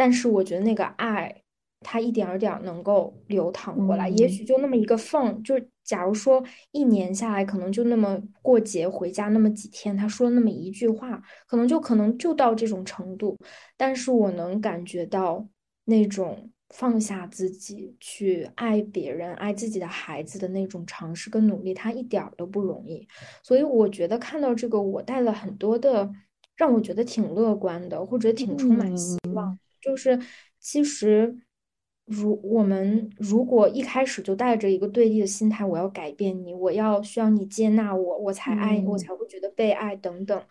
[0.00, 1.42] 但是我觉得那个爱，
[1.80, 13.36] 它一点儿点儿能够流淌过来，也许就那么一个缝，就假如说一年下来，可能就那么过节回家那么几天，他说那么一句话，可能就可能就到这种程度。
[13.76, 15.44] 但是我能感觉到
[15.86, 23.06] 那种放下自己去爱别人、爱自己的孩子的那种尝试跟努力，他一点儿都不容易。
[23.42, 26.10] 所以我觉得看到这个，我带了很多的，
[26.56, 29.58] 让我觉得挺乐观的，或者挺充满希望。
[29.80, 30.18] 就是
[30.58, 31.38] 其实。
[32.10, 40.42] 如我们如果一开始就带着一个对立的心态，我要改变你，我要需要你接纳我，我才爱你，我才会觉得被爱等等，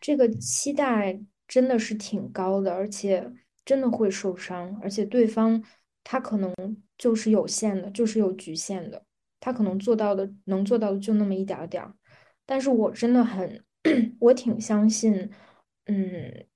[0.00, 1.16] 这个期待
[1.46, 3.30] 真的是挺高的，而且
[3.64, 5.62] 真的会受伤，而且对方
[6.02, 6.54] 他可能
[6.98, 9.04] 就是有限的，就是有局限的，
[9.40, 11.94] 他可能做到的能做到的就那么一点点儿，
[12.46, 13.64] 但是我真的很，
[14.20, 15.30] 我挺相信，
[15.86, 16.46] 嗯，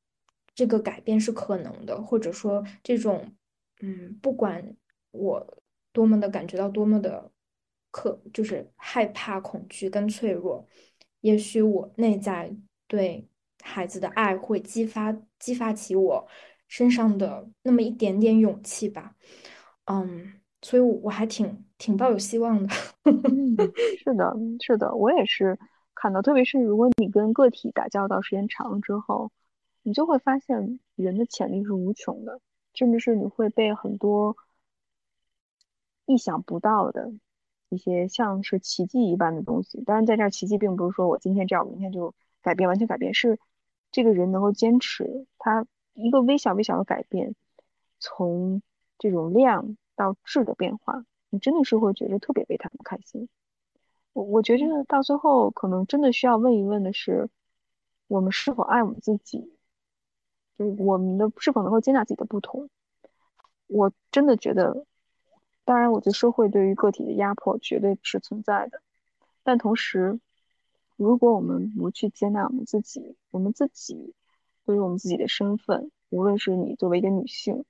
[0.55, 3.35] 这个改变是可能的，或者说这种。
[3.81, 4.75] 嗯，不管
[5.13, 7.31] 我多么的感觉到多么的
[7.93, 10.67] 可，就是害怕、恐惧跟脆弱，
[11.21, 12.53] 也许我内在
[12.89, 13.29] 对
[13.63, 16.29] 孩子的爱会激发激发起我
[16.69, 19.17] 身上的那么一点点勇气吧。
[19.87, 22.73] 嗯，所以我还挺挺抱有希望的。
[23.05, 23.57] 嗯，
[23.99, 25.59] 是的，是的，我也是
[25.95, 29.33] 看到，特别是如果你跟个体打交道时间长了之后，
[29.83, 32.41] 你就会发现人的潜力是无穷的。
[32.75, 34.37] 甚至是你会被很多
[36.07, 37.11] 意想不到的
[37.71, 39.83] 一些像是奇迹一般的东西。
[39.83, 43.41] 当然，在这儿奇迹并不是说我今天这样，明天就改变，完全改变，是
[43.91, 45.67] 这个人能够坚持他
[45.99, 47.35] 一个微小微小的改变，
[47.99, 48.63] 从
[48.99, 53.29] 这种量到质的变化，你真的是会觉得特别为他们开心。
[54.13, 57.29] 我我觉得到最后，可能真的需要问一问的是，
[58.07, 59.53] 我们是否爱我们自己？
[60.57, 62.69] 就是我们的是否能够接纳自己的不同？
[63.67, 64.87] 我真的觉得，
[65.65, 68.81] 当然，我觉得社会对于个体的压迫绝对是存在的。
[69.43, 70.19] 但同时，
[70.97, 74.15] 如果我们不去接纳我们自己，我们自己
[74.69, 77.65] 对于我们自己的身份，无论是你作为一个女性，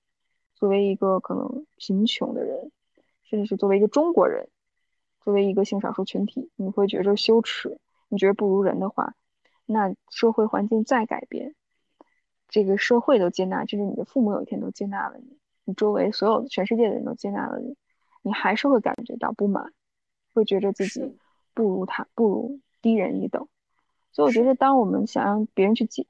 [0.56, 2.72] 作为一个可能贫穷的人，
[3.22, 4.48] 甚至是作为一个中国人，
[5.20, 7.78] 作为一个性少数群体，你会觉着羞耻，
[8.08, 9.14] 你觉得不如人的话，
[9.64, 11.54] 那社会环境再改变。
[12.48, 17.76] 这个社会都接纳，甚至你的父母有一天都接纳了你，你周围所有的全世界的人都接纳了你，
[18.22, 19.72] 你还是会感觉到不满，
[20.34, 21.16] 会觉着自己
[21.54, 23.46] 不如他，不如低人一等。
[24.10, 26.04] 所以我觉得，当我们想让别人去接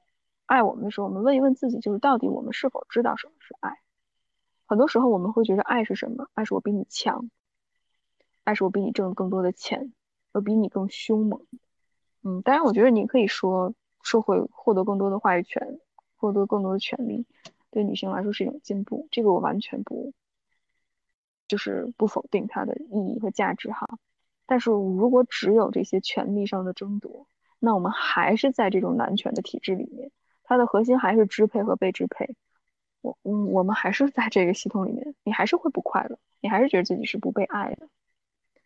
[0.49, 3.79] 爱我们的时候，我们问一问自己，就是到底我们是否知道什么是爱？
[4.65, 6.27] 很多时候我们会觉得爱是什么？
[6.33, 7.29] 爱是我比你强，
[8.43, 9.93] 爱是我比你挣更多的钱，
[10.31, 11.45] 我比你更凶猛。
[12.23, 15.79] 嗯，当然，我觉得你可以说社会获得更多的话语权。
[16.21, 17.25] 获得更多的权利，
[17.71, 19.07] 对女性来说是一种进步。
[19.09, 20.11] 这个我完全不，
[21.47, 23.87] 就是不否定它的意义和价值哈。
[24.45, 27.25] 但是如果只有这些权利上的争夺，
[27.57, 30.11] 那我们还是在这种男权的体制里面，
[30.49, 32.35] 它的核心还是支配和被支配。
[33.01, 37.87] 我嗯，我们还是在这个系统里面，你还是会不快乐，你还是觉得自己是不被爱的。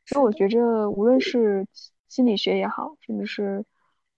[0.06, 1.68] 所以我觉着，无论是
[2.08, 3.66] 心理学也好，甚至是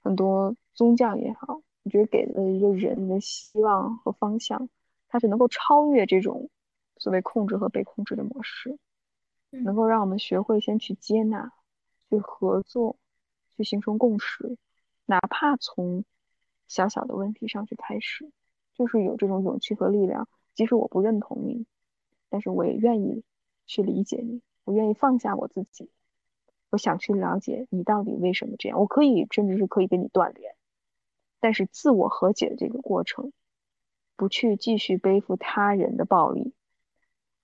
[0.03, 1.59] 很多宗教也好。
[1.82, 4.70] 我觉得给了一个人的希望和方向，
[5.07, 6.49] 它是能够超越这种
[6.97, 8.78] 所谓控制和被控制的模式，
[9.49, 11.51] 能够让我们学会先去接纳、
[12.09, 12.95] 去合作、
[13.57, 14.55] 去形成共识，
[15.07, 16.05] 哪怕从
[16.68, 18.32] 小小的问题上去开始，
[18.74, 20.28] 就是有这种勇气和力量。
[20.53, 21.66] 即使我不认同你，
[22.30, 23.24] 但是我也愿意
[23.66, 25.89] 去理解你，我愿意放下我自己，
[26.70, 28.80] 我想去了解你到底为什么这样。
[28.80, 30.55] 我可以甚至是可以跟你断联。
[31.41, 33.34] 但是自我和解的这个过程，
[34.16, 36.53] 不去继续背负他人的暴力，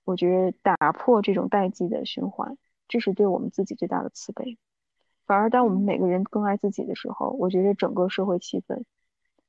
[0.05, 2.57] 我觉得打破这种代际的循环，
[2.88, 4.57] 这是对我们自己最大的慈悲。
[5.26, 8.84] 反而当我们每个人更爱自己的时候，我觉得整个社会气氛，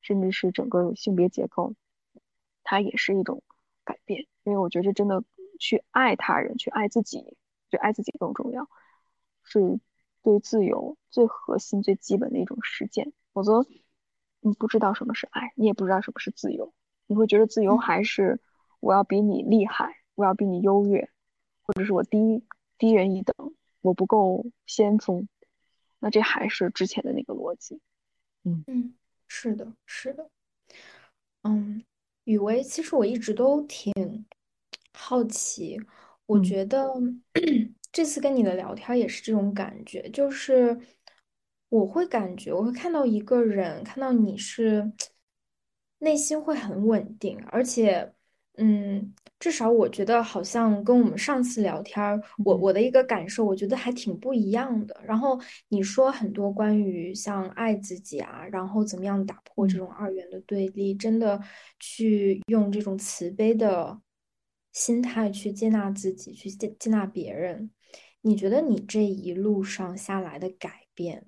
[0.03, 1.75] 甚至是整个性别结构，
[2.63, 3.43] 它也是一种
[3.85, 4.27] 改变。
[4.45, 5.25] 因为我觉得真的
[5.59, 7.37] 去爱他人，去爱自己，
[7.71, 8.69] 就爱自己更重要，
[9.43, 9.81] 是
[10.23, 13.13] 对自由最核心、最基本的一种实践。
[13.33, 13.65] 否则。
[14.45, 16.75] 你不知道什么是爱，你也不知道什么是自由，
[17.07, 18.41] 你会觉得自由还是
[18.81, 21.09] 我要比你厉害，我要比你优越，
[21.63, 22.45] 或者是我低
[22.77, 25.29] 低人一等，我不够先锋，
[26.01, 27.81] 那这还是之前的那个逻辑。
[28.43, 28.95] 嗯嗯，
[29.35, 30.29] 是的，是的。
[31.43, 31.83] 嗯，
[32.25, 33.91] 雨薇，其实我一直都挺
[34.93, 35.81] 好奇，
[36.27, 36.87] 我觉得
[37.91, 40.79] 这次跟你的聊天也是这种感觉，就是。
[41.71, 44.93] 我会感觉，我会看到一个人，看到你是
[46.01, 48.13] 内心会很稳定，而且
[48.59, 55.01] 嗯，至少我觉得好像跟我们上次聊天儿，我嗯我的一个感受，我觉得还挺不一样的。
[55.05, 61.41] 然后你说很多关于像爱自己啊，然后怎么样打破这嗯种二元的对立，真的
[61.81, 63.99] 去用这种慈悲的
[64.73, 67.71] 心态去接纳自己，去接接纳别人。
[68.21, 71.27] 你觉得你这一路上下来的改变？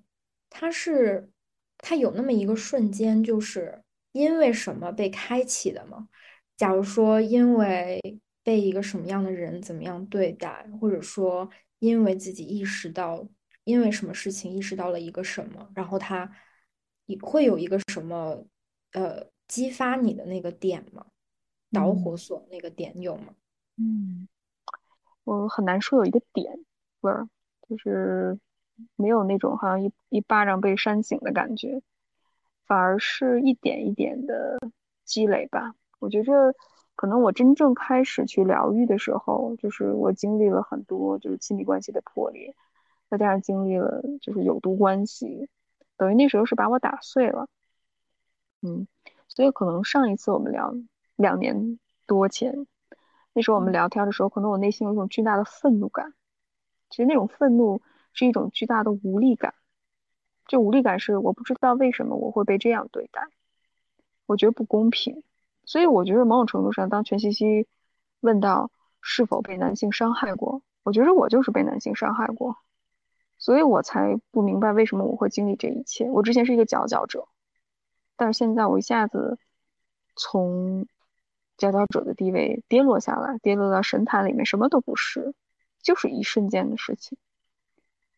[0.51, 1.31] 它是，
[1.79, 6.07] 它有那么一个瞬间，就是因为什么被开启的吗？
[6.57, 8.01] 假如说因为
[8.43, 11.49] 被一个什么样的人怎么样对待，或者说
[11.79, 13.27] 因为自己意识到，
[13.65, 16.31] 因为什么事情意识到了一个什么，然后他
[17.07, 18.45] 也会有一个什么
[18.93, 21.07] 呃激发你的那个点吗？
[21.73, 23.35] 导火嗯索那个点有吗？
[23.77, 24.29] 嗯，
[25.25, 26.65] 我很难说有一个点，
[27.01, 27.27] 不是，
[27.69, 28.39] 就是
[28.95, 31.83] 没有那种好像一一巴掌被扇醒的感觉，
[32.67, 34.57] 反而是一点一点的
[35.05, 35.75] 积累吧。
[36.05, 36.55] 我觉着
[36.97, 42.55] 可能我真正开始去疗愈的时候，就是我经历了很多就是亲密关系的破裂，
[43.09, 45.49] 再加上经历了就是有毒关系，
[45.97, 47.49] 等于那时候是把我打碎了。
[48.61, 48.87] 嗯，
[49.29, 50.75] 所以可能上一次我们聊
[51.17, 52.67] 两年多前，
[53.33, 56.13] 那时候我们嗯聊天的时候，可能我内心有一种巨大的愤怒感。
[56.91, 57.81] 其实那种愤怒
[58.13, 59.55] 是一种巨大的无力感，
[60.47, 63.23] 这无力感是我不知道为什么我会被这样对待，
[64.27, 65.25] 我觉得不公平。
[65.67, 67.67] 所以我觉得某种程度上，当全西西
[68.21, 72.57] 问到是否被男性伤害过，我觉得我就是被男性伤害过，
[73.39, 76.11] 所以我才不明白为什么我会经历这一切。
[76.11, 77.27] 我之前是一个佼佼者。
[78.17, 79.39] 但是现在我一下子
[80.15, 80.87] 从
[81.57, 85.35] 佼佼者的地位跌落下来，跌落到神坛里面，什么都不是，
[85.83, 87.19] 就是一瞬间的事情，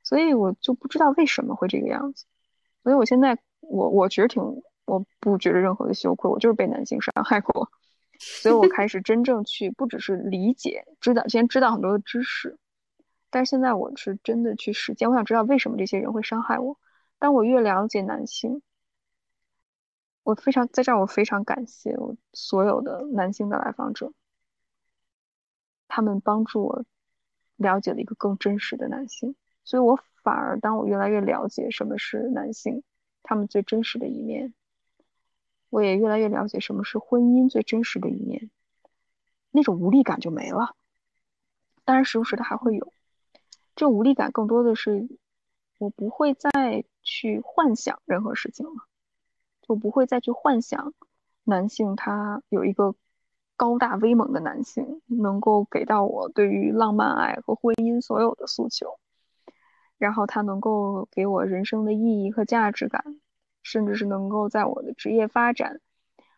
[0.03, 2.27] 所以我就不知道为什么会这个样子。
[2.83, 7.71] 所以我现在我我觉得挺，我不觉得任何的羞愧，我就是被男性伤害过，
[8.19, 12.57] 所以我开始真正去，不只是理解、知道，先知道很多的知识，
[13.29, 16.79] 但是现在我是真的去实践，我想知道为什么这些人会伤害我。
[17.19, 18.63] 当我越了解男性。
[20.23, 24.13] 我非常在这儿，我非常感谢我所有的男性的来访者，
[25.87, 26.85] 他们帮助我
[27.55, 32.83] 了解了一个更真实的男性，所以我反而当我越来越了解什么是男性，
[33.23, 34.53] 他们最真实的一面，
[35.77, 38.51] 我也越来越了解什么是婚姻最真实的一面，
[39.51, 40.75] 那种无力感就没了。
[41.85, 42.95] 当然，时不时的还会有，
[43.75, 45.07] 这无力感更多的是
[45.77, 48.73] 我不会再去幻想任何事情了。
[49.61, 50.95] 就不会再去幻想
[51.45, 52.95] 男性他有一个
[53.55, 58.99] 高大威猛的男性能够给到我对于浪漫爱和婚姻所有的诉求，
[59.99, 63.21] 然后他能够给我人生的意义和价值感，
[63.67, 65.81] 甚至是能够在我的职业发展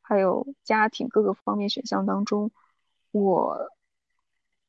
[0.01, 2.51] 还有家庭各个方面选项当中，
[3.11, 3.70] 我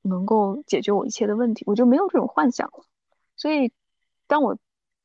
[0.02, 2.84] 能够解决我一切的问题，我就没有这种幻想了。
[3.38, 3.72] 所以，
[4.28, 4.58] 当我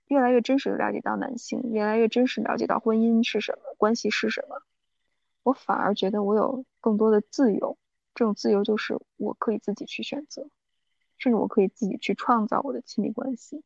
[0.09, 4.63] 越来越真实的了解到男性，越来越真实了解到婚姻是什么，关系是什么，
[5.45, 7.79] 我反而觉得我有更多的自由。
[8.15, 10.49] 这种自由就是我可以自己去选择，
[11.19, 13.63] 甚至我可以自己去创造我的亲密关系，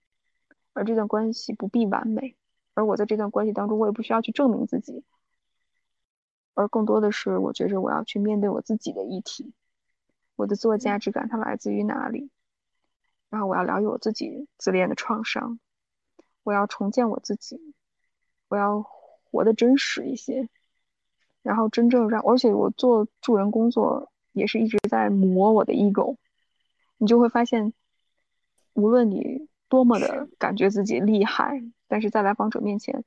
[0.72, 2.34] 而这段关系不必完美，
[2.78, 5.02] 而我在这段关系当中，我也不需要去证明自己，
[6.54, 9.52] 而更多的是我觉着我要去面对我自己的议题，
[10.36, 12.30] 我的自我价值感它来自于哪里，
[13.30, 15.58] 然后我要疗愈我自己自恋的创伤。
[16.44, 17.74] 我要重建我自己，
[18.46, 18.86] 我要
[19.24, 20.48] 活得真实一些，
[21.42, 26.16] 然后真正让，而且我做助人工作也是一直在磨我的 ego，
[26.96, 27.72] 你就会发现，
[28.74, 33.02] 无论你多么的感觉自己厉害，但是在来访者面前，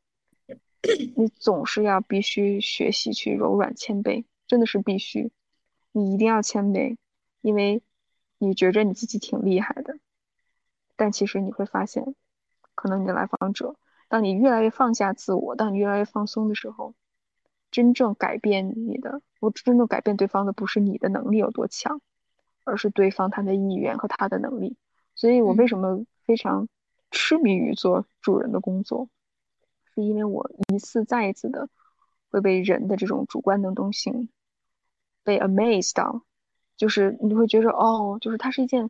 [1.16, 5.32] 你总是要必须学习去柔软谦卑，真的是必须，
[5.92, 6.98] 你一定要谦卑，
[7.42, 7.82] 因为
[8.40, 9.98] 你觉着你自己挺厉害的，
[10.96, 12.16] 但其实你会发现。
[12.74, 13.76] 可能你的来访者，
[14.08, 16.96] 当你越来越放下自我，当你越来越放松的时候，
[17.70, 22.02] 真正改变你的，我真正改变对方的不是你的能力有多强，
[22.64, 24.78] 而是对方他的意愿和他的能力。
[25.14, 26.68] 所以我为什么非常
[27.12, 29.08] 痴迷于做助人的工作，
[29.94, 31.70] 是因为我一次再一次的
[32.30, 34.30] 会被人的这种主观能动性
[35.24, 36.24] 被 amazed 到，
[36.76, 38.90] 就是你会觉得哦，就是它是一件，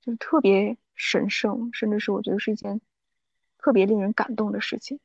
[0.00, 0.78] 就是特别。
[1.00, 2.80] 神圣，甚至是我觉得是一件
[3.56, 4.98] 特别令人感动的事情。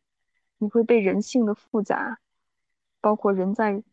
[0.58, 2.20] 你会被人性的复杂，
[3.00, 3.84] 包括人在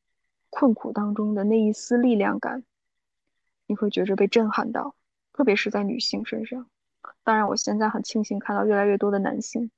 [0.48, 2.64] 困苦当中的那一丝力量感，
[3.66, 4.96] 你会觉着被震撼到，
[5.34, 6.70] 特别是在女性身上。
[7.30, 9.70] 当然，我现在很庆幸看到越来越多的男性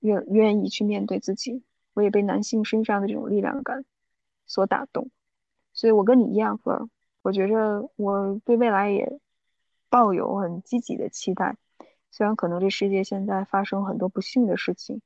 [0.00, 1.62] 愿愿意去面对自己，
[1.94, 3.84] 我也被男性身上的这种力量感
[4.44, 5.08] 所打动。
[5.72, 6.88] 所以我跟你一样，哥，
[7.22, 9.20] 我觉着我对未来也
[9.88, 11.56] 抱有很积极的期待。
[12.10, 15.00] 虽然可能这世界现在发生很多不幸的事情，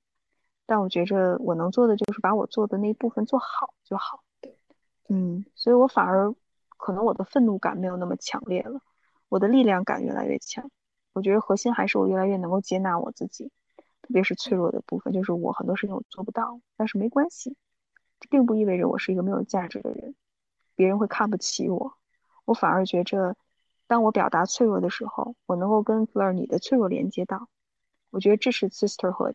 [0.65, 4.25] 但我觉着我能做的就是把我做的那一部分做好就好。
[5.11, 6.35] 嗯，所以我反而
[6.79, 8.81] 可能我的愤怒感没有那么强烈了，
[9.29, 10.71] 我的力量感越来越强。
[11.13, 13.51] 我觉得核心还是我越来越能够接纳我自己，
[14.01, 17.57] 特别是脆弱的部分，就是我很多事情我做不到，但是没关系，
[18.19, 20.15] 这并不意味着我是一个没有价值的人，
[20.75, 21.95] 别人会看不起我。
[22.45, 23.37] 我反而觉着，
[23.87, 27.49] 当我表达脆弱的时候，我能够跟 Fleur 你的脆弱连接到，
[28.11, 29.35] 我觉得这是 sisterhood，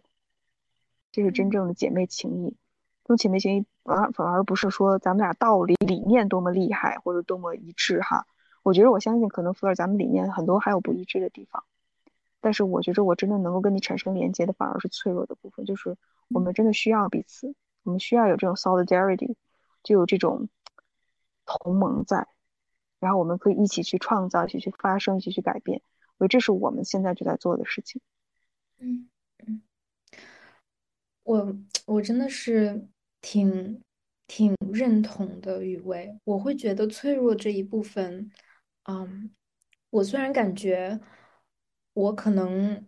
[1.11, 2.57] 这是真正的姐妹情谊。
[3.03, 8.25] 这种姐妹情谊反反而不是说咱们俩道理理念多么厉害或者多么一致哈。
[8.67, 11.63] 我觉得我相信，可能福尔咱们理念很多还有不一致的地方，
[12.41, 15.95] 但是我觉得我真的能够跟你产生连接的，反而是脆弱的部分，就是
[16.27, 19.35] 我们真的需要彼此，我们需要有这种 solidarity，
[19.83, 20.49] 就有这种
[21.45, 22.27] 同盟在，
[22.99, 25.81] 然后我们可以一起去创造，一起去发生，一起去改变，
[26.17, 28.01] 我觉得这是我们现在就在做的事情。
[28.79, 29.07] 嗯
[29.47, 29.61] 嗯，
[31.23, 32.85] 我我真的是
[33.21, 33.81] 挺
[34.27, 38.29] 挺认同的，雨薇，我会觉得脆弱这一部分。
[38.87, 39.29] 嗯，
[39.89, 40.99] 我虽然感觉
[41.93, 42.85] 我可能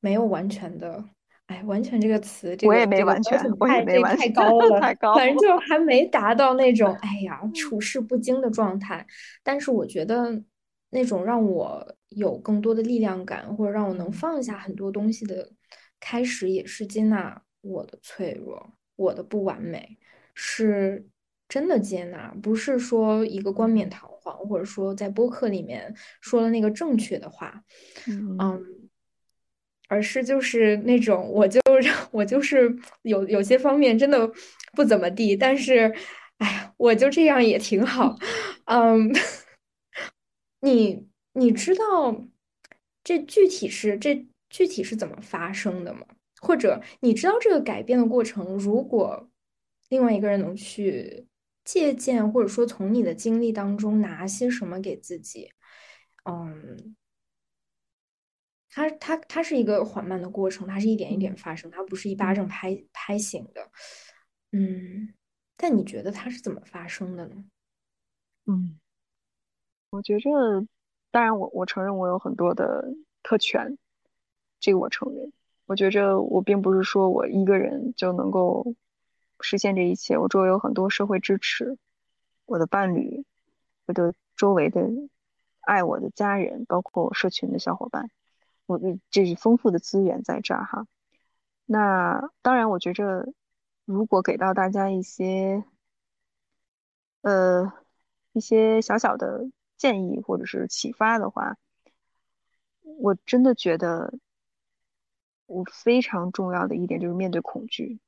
[0.00, 1.04] 没有完全的，
[1.46, 5.16] 哎，完全这个词，这我也个这个没完全，标准我也太这太没完全，高了，太高了。
[5.16, 9.06] 反正就还没达到那种 哎呀嗯处事不惊的状态。
[9.44, 10.42] 但是我觉得
[10.90, 15.52] 那种让我有更多的力量感，或者让我能嗯放下很多东西的
[16.00, 19.98] 开始，也是接纳我的脆弱，我的不完美。
[20.34, 21.06] 是
[21.48, 27.62] 真的接纳，不是说一个冠冕嗯堂皇，或者说在播客里面说了那个正确的话，
[28.08, 28.64] 嗯嗯，
[29.88, 31.60] 而是就是那种我就
[32.10, 34.30] 我就是有有些方面真的
[34.72, 35.94] 不怎么地，但是
[36.38, 38.16] 哎呀，我就这样也挺好，
[38.64, 39.12] 嗯，
[40.60, 42.26] 你你知道
[43.04, 46.00] 这具体是这具体是怎么发生的吗？
[46.40, 49.30] 或者你知道这个改变的过程，如果
[49.88, 51.24] 另外一个人能去
[51.66, 55.50] 借鉴，或者说从你的经历当中拿些什么给自己，
[56.24, 56.96] 嗯，
[58.70, 63.68] 它它它是一个缓慢的过程，它是一点一点嗯发生，它不是一巴掌嗯拍拍醒的，
[64.52, 65.12] 嗯，
[65.56, 67.44] 但你觉得它是怎么发生的呢？
[68.46, 68.78] 嗯，
[69.90, 70.30] 我觉着，
[71.10, 73.76] 当然我我承认我有很多的特权，
[74.60, 75.32] 这个我承认。
[75.66, 78.72] 我觉着我并不是说我一个人就能够
[79.40, 81.78] 实现这一切，我周围有很多社会支持，
[82.44, 83.24] 我的伴侣，
[83.86, 84.88] 我的周围的
[85.60, 88.10] 爱我的家人，包括我社群的小伙伴，
[88.66, 90.86] 我的这是丰富的资源在这儿哈。
[91.64, 93.32] 那当然，我觉着
[93.84, 95.64] 如果给到大家一些
[97.22, 97.72] 呃
[98.32, 101.56] 一些小小的建议或者是启发的话，
[102.98, 104.18] 我真的觉得
[105.46, 107.98] 我非常重要的一点就是面对恐惧，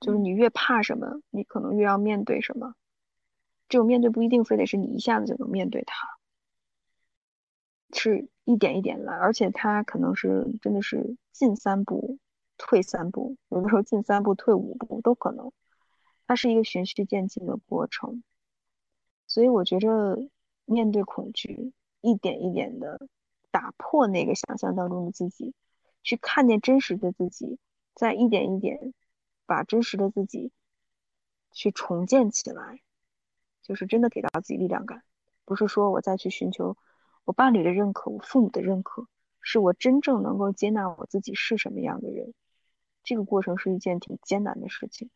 [0.00, 2.74] 就是嗯你越怕什么，你可能越要面对什么。
[3.68, 6.08] 这种面对不一定非得是你一下子就能面对它，
[7.92, 12.18] 是一点一点来，而且它可能是真的是进三步
[12.58, 15.52] 退三步，有的时候进三步退五步都可能。
[16.26, 18.22] 它是一个循序渐进的过程。
[19.26, 20.18] 所以我觉着
[20.64, 23.06] 面对恐惧，一点一点的
[23.52, 25.54] 打破那个想象当中的自己，
[26.02, 27.58] 去看见真实的自己，
[27.94, 28.92] 再一点一点
[29.50, 30.52] 把真实的自己
[31.50, 32.80] 去重建起来，
[33.62, 35.02] 就是真的给到自己力量感，
[35.44, 36.76] 不是说我再去寻求
[37.24, 39.08] 我伴侣的认可，我父母的认可，
[39.40, 42.32] 是我真正能够接纳我自己是什么样的人。
[43.02, 45.10] 这个过程是一件挺艰难的事情。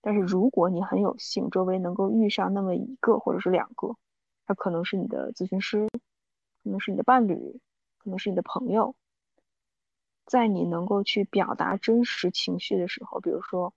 [0.00, 3.94] 但是如果你很有幸，周围能够遇上那么一个或者是两个，
[4.46, 5.86] 他可能是你的咨询师，
[6.64, 7.60] 可能是你的伴侣，
[7.98, 8.96] 可能是你的朋友，
[10.30, 13.74] 在你能够去表达真实情绪的时候，比如说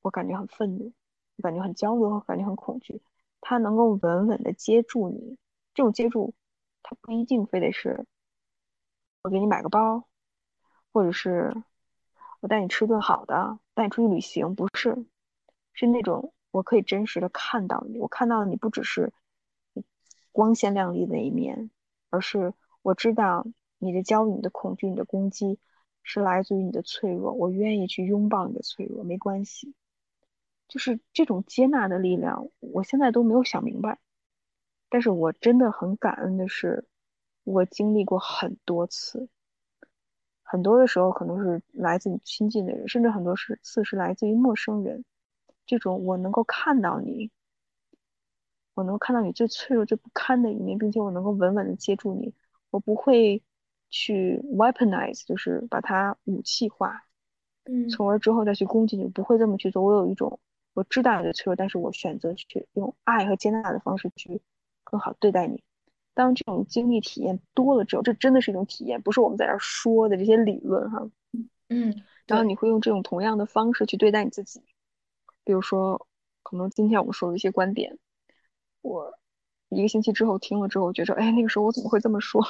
[0.00, 0.94] 我感觉很愤怒，
[1.36, 3.02] 我感觉很焦虑，我感觉很恐惧，
[3.42, 5.36] 他能够稳稳的接住你。
[5.74, 6.32] 这种接住，
[6.82, 8.06] 他不一定非得是
[9.20, 10.08] 我给你买个包，
[10.90, 11.54] 或者是
[12.40, 15.04] 我带你吃顿好的，带你出去旅行，不是。
[15.74, 19.12] 是那种我可以真实的看到你，我看到你不只是
[20.32, 21.70] 光鲜亮丽的那一面，
[22.08, 23.46] 而是我知道
[23.78, 25.58] 你的焦虑、你的恐惧、你的攻击
[26.02, 29.74] 是来自于你的脆弱，我愿意去拥抱你的脆弱，没关系。
[30.68, 33.98] 就是这种接纳的力量，我现在都没有想明白。
[34.90, 36.86] 但是我真的很感恩的是，
[37.44, 39.28] 我经历过很多次，
[40.42, 45.04] 很多的时候可能是来自你亲近的人，甚至很多是次是来自于陌生人。
[45.66, 47.30] 这种我能够看到你，
[48.74, 52.34] 我能看到你最脆弱、最不堪的一面，并且我能够稳稳的接住你，
[52.70, 53.42] 我不会
[53.90, 57.04] 去 weaponize，就是把它武器化，
[57.64, 59.82] 嗯从而之后再去攻击你，不会这么去做。
[59.82, 60.40] 我有一种
[60.74, 64.40] 我知道你的脆弱，但是我选择去用爱和接纳的方式去
[64.84, 65.62] 更好对待你。
[66.14, 71.08] 当这种经历体验多了之后，这真的是一种体验，不是我们在这儿说的这些理论哈。
[71.68, 74.62] 嗯，然后你会用这种同样的方式去对待你自己，
[75.44, 76.08] 比如说，
[76.42, 77.98] 可能今天我们说的一些观点，
[78.80, 79.12] 我
[79.68, 82.42] 一个星期之后听了之后，我觉着，哎，那个时候我怎么会这么说？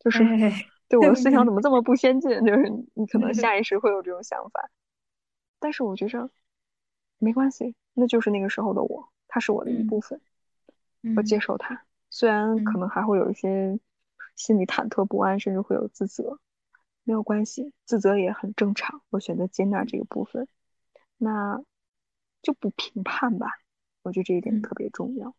[0.00, 2.30] 就是哎，对我的思想怎 么这么不先进？
[2.44, 4.68] 就是你可能下 意识会有这种想法，
[5.60, 6.30] 但是我觉着
[7.18, 10.20] 没关系，那就是那个时候的我，它是我的一嗯部分，
[11.14, 13.78] 我嗯接受它，虽然可嗯能还会有一些
[14.36, 16.38] 心里忐忑不安，甚至会有自责，
[17.04, 19.02] 没有关系，自责也很正常。
[19.10, 20.48] 我选择接纳这个部分，
[21.18, 21.62] 那
[22.42, 23.48] 就不评判吧。
[24.02, 25.36] 我觉得这一点嗯特别重要。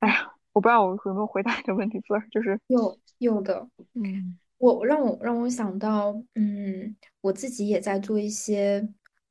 [0.00, 2.00] 哎呀，我不知道我有没有回答你的问题，
[2.30, 8.86] 就是，有有的，嗯我让我让我想到，嗯，我自己也在做一些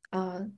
[0.09, 0.49] 呃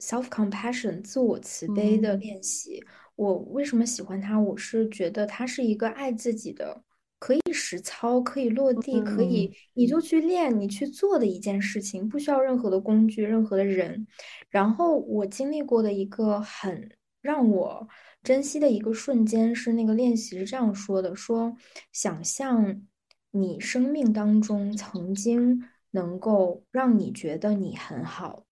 [0.00, 2.84] self compassion 自我慈悲的嗯练习。
[3.16, 4.38] 我为什么喜欢它？
[4.38, 6.82] 我是觉得它是一个爱自己的，
[7.18, 14.06] 可以实操、可以落地、可嗯以你就去练、你去做的一件事情，不需要任何的工具、任何的人。
[14.50, 16.90] 然后我经历过的一个很
[17.20, 17.88] 让我
[18.22, 21.56] 珍惜的一个瞬间是那个练习是这样说的：说
[21.92, 22.82] 想象
[23.30, 28.44] 你生命当中曾经能够让你觉得你很好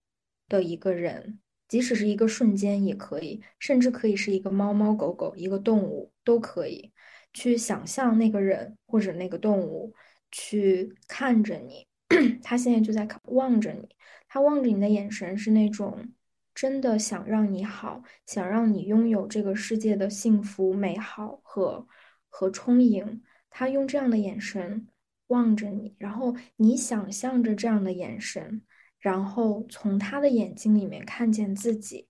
[0.49, 6.93] 的一个人，即使是一个瞬间也可以，甚至可以是一个猫猫狗狗、一个动物都可以。
[7.33, 9.93] 去想象那个人或者那个动物
[10.31, 11.87] 去看着你，
[12.43, 13.87] 他现在就在看望着你。
[14.27, 16.09] 他望着你的眼神是那种
[16.57, 21.87] 真的想让你好，想让你拥有这个世界的幸福、美好和
[22.31, 23.23] 和充盈。
[23.51, 24.89] 他用这样的眼神
[25.27, 28.63] 望着你，然后你想象着这样的眼神，
[28.99, 32.09] 然后从他的眼睛里面看见自己。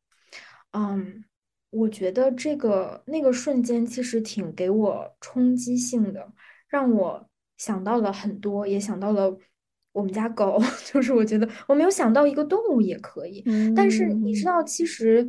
[0.70, 1.24] 嗯，
[1.70, 6.32] 我觉得这个那个瞬间其实挺给我冲击性的，
[6.68, 9.36] 让我想到了很多，也想到了
[9.96, 10.60] 我们家狗。
[10.84, 13.42] 就是我觉得我没有想到一个动物也可以，
[13.74, 15.26] 但是你知嗯道，其实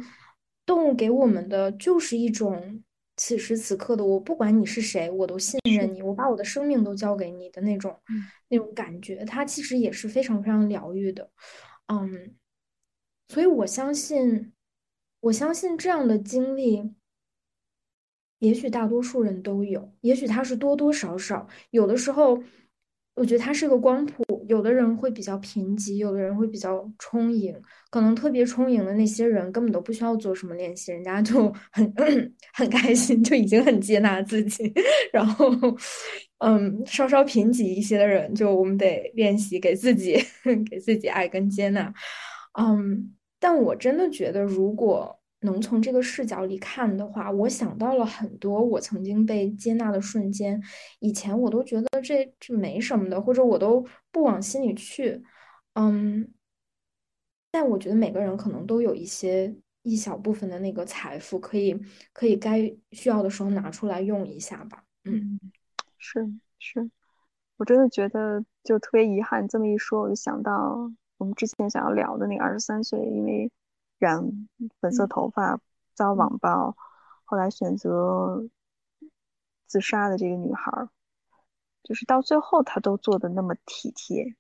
[0.66, 2.84] 动物给我们的就是一种
[3.16, 11.30] 此时此刻的我，不管你是谁，我都信任你，我把我的生命都交给你的那种嗯那种感觉，它其实也是非常非常疗愈的。
[11.88, 12.36] 嗯，
[13.30, 14.52] 所以我相信，
[15.22, 16.94] 我相信这样的经历，
[18.40, 22.44] 也许大多数人都有，也许他是多多少少，有的时候，
[23.18, 27.54] 我觉得它是个光谱，有的人会比较贫瘠，有的人会比较充盈，
[27.90, 31.92] 可能特别充盈的那些人根本都不需要做什么练习，人家就很
[32.54, 34.72] 很开心，就已经很接纳自己，
[35.12, 35.52] 然后。
[36.40, 40.16] 嗯，稍稍贫瘠一些的人，就我们得练习给自己
[40.70, 41.92] 给自己爱跟接纳。
[42.60, 50.62] 嗯，但我真的觉得，如果能从这个视角里看的话，我想到了很多我曾经被接纳的瞬间。
[51.00, 55.24] 以前我都觉得这这没什么的，或者我都不往心里去。
[55.74, 56.34] 嗯，
[57.52, 61.80] 但我觉得每个人可能都有一些一小部分的那个财富，可以
[62.14, 62.62] 可以该
[62.92, 64.84] 需要的时候拿出来用一下吧。
[65.06, 65.40] 嗯，
[66.00, 66.28] 是
[66.58, 66.90] 是，
[67.58, 69.48] 我真的觉得就特别遗憾。
[69.48, 73.52] 这么一说，我就想到我们之前想要聊的那个二十三岁，因为
[73.98, 74.48] 染
[74.80, 75.10] 粉色嗯。
[75.10, 75.60] 头发
[75.94, 76.18] 遭嗯。
[76.18, 76.76] 网暴，
[77.26, 78.48] 后来选择
[79.66, 80.90] 自杀的这个女孩儿，
[81.84, 84.36] 就是到最后她都做的那么体贴，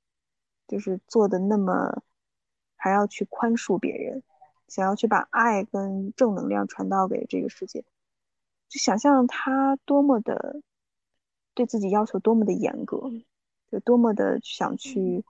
[0.67, 2.01] 就是做的那么
[2.75, 4.23] 还要去宽恕别人，
[4.67, 7.83] 想要去把爱跟正能量传到给这个世界。
[8.69, 10.61] 就想象她多么的
[11.53, 13.11] 对自己要求多么的严格，
[13.71, 15.25] 就多么的想去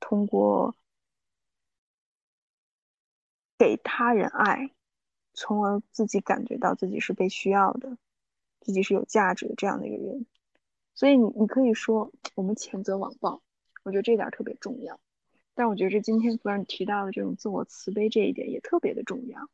[0.00, 0.74] 通过
[3.58, 4.70] 给他人爱，
[5.32, 7.96] 从而自己感觉到自己是被需要的，
[8.60, 10.26] 自己是有价值的这样的一个人。
[10.94, 13.42] 所以你你可以说我们谴责网暴，
[13.82, 15.00] 我觉得这点儿特别重要。
[15.54, 19.48] 但我觉得这今天弗兰提到的这种自我慈悲这一点也特别的重要。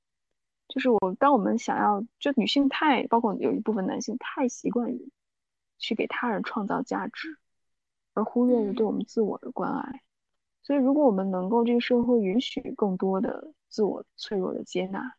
[0.68, 5.10] 就是我当我们想要，就女性太，包括有一部分男性太习惯于
[5.78, 7.38] 去给他人创造价值，
[8.14, 10.02] 而忽略了对我们自我的关爱。
[10.70, 15.16] 所以，如果我们能够这个社会允许更多的自我脆弱的接纳，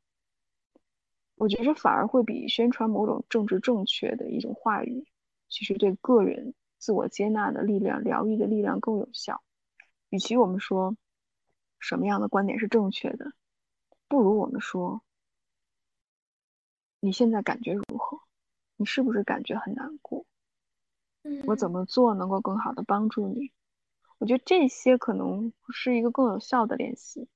[1.36, 5.06] 我觉着反而会比宣传某种政治正确的一种话语，
[5.50, 9.44] 其实对个人自我接纳的力量、疗愈的力量更有效。
[10.08, 10.96] 与其我们说
[11.80, 13.34] 什么样的观点是正确的，
[14.08, 15.02] 不如我们说
[17.02, 18.22] 你现在感觉如何？
[18.78, 20.26] 你是不是感觉很难过？
[21.46, 23.52] 我怎嗯么做能够更好的帮助你？
[24.22, 27.28] 我觉得这些可能是一个更有效的练习。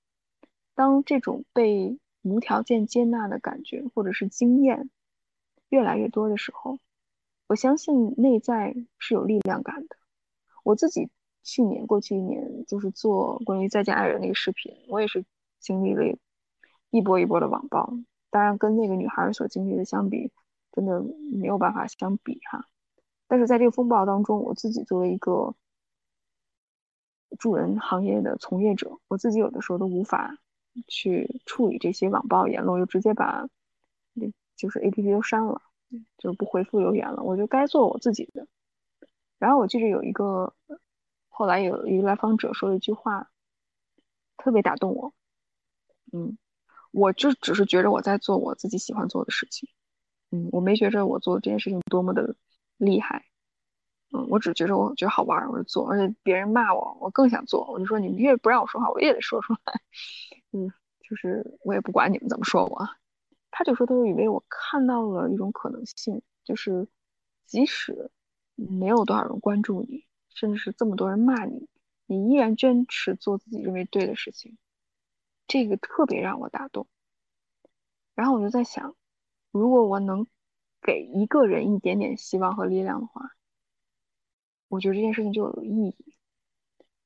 [0.75, 4.91] 当这种被无条件接纳的感觉或者是经验
[5.69, 6.77] 越来越多的时候，
[7.47, 9.97] 我相信内在是有力量感的。
[10.63, 11.09] 我自己
[11.41, 15.25] 去年过去一年就是做关于再见爱人那个视频，我也是
[15.59, 16.03] 经历了
[16.91, 17.97] 一波一波的网暴，
[18.29, 20.31] 当然跟那个女孩所经历的相比，
[20.71, 21.03] 真的
[21.33, 22.67] 没有办法相比哈。
[23.27, 25.55] 但是在这个风暴当中，我自己作为一个
[27.35, 30.37] 助人行业的从业者，我自己有的时候都无法
[30.87, 33.47] 去处理这些网暴言论，我就直接把
[34.55, 35.61] 就是 A P P 都删了，
[36.17, 38.47] 就是不回复留言了，我就该做我自己的。
[39.37, 40.53] 然后我记得有一个，
[41.27, 43.29] 后来有一个来访者说了一句话，
[44.37, 45.13] 特别打动我。
[46.13, 46.37] 嗯，
[46.91, 49.67] 我就只是觉着我在做我自己喜欢做的事情。
[50.31, 52.35] 嗯，我没觉着我做这件事情多么的
[52.77, 53.25] 厉害。
[54.11, 55.89] 嗯，我只觉得我觉得好玩，我就做。
[55.89, 57.65] 而且别人骂我，我更想做。
[57.71, 59.59] 我就说你们越不让我说话，我也得说出来。
[60.51, 60.71] 嗯，
[61.01, 62.87] 就是我也不管你们怎么说我。
[63.51, 66.87] 他就说，他就以为我看到了一种可能性，就是
[67.45, 68.11] 即使
[68.55, 71.67] 没有多少人关注你，甚至是这么多人骂你，
[72.05, 74.57] 你依然坚持做自己认为对的事情，
[75.47, 76.87] 这个特别让我打动。
[78.13, 78.95] 然后我就在想，
[79.51, 80.27] 如果我能
[80.81, 83.31] 给一个人一点点希望和力量的话，
[84.67, 85.95] 我觉得这件事情就有意义。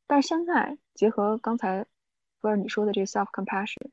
[0.07, 1.85] 但是现在结合刚才
[2.39, 3.89] 不是你说的这个 self compassion，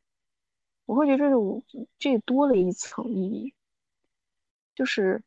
[0.87, 3.55] 我会觉得这这多了一层意义，
[4.75, 5.23] 就是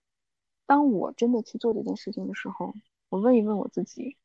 [0.65, 2.73] 当我真的去做这件事情的时候，
[3.09, 4.17] 我问一问我自己，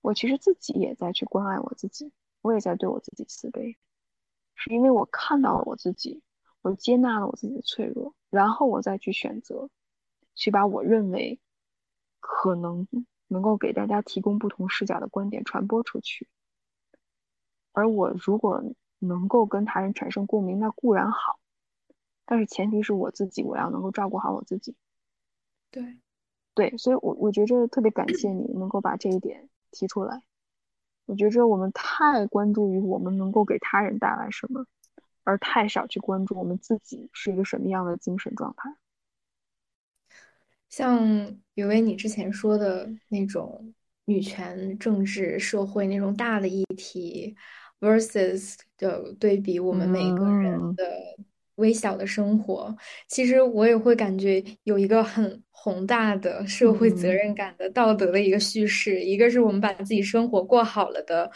[0.00, 2.12] 我其实自己也在去关爱我自己，
[2.42, 3.76] 我也在对我自己慈悲，
[4.54, 6.22] 是因为我看到了我自己，
[6.62, 9.70] 我接纳了我自己的脆弱，然后我再去选择，
[10.34, 11.40] 去把我认为
[12.20, 12.86] 可能
[13.30, 16.28] 能够给大家提供不同视角的观点传播出去。
[17.72, 18.62] 而我如果
[18.98, 21.38] 能够跟他人产生共鸣，那固然好，
[22.26, 24.74] 但是前提是我自己，我要能够照顾好我自己。
[25.70, 26.00] 对，
[26.54, 30.22] 对，所以我我觉着特别感谢你能够把这一点提出来。
[31.06, 34.66] 我觉着我们太关注于我们能够给他人带来什么，
[35.22, 38.76] 而太少去关注我们自己是一个什么样的精神状态。
[40.70, 43.74] 像有为你之前说的那种
[44.06, 47.36] 女权、政治、社会那种大的议题
[47.80, 50.76] ，versus 的对比，我们每个人嗯。
[50.76, 50.84] 的
[51.56, 52.74] 微小的生活，
[53.08, 57.12] 其实我也会感觉有一个很宏大的社会责嗯。
[57.12, 61.30] 任感的道德的一个叙事，一个是我们把自己生活过好了的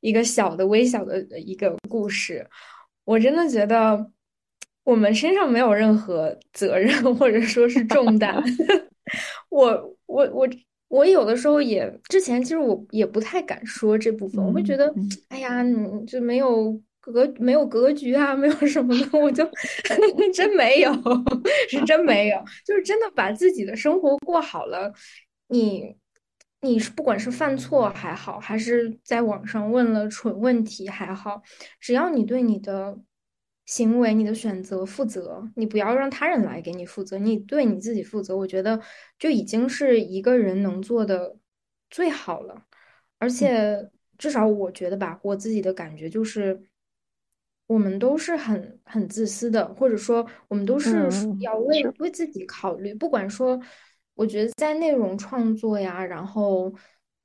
[0.00, 2.46] 一个小的微小的一个故事。
[3.04, 4.10] 我真的觉得
[4.84, 8.42] 我们身上没有任何责任或者说是重担。
[9.50, 10.48] 我我我
[10.88, 14.92] 我有的时候也之前其实我也不太敢说这部分，我会觉得，
[15.28, 19.48] 哎呀，你就没有格没有格局啊，没有什么的，我就
[20.34, 20.92] 真没有，
[21.68, 24.92] 是真没有，就是真的把自己的生活过好了，
[25.48, 25.96] 你。
[26.64, 31.42] 你是不管是犯错还好，还是在网上问了蠢问题还好，
[31.80, 32.96] 只要你对你的
[33.66, 38.80] 行为、你的选择负责，你不要让他人来给你负责，你对你自己负责，我觉得
[39.18, 41.36] 就已经是一个人能做的
[41.90, 42.66] 最好了。
[43.18, 46.60] 而且至少我觉得吧，我自己的感觉就是，
[47.66, 53.60] 我们都是很很自私的，或者说我们都是嗯，要为是，为自己考虑，不管说。
[54.14, 56.70] 我觉得在内容创作呀，然后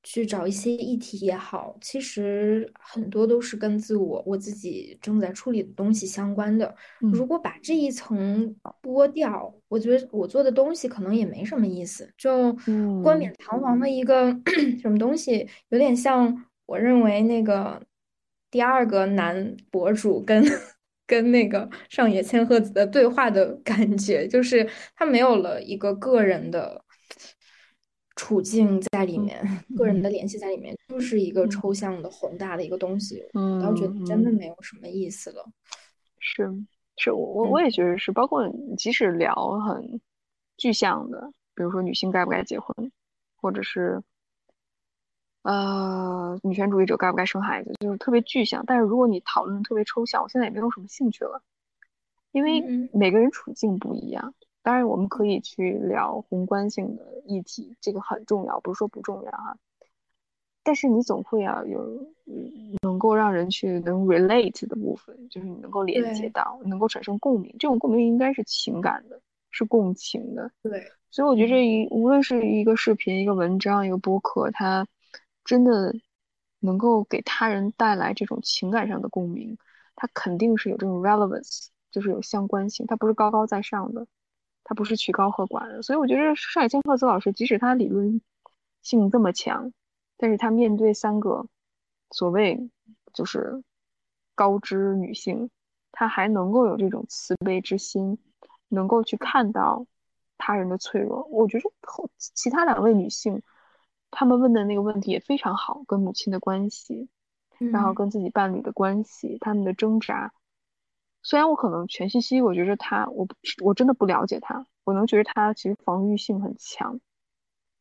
[0.10, 6.74] 去找一些议题也好，其实很多都是跟自我我自己正在处理的东西相关的。
[7.02, 12.54] 嗯如果把这一层剥掉，我觉得我做的东西可能也没什么意思，就
[13.04, 14.34] 冠冕嗯堂皇的一个
[14.82, 17.82] 什么东西，有点像我认为那个
[18.50, 20.42] 第二个男博主跟。
[21.10, 26.84] 跟那个上野千鹤子的对话的感觉，就是他没有了一个个人的
[28.18, 33.24] 处境在里嗯面，嗯嗯个人的联系在里面，就是一个嗯抽象的宏大的一个东西。
[33.32, 35.46] 我倒觉得真的嗯嗯，没有什么意思了。
[36.20, 36.52] 是
[36.98, 38.44] 是，我我我嗯也觉得是，包括
[38.76, 40.02] 即使聊很
[40.58, 42.92] 具象的，比如说女性该不该结婚，
[43.40, 44.02] 或者是
[45.44, 48.64] 呃女权主义者该不该生孩子，就是特别具象。
[48.66, 51.42] 但是如果你讨论特别抽象，我现在也没有什么兴趣了，
[52.32, 54.34] 因为嗯每个人处境不一样。
[54.68, 59.58] 当然，我们可以去聊宏观性的议题，这个很重要，不是说不重要哈。
[60.62, 62.06] 但是你总会要有
[62.82, 67.50] 能够让人去能 relate 的部分，就是你能够连接到，能够产生共鸣。
[67.58, 69.22] 这种共鸣应该是情感的，
[69.52, 70.52] 是共情的。
[70.62, 74.86] 对，所以我觉得这一无论是一个视频、一个文章、一个播客，它
[75.46, 75.96] 真的
[76.60, 79.58] 能够给他人带来这种情感上的共鸣，
[79.96, 84.06] 它肯定是有这种 relevance，就是有相关性，它不是高高在上的，
[84.70, 85.82] 它不是曲高和寡的。
[85.82, 88.20] 所以我觉得上海千鹤子老师，即使他理论
[88.82, 89.72] 性这么强，
[90.18, 91.48] 但是他面对三个
[92.12, 92.70] 所谓
[93.14, 93.64] 就是
[94.36, 95.50] 高知女性，
[95.94, 98.18] 他还能够有这种慈悲之心，
[98.68, 99.86] 能够去看到
[100.38, 101.24] 他人的脆弱。
[101.32, 103.42] 我觉得后其他两位女性，
[104.12, 107.08] 她们问的那个问题也非常好，跟母亲的关系，
[107.58, 110.34] 然后跟自己伴侣的关系，他们的挣扎。
[111.28, 113.28] 虽然我可能全信息，我觉得他，我
[113.62, 117.02] 我真的不了解他，我能觉得他其实防御性很强，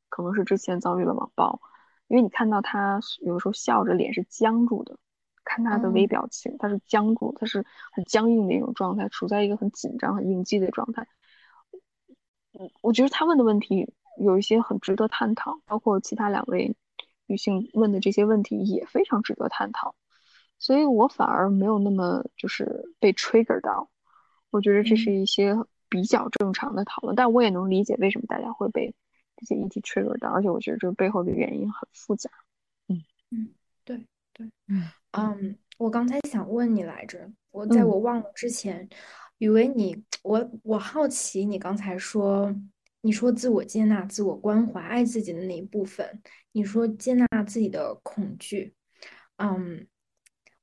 [0.08, 1.60] 可能是之前遭遇了网暴，
[2.08, 4.98] 因为你看到他有的时候笑着，脸是僵住的，
[5.44, 11.06] 看他的微表情，他是僵住，他是很僵硬的一种状态，处在一个很紧张、很应激的状态。
[12.58, 16.74] 嗯，我觉得他问的问题有一些很值得探讨，包括其他两位
[17.26, 19.94] 女性问的这些问题也非常值得探讨。
[20.58, 23.90] 所以我反而没有那么就是被 trigger 到，
[24.50, 25.54] 我觉得这是一些
[25.88, 28.94] 比较正常的讨论，但我也能理解为什么大家会被
[29.36, 32.30] 这些议题 trigger 到，而且我觉得这背后的原因很复杂。
[32.88, 33.04] 嗯。
[33.30, 33.48] 嗯，
[33.84, 34.88] 对对，嗯。
[35.12, 38.88] 嗯，我刚才想问你来着，我在我忘了之前，
[39.38, 42.54] 以为你我我好奇你刚才说，
[43.02, 46.22] 你说自我接纳、自我关怀、爱自己的那一部分，
[46.52, 48.74] 你说接纳自己的恐惧，
[49.36, 49.86] 嗯。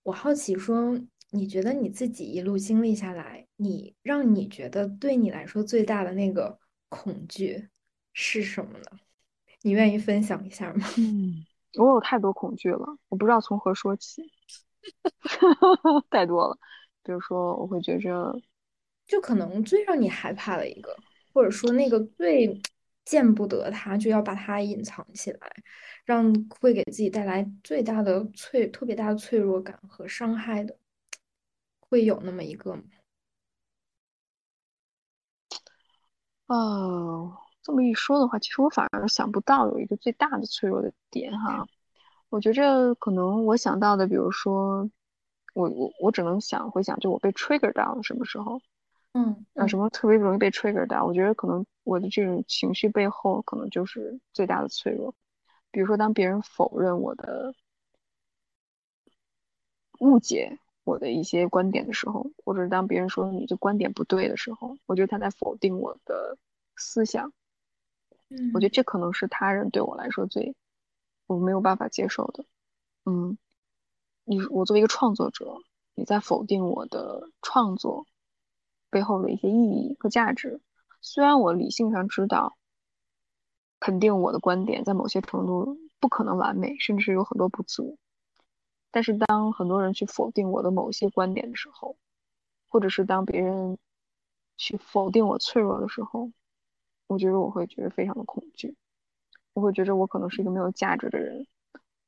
[0.04, 1.00] 我好奇说，
[1.32, 6.60] 你觉得你自己一路经历下来，你让你觉得对你来说最大的那个
[6.90, 7.70] 恐惧
[8.12, 8.86] 是什么呢？
[9.62, 10.86] 你愿意分享一下吗？
[11.00, 11.46] 嗯，
[11.78, 14.22] 我有太多恐惧了，我不知道从何说起，
[16.12, 16.58] 太多了。
[17.02, 18.34] 比如说，我会觉着，
[19.08, 20.94] 就可能最让你害怕的一个，
[21.34, 22.62] 或者说那个最
[23.06, 25.40] 见不得它，就要把它隐藏起来。
[26.06, 30.78] 让会给自己带来最大的脆、特别大的脆弱感和伤害的，
[31.80, 32.84] 会有那么一个吗？
[36.48, 41.66] 哦，这么一说的话，其实我反而想不到有一个最大的脆弱的点哈。
[42.28, 44.90] 我觉着可能我想到的，比如说，
[45.54, 48.60] 我我我只能想回想，就我被 trigger 到了什么时候？
[49.14, 51.06] 嗯，啊，什么特别容易被 trigger 到？
[51.06, 55.14] 我觉得可能我的这种情绪背后，可能就是最大的脆弱。
[55.72, 57.54] 比如说，当别人否认我的、
[60.00, 66.38] 误解我的一些观点的时候，或者是当别人说你的观点不对的时候，我觉得他在否定我的
[66.76, 67.32] 思想。
[68.30, 70.56] 嗯，我觉得这可能是他人对我来说最
[71.28, 72.46] 我没有办法接受的。
[73.06, 73.38] 嗯，
[74.24, 75.58] 你我作为一个创作者，
[75.94, 78.06] 你在否定我的创作
[78.94, 80.62] 背后的一些意义和价值。
[81.02, 82.56] 虽然我理性上知道。
[83.86, 87.98] 肯定我的观点在某些程度不可能完美，甚至是有很多不足。
[88.92, 91.98] 但是当很多人去否定我的某些观点的时候，
[92.70, 93.78] 或者是当别人
[94.56, 96.32] 去否定我脆弱的时候，
[97.08, 98.78] 我觉得我会觉得非常的恐惧。
[99.52, 101.46] 我会觉得我可能是一个没有价值的人，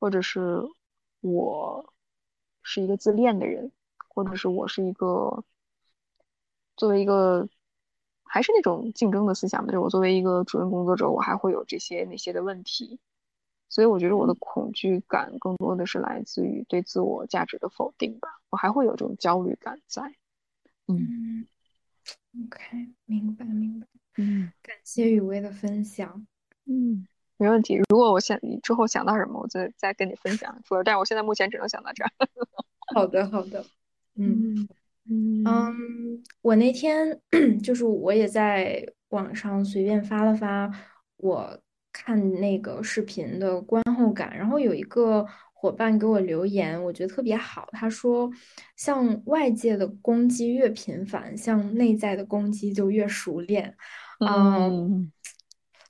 [0.00, 0.62] 或者是
[1.20, 1.92] 我
[2.62, 3.70] 是一个自恋的人，
[4.08, 5.44] 或者是我是一个
[6.76, 7.48] 作为一个。
[8.28, 12.98] 还是那种竞争的思想就是我作为一个主任工作者，我还会有这些那些的问题，
[13.68, 18.28] 所以我觉得我的恐惧感更多的是来自于对自我价值的否定吧。
[18.50, 20.12] 我还会有这种焦虑感在。
[20.88, 21.46] 嗯
[22.44, 23.86] ，OK，明白明白。
[24.16, 26.26] 嗯，感谢雨薇的分享。
[26.64, 27.06] 嗯，
[27.38, 27.76] 没问题。
[27.88, 30.60] 如果我想你之后想到什么，我再再跟你分享。
[30.64, 32.10] 说，但是我现在目前只能想到这儿。
[32.92, 33.64] 好的，好的。
[34.16, 34.56] 嗯。
[34.56, 34.68] 嗯，
[36.42, 37.20] 我那天
[37.62, 40.70] 就是我也在网上随便发了发
[41.16, 41.58] 我
[41.92, 47.68] 看那个视频的观后感，然后有一个伙伴给我留言，我觉得特别好。
[47.72, 48.30] 他说，
[48.76, 53.74] 像外界的攻击越频繁，像内在的攻击就越熟练。
[54.20, 55.10] 嗯，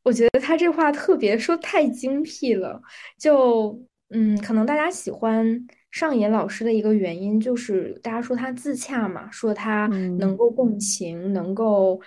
[0.02, 2.80] 我觉得他这话特别说太精辟了。
[3.18, 3.80] 就
[4.10, 5.66] 嗯，可能大家喜欢。
[5.96, 9.86] 上野老师的一个原因就是，大家说他自洽嘛，说他
[10.18, 11.98] 能够共情，能够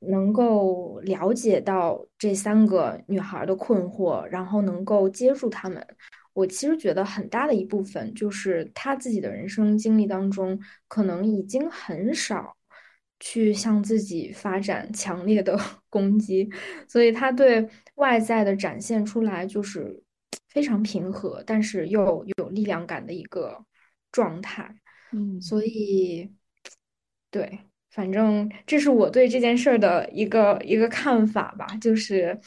[0.00, 5.82] 能够了解到这三个女孩的困惑，然后能够接住他们。
[6.34, 12.54] 我其实觉得很大的一部分就是他自己的人生经历当中，可能已经很少
[13.18, 16.50] 去向自己发展强烈的 攻击，
[16.86, 20.01] 所以他对外在的展现出来就是。
[20.52, 23.64] 非常平和，但是又有力量感的一个
[24.10, 24.74] 状态。
[25.12, 26.30] 嗯，所以，
[27.30, 27.58] 对，
[27.90, 31.66] 反正这是我对这件事儿的一个一个看法吧。
[31.80, 32.38] 就是，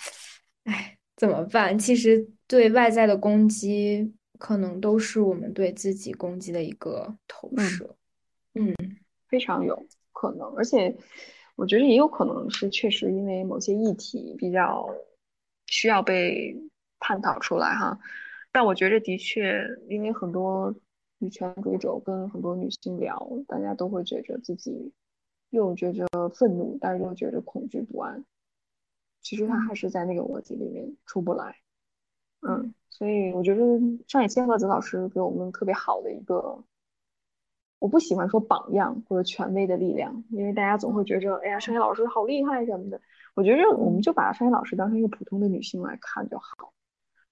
[0.66, 1.78] 哎，怎么办？
[1.78, 7.96] 其实对外在的攻击，可能都是我们对自己攻击的一个投射。
[8.54, 8.74] 嗯，
[9.28, 10.96] 非常有可能，而且
[11.56, 14.88] 我觉得也有可能是确实因为某些议题比较
[15.68, 16.56] 需要被
[17.06, 18.00] 探讨出来哈。
[18.52, 20.74] 但我觉得的确，因为很多。
[21.18, 23.18] 女权主义者跟很多女性聊，
[23.48, 24.92] 大家都会觉着自己
[25.50, 26.06] 又觉着
[26.36, 28.26] 愤怒，但是又觉着恐惧不安。
[29.22, 31.56] 其实他还是在那个逻辑里面出不来。
[32.42, 33.64] 嗯，所以我觉得
[34.10, 36.62] 上野千鹤子老师给我们特别好的一个，
[37.80, 43.00] 我不喜欢说榜样或者权威的力量，因为大家总会觉着，哎呀，山野老师好厉害什么的。
[43.36, 46.74] 我觉着我们就把山野老师当成一个普通的女性来看就好。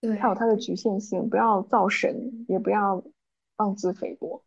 [0.04, 3.04] 对，它有它的局限性，不要造神，也不要。
[3.58, 4.42] 妄自菲薄，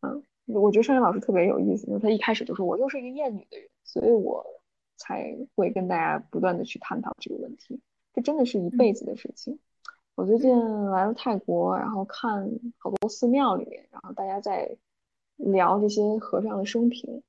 [0.00, 4.44] 嗯，我觉得尚野老师特别有意思，因为他一开始就说我就是一个厌女的人，所以我
[4.96, 7.82] 才会跟大家不断的去探讨这个问题。
[8.14, 9.58] 这真的是一辈子的事情。
[10.14, 14.74] 我最近来了泰国，然后看好多寺庙里面，然后大家在
[15.36, 17.22] 聊这些和尚的生平，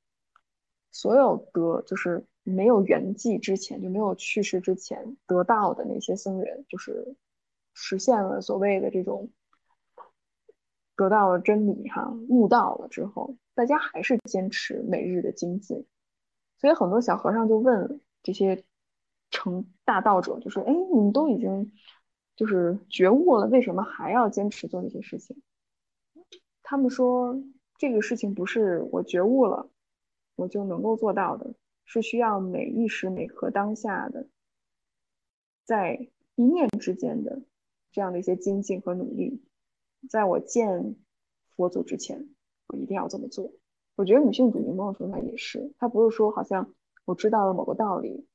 [0.91, 7.15] 所有得就是没有圆寂之前，就没有去世之前得到的那些僧人，就是
[7.73, 9.29] 实现了所谓的这种。
[10.93, 15.87] 得到了真理，哈，悟道了之后，大家还是坚持每日的精进，
[16.59, 18.63] 所以很多小和尚就问这些
[19.31, 21.71] 成大道者，就说：“哎，你们都已经
[22.35, 25.41] 就是觉悟了，为什么还要坚持做那些事情？”
[26.61, 27.41] 他们说
[27.79, 29.71] ：“这个事情不是我觉悟了
[30.35, 34.27] 我就能够做到的，是需要每一时每刻当下的，
[35.63, 37.41] 在一念之间的
[37.91, 39.41] 这样的一些精进和努力。”
[40.09, 40.95] 在我见
[41.55, 42.29] 佛祖之前，
[42.67, 43.51] 我一定要这么做。
[43.95, 46.73] 我觉得女性主义某种程度上也是，她不是说好像
[47.05, 48.25] 我知道了某个道理，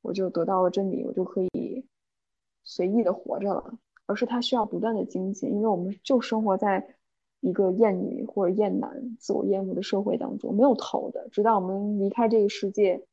[0.00, 1.84] 我就得到了真理，我就可以
[2.62, 6.94] 随意的活着了，而是她需要不断的精进，因为我们就生活在
[7.40, 11.28] 一个厌女或者厌男、自我厌恶的社会当中，没有头的。
[11.30, 13.04] 直到我们离开这个世界，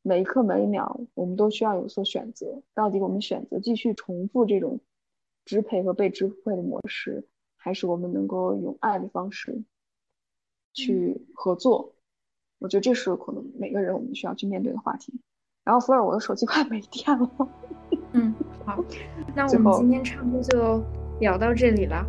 [0.00, 2.62] 每一刻每一秒，我们都需要有所选择。
[2.72, 4.80] 到底我们选择继续重复这种
[5.44, 7.26] 支配和被支配的模式？
[7.62, 9.62] 还是我们能够用爱的方式
[10.72, 11.92] 去合作，
[12.58, 15.12] 我觉得这是可能每个人我们需要去面对的话题。
[15.62, 17.30] 然后，福尔，我的手机快没电了。
[18.12, 18.34] 嗯，
[18.64, 18.82] 好，
[19.36, 20.82] 那我们今天差不多就
[21.20, 22.02] 聊到这里了。